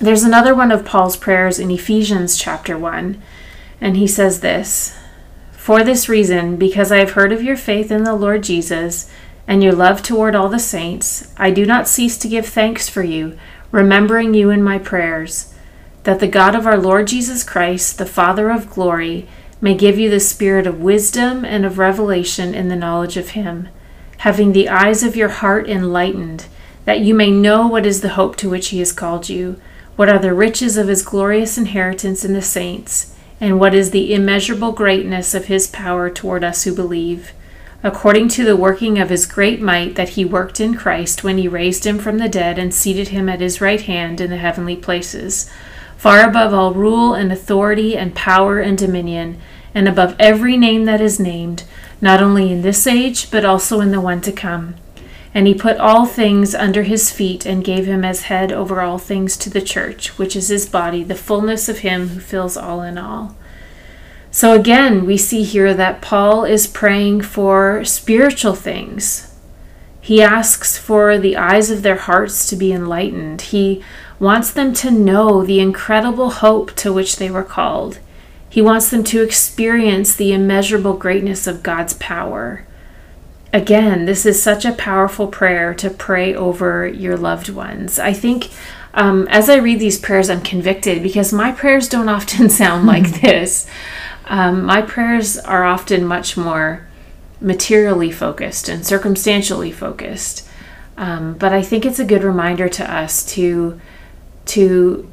There's 0.00 0.24
another 0.24 0.54
one 0.54 0.72
of 0.72 0.84
Paul's 0.84 1.16
prayers 1.16 1.58
in 1.58 1.70
Ephesians 1.70 2.36
chapter 2.36 2.76
1, 2.76 3.22
and 3.80 3.96
he 3.96 4.06
says 4.06 4.40
this 4.40 4.98
For 5.52 5.84
this 5.84 6.08
reason, 6.08 6.56
because 6.56 6.90
I 6.90 6.98
have 6.98 7.12
heard 7.12 7.32
of 7.32 7.42
your 7.42 7.56
faith 7.56 7.90
in 7.90 8.04
the 8.04 8.14
Lord 8.14 8.42
Jesus 8.42 9.10
and 9.46 9.62
your 9.62 9.72
love 9.72 10.02
toward 10.02 10.34
all 10.34 10.48
the 10.48 10.58
saints, 10.58 11.32
I 11.36 11.50
do 11.50 11.64
not 11.64 11.86
cease 11.86 12.18
to 12.18 12.28
give 12.28 12.46
thanks 12.46 12.88
for 12.88 13.02
you, 13.02 13.38
remembering 13.70 14.34
you 14.34 14.50
in 14.50 14.62
my 14.62 14.78
prayers, 14.78 15.54
that 16.02 16.18
the 16.18 16.28
God 16.28 16.54
of 16.54 16.66
our 16.66 16.78
Lord 16.78 17.06
Jesus 17.06 17.44
Christ, 17.44 17.98
the 17.98 18.06
Father 18.06 18.50
of 18.50 18.70
glory, 18.70 19.28
may 19.64 19.74
give 19.74 19.98
you 19.98 20.10
the 20.10 20.20
spirit 20.20 20.66
of 20.66 20.82
wisdom 20.82 21.42
and 21.42 21.64
of 21.64 21.78
revelation 21.78 22.54
in 22.54 22.68
the 22.68 22.76
knowledge 22.76 23.16
of 23.16 23.30
Him, 23.30 23.66
having 24.18 24.52
the 24.52 24.68
eyes 24.68 25.02
of 25.02 25.16
your 25.16 25.30
heart 25.30 25.66
enlightened, 25.70 26.44
that 26.84 27.00
you 27.00 27.14
may 27.14 27.30
know 27.30 27.66
what 27.66 27.86
is 27.86 28.02
the 28.02 28.10
hope 28.10 28.36
to 28.36 28.50
which 28.50 28.68
He 28.68 28.80
has 28.80 28.92
called 28.92 29.30
you, 29.30 29.58
what 29.96 30.10
are 30.10 30.18
the 30.18 30.34
riches 30.34 30.76
of 30.76 30.88
His 30.88 31.00
glorious 31.00 31.56
inheritance 31.56 32.26
in 32.26 32.34
the 32.34 32.42
saints, 32.42 33.16
and 33.40 33.58
what 33.58 33.74
is 33.74 33.90
the 33.90 34.12
immeasurable 34.12 34.72
greatness 34.72 35.32
of 35.32 35.46
His 35.46 35.66
power 35.66 36.10
toward 36.10 36.44
us 36.44 36.64
who 36.64 36.74
believe. 36.74 37.32
According 37.82 38.28
to 38.28 38.44
the 38.44 38.56
working 38.56 38.98
of 38.98 39.08
his 39.08 39.24
great 39.24 39.62
might 39.62 39.94
that 39.94 40.10
he 40.10 40.26
worked 40.26 40.60
in 40.60 40.74
Christ 40.74 41.24
when 41.24 41.38
he 41.38 41.48
raised 41.48 41.86
him 41.86 41.98
from 41.98 42.16
the 42.18 42.30
dead 42.30 42.58
and 42.58 42.72
seated 42.74 43.08
him 43.08 43.30
at 43.30 43.40
his 43.40 43.62
right 43.62 43.80
hand 43.80 44.20
in 44.22 44.28
the 44.28 44.38
heavenly 44.38 44.76
places, 44.76 45.50
far 45.96 46.26
above 46.26 46.52
all 46.52 46.74
rule 46.74 47.14
and 47.14 47.30
authority 47.30 47.96
and 47.96 48.14
power 48.14 48.58
and 48.58 48.76
dominion 48.76 49.38
and 49.74 49.88
above 49.88 50.14
every 50.18 50.56
name 50.56 50.84
that 50.84 51.00
is 51.00 51.18
named, 51.18 51.64
not 52.00 52.22
only 52.22 52.52
in 52.52 52.62
this 52.62 52.86
age, 52.86 53.30
but 53.30 53.44
also 53.44 53.80
in 53.80 53.90
the 53.90 54.00
one 54.00 54.20
to 54.20 54.32
come. 54.32 54.74
And 55.34 55.48
he 55.48 55.54
put 55.54 55.78
all 55.78 56.06
things 56.06 56.54
under 56.54 56.84
his 56.84 57.10
feet 57.10 57.44
and 57.44 57.64
gave 57.64 57.86
him 57.86 58.04
as 58.04 58.24
head 58.24 58.52
over 58.52 58.80
all 58.80 58.98
things 58.98 59.36
to 59.38 59.50
the 59.50 59.60
church, 59.60 60.16
which 60.16 60.36
is 60.36 60.48
his 60.48 60.68
body, 60.68 61.02
the 61.02 61.16
fullness 61.16 61.68
of 61.68 61.80
him 61.80 62.08
who 62.08 62.20
fills 62.20 62.56
all 62.56 62.82
in 62.82 62.96
all. 62.96 63.36
So 64.30 64.52
again, 64.52 65.06
we 65.06 65.16
see 65.16 65.42
here 65.42 65.74
that 65.74 66.02
Paul 66.02 66.44
is 66.44 66.66
praying 66.66 67.22
for 67.22 67.84
spiritual 67.84 68.54
things. 68.54 69.32
He 70.00 70.20
asks 70.20 70.76
for 70.76 71.18
the 71.18 71.36
eyes 71.36 71.70
of 71.70 71.82
their 71.82 71.96
hearts 71.96 72.48
to 72.50 72.56
be 72.56 72.72
enlightened. 72.72 73.40
He 73.40 73.82
wants 74.18 74.50
them 74.50 74.74
to 74.74 74.90
know 74.90 75.44
the 75.44 75.60
incredible 75.60 76.30
hope 76.30 76.74
to 76.76 76.92
which 76.92 77.16
they 77.16 77.30
were 77.30 77.44
called. 77.44 77.98
He 78.54 78.62
wants 78.62 78.88
them 78.88 79.02
to 79.06 79.20
experience 79.20 80.14
the 80.14 80.32
immeasurable 80.32 80.92
greatness 80.92 81.48
of 81.48 81.64
God's 81.64 81.94
power. 81.94 82.64
Again, 83.52 84.04
this 84.04 84.24
is 84.24 84.40
such 84.40 84.64
a 84.64 84.70
powerful 84.70 85.26
prayer 85.26 85.74
to 85.74 85.90
pray 85.90 86.32
over 86.32 86.86
your 86.86 87.16
loved 87.16 87.48
ones. 87.48 87.98
I 87.98 88.12
think 88.12 88.50
um, 88.94 89.26
as 89.26 89.50
I 89.50 89.56
read 89.56 89.80
these 89.80 89.98
prayers, 89.98 90.30
I'm 90.30 90.40
convicted 90.40 91.02
because 91.02 91.32
my 91.32 91.50
prayers 91.50 91.88
don't 91.88 92.08
often 92.08 92.48
sound 92.62 92.86
like 92.86 93.20
this. 93.22 93.66
Um, 94.26 94.62
my 94.62 94.82
prayers 94.82 95.36
are 95.36 95.64
often 95.64 96.04
much 96.04 96.36
more 96.36 96.86
materially 97.40 98.12
focused 98.12 98.68
and 98.68 98.86
circumstantially 98.86 99.72
focused. 99.72 100.48
Um, 100.96 101.34
but 101.34 101.52
I 101.52 101.60
think 101.60 101.84
it's 101.84 101.98
a 101.98 102.04
good 102.04 102.22
reminder 102.22 102.68
to 102.68 102.88
us 102.88 103.26
to 103.34 103.80
to 104.46 105.10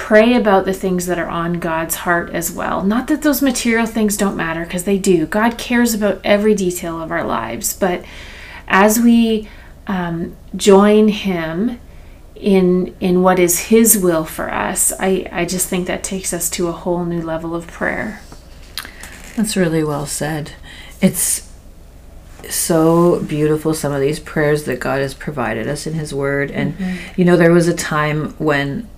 pray 0.00 0.34
about 0.34 0.64
the 0.64 0.72
things 0.72 1.04
that 1.04 1.18
are 1.18 1.28
on 1.28 1.60
God's 1.60 1.94
heart 1.94 2.30
as 2.30 2.50
well. 2.50 2.82
Not 2.82 3.06
that 3.08 3.20
those 3.20 3.42
material 3.42 3.84
things 3.84 4.16
don't 4.16 4.34
matter, 4.34 4.64
because 4.64 4.84
they 4.84 4.96
do. 4.96 5.26
God 5.26 5.58
cares 5.58 5.92
about 5.92 6.22
every 6.24 6.54
detail 6.54 7.00
of 7.02 7.12
our 7.12 7.22
lives. 7.22 7.74
But 7.74 8.02
as 8.66 8.98
we 8.98 9.46
um, 9.86 10.34
join 10.56 11.08
Him 11.08 11.78
in 12.34 12.96
in 12.98 13.22
what 13.22 13.38
is 13.38 13.68
His 13.68 13.98
will 13.98 14.24
for 14.24 14.50
us, 14.50 14.90
I, 14.98 15.28
I 15.30 15.44
just 15.44 15.68
think 15.68 15.86
that 15.86 16.02
takes 16.02 16.32
us 16.32 16.48
to 16.50 16.68
a 16.68 16.72
whole 16.72 17.04
new 17.04 17.20
level 17.20 17.54
of 17.54 17.66
prayer. 17.66 18.22
That's 19.36 19.54
really 19.54 19.84
well 19.84 20.06
said. 20.06 20.52
It's 21.02 21.52
so 22.48 23.20
beautiful 23.20 23.74
some 23.74 23.92
of 23.92 24.00
these 24.00 24.18
prayers 24.18 24.64
that 24.64 24.80
God 24.80 25.02
has 25.02 25.12
provided 25.12 25.68
us 25.68 25.86
in 25.86 25.92
His 25.92 26.14
Word. 26.14 26.50
And, 26.50 26.72
mm-hmm. 26.72 27.20
you 27.20 27.26
know, 27.26 27.36
there 27.36 27.52
was 27.52 27.68
a 27.68 27.74
time 27.74 28.30
when 28.38 28.88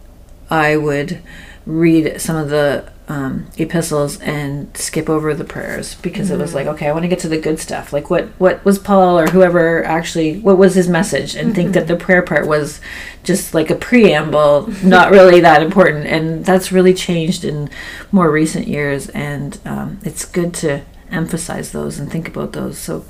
I 0.52 0.76
would 0.76 1.22
read 1.64 2.20
some 2.20 2.36
of 2.36 2.50
the 2.50 2.92
um, 3.08 3.46
epistles 3.56 4.20
and 4.20 4.76
skip 4.76 5.08
over 5.08 5.32
the 5.32 5.44
prayers 5.44 5.94
because 5.96 6.28
mm-hmm. 6.28 6.34
it 6.34 6.42
was 6.42 6.50
mm-hmm. 6.50 6.58
like, 6.58 6.66
okay, 6.68 6.88
I 6.88 6.92
want 6.92 7.04
to 7.04 7.08
get 7.08 7.20
to 7.20 7.28
the 7.28 7.40
good 7.40 7.58
stuff. 7.58 7.90
Like, 7.90 8.10
what 8.10 8.26
what 8.38 8.62
was 8.62 8.78
Paul 8.78 9.18
or 9.18 9.28
whoever 9.28 9.82
actually 9.84 10.38
what 10.40 10.58
was 10.58 10.74
his 10.74 10.88
message, 10.88 11.34
and 11.34 11.48
mm-hmm. 11.48 11.56
think 11.56 11.72
that 11.72 11.88
the 11.88 11.96
prayer 11.96 12.20
part 12.20 12.46
was 12.46 12.82
just 13.24 13.54
like 13.54 13.70
a 13.70 13.74
preamble, 13.74 14.68
not 14.84 15.10
really 15.10 15.40
that 15.40 15.62
important. 15.62 16.06
And 16.06 16.44
that's 16.44 16.70
really 16.70 16.92
changed 16.92 17.44
in 17.44 17.70
more 18.12 18.30
recent 18.30 18.68
years, 18.68 19.08
and 19.08 19.58
um, 19.64 20.00
it's 20.04 20.26
good 20.26 20.52
to 20.54 20.82
emphasize 21.10 21.72
those 21.72 21.98
and 21.98 22.12
think 22.12 22.28
about 22.28 22.52
those. 22.52 22.76
So, 22.76 23.06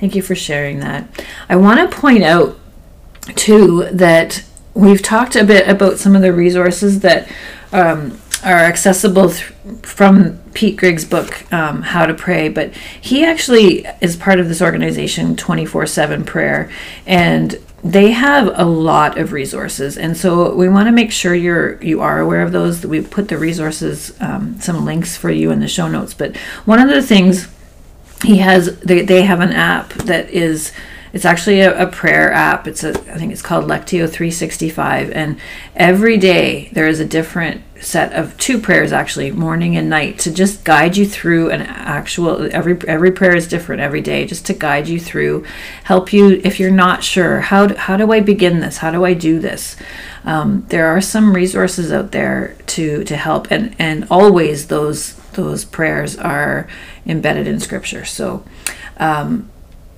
thank 0.00 0.14
you 0.14 0.22
for 0.22 0.34
sharing 0.34 0.80
that. 0.80 1.06
I 1.50 1.56
want 1.56 1.78
to 1.80 1.96
point 1.96 2.22
out 2.22 2.58
too 3.36 3.84
that 3.92 4.42
we've 4.78 5.02
talked 5.02 5.34
a 5.34 5.42
bit 5.42 5.68
about 5.68 5.98
some 5.98 6.14
of 6.14 6.22
the 6.22 6.32
resources 6.32 7.00
that 7.00 7.28
um, 7.72 8.18
are 8.44 8.60
accessible 8.60 9.28
th- 9.28 9.50
from 9.82 10.38
Pete 10.54 10.76
Greig's 10.76 11.04
book, 11.04 11.52
um, 11.52 11.82
How 11.82 12.06
to 12.06 12.14
Pray, 12.14 12.48
but 12.48 12.72
he 12.74 13.24
actually 13.24 13.84
is 14.00 14.16
part 14.16 14.38
of 14.38 14.46
this 14.46 14.62
organization, 14.62 15.34
24 15.34 15.86
7 15.86 16.24
Prayer, 16.24 16.70
and 17.06 17.58
they 17.82 18.12
have 18.12 18.52
a 18.54 18.64
lot 18.64 19.18
of 19.18 19.32
resources 19.32 19.96
and 19.96 20.16
so 20.16 20.52
we 20.52 20.68
want 20.68 20.88
to 20.88 20.92
make 20.92 21.12
sure 21.12 21.32
you're 21.32 21.80
you 21.80 22.00
are 22.00 22.18
aware 22.18 22.42
of 22.42 22.50
those 22.50 22.84
we 22.84 23.00
put 23.00 23.28
the 23.28 23.38
resources 23.38 24.20
um, 24.20 24.60
some 24.60 24.84
links 24.84 25.16
for 25.16 25.30
you 25.30 25.52
in 25.52 25.60
the 25.60 25.68
show 25.68 25.86
notes 25.86 26.12
but 26.12 26.36
one 26.64 26.80
of 26.80 26.88
the 26.88 27.00
things 27.00 27.46
he 28.24 28.38
has 28.38 28.80
they, 28.80 29.02
they 29.02 29.22
have 29.22 29.38
an 29.38 29.52
app 29.52 29.90
that 29.90 30.28
is 30.30 30.72
it's 31.12 31.24
actually 31.24 31.60
a, 31.60 31.82
a, 31.82 31.86
prayer 31.86 32.32
app. 32.32 32.66
It's 32.66 32.84
a 32.84 32.90
i 32.90 33.18
think 33.18 33.32
it's 33.32 33.42
called 33.42 33.64
lectio 33.64 34.08
365 34.08 35.10
and 35.10 35.38
every 35.74 36.16
day 36.16 36.68
there 36.72 36.86
is 36.86 37.00
a 37.00 37.04
different 37.04 37.62
set 37.80 38.12
of 38.12 38.36
two 38.38 38.58
prayers 38.58 38.92
actually 38.92 39.30
morning 39.30 39.76
and 39.76 39.88
night 39.88 40.18
to 40.18 40.32
just 40.32 40.64
guide 40.64 40.96
you 40.96 41.06
through 41.06 41.50
an 41.50 41.62
actual 41.62 42.48
every 42.52 42.78
every 42.88 43.10
prayer 43.10 43.36
is 43.36 43.46
different 43.46 43.80
every 43.80 44.00
day 44.00 44.26
just 44.26 44.44
to 44.46 44.52
guide 44.52 44.88
you 44.88 44.98
through 44.98 45.44
help 45.84 46.12
you 46.12 46.40
if 46.44 46.58
you're 46.58 46.70
not 46.70 47.04
sure 47.04 47.40
how 47.40 47.66
do, 47.66 47.74
how 47.74 47.96
do 47.96 48.12
i 48.12 48.20
begin 48.20 48.60
this? 48.60 48.78
How 48.78 48.90
do 48.90 49.04
i 49.04 49.14
do 49.14 49.38
this? 49.38 49.76
Um, 50.24 50.66
there 50.68 50.86
are 50.86 51.00
some 51.00 51.34
resources 51.34 51.90
out 51.92 52.12
there 52.12 52.56
to 52.68 53.04
to 53.04 53.16
help 53.16 53.50
and 53.50 53.74
and 53.78 54.06
always 54.10 54.68
those 54.68 55.14
those 55.32 55.64
prayers 55.64 56.16
are 56.16 56.68
embedded 57.06 57.46
in 57.46 57.60
scripture. 57.60 58.04
So 58.04 58.44
um, 58.98 59.48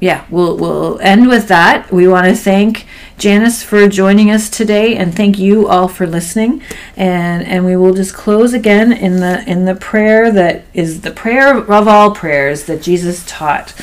yeah, 0.01 0.25
we'll 0.31 0.57
we'll 0.57 0.99
end 1.01 1.29
with 1.29 1.49
that. 1.49 1.93
We 1.93 2.09
want 2.09 2.27
to 2.27 2.35
thank 2.35 2.87
Janice 3.19 3.63
for 3.63 3.87
joining 3.87 4.31
us 4.31 4.49
today, 4.49 4.97
and 4.97 5.15
thank 5.15 5.39
you 5.39 5.69
all 5.69 5.89
for 5.89 6.07
listening. 6.07 6.63
And 6.97 7.47
and 7.47 7.67
we 7.67 7.77
will 7.77 7.93
just 7.93 8.15
close 8.15 8.55
again 8.55 8.93
in 8.93 9.17
the 9.21 9.45
in 9.47 9.67
the 9.67 9.75
prayer 9.75 10.33
that 10.33 10.65
is 10.73 11.03
the 11.03 11.11
prayer 11.11 11.55
of 11.55 11.87
all 11.87 12.15
prayers 12.15 12.65
that 12.65 12.81
Jesus 12.81 13.25
taught 13.27 13.75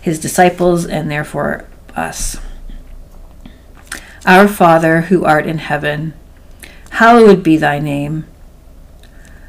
his 0.00 0.18
disciples 0.18 0.86
and 0.86 1.10
therefore 1.10 1.66
us. 1.94 2.38
Our 4.24 4.48
Father 4.48 5.02
who 5.02 5.26
art 5.26 5.46
in 5.46 5.58
heaven, 5.58 6.14
hallowed 6.92 7.42
be 7.42 7.58
thy 7.58 7.80
name. 7.80 8.26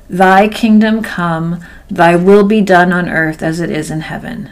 Thy 0.09 0.49
kingdom 0.49 1.01
come, 1.01 1.63
thy 1.89 2.17
will 2.17 2.43
be 2.45 2.61
done 2.61 2.91
on 2.91 3.07
earth 3.07 3.41
as 3.41 3.61
it 3.61 3.71
is 3.71 3.89
in 3.89 4.01
heaven. 4.01 4.51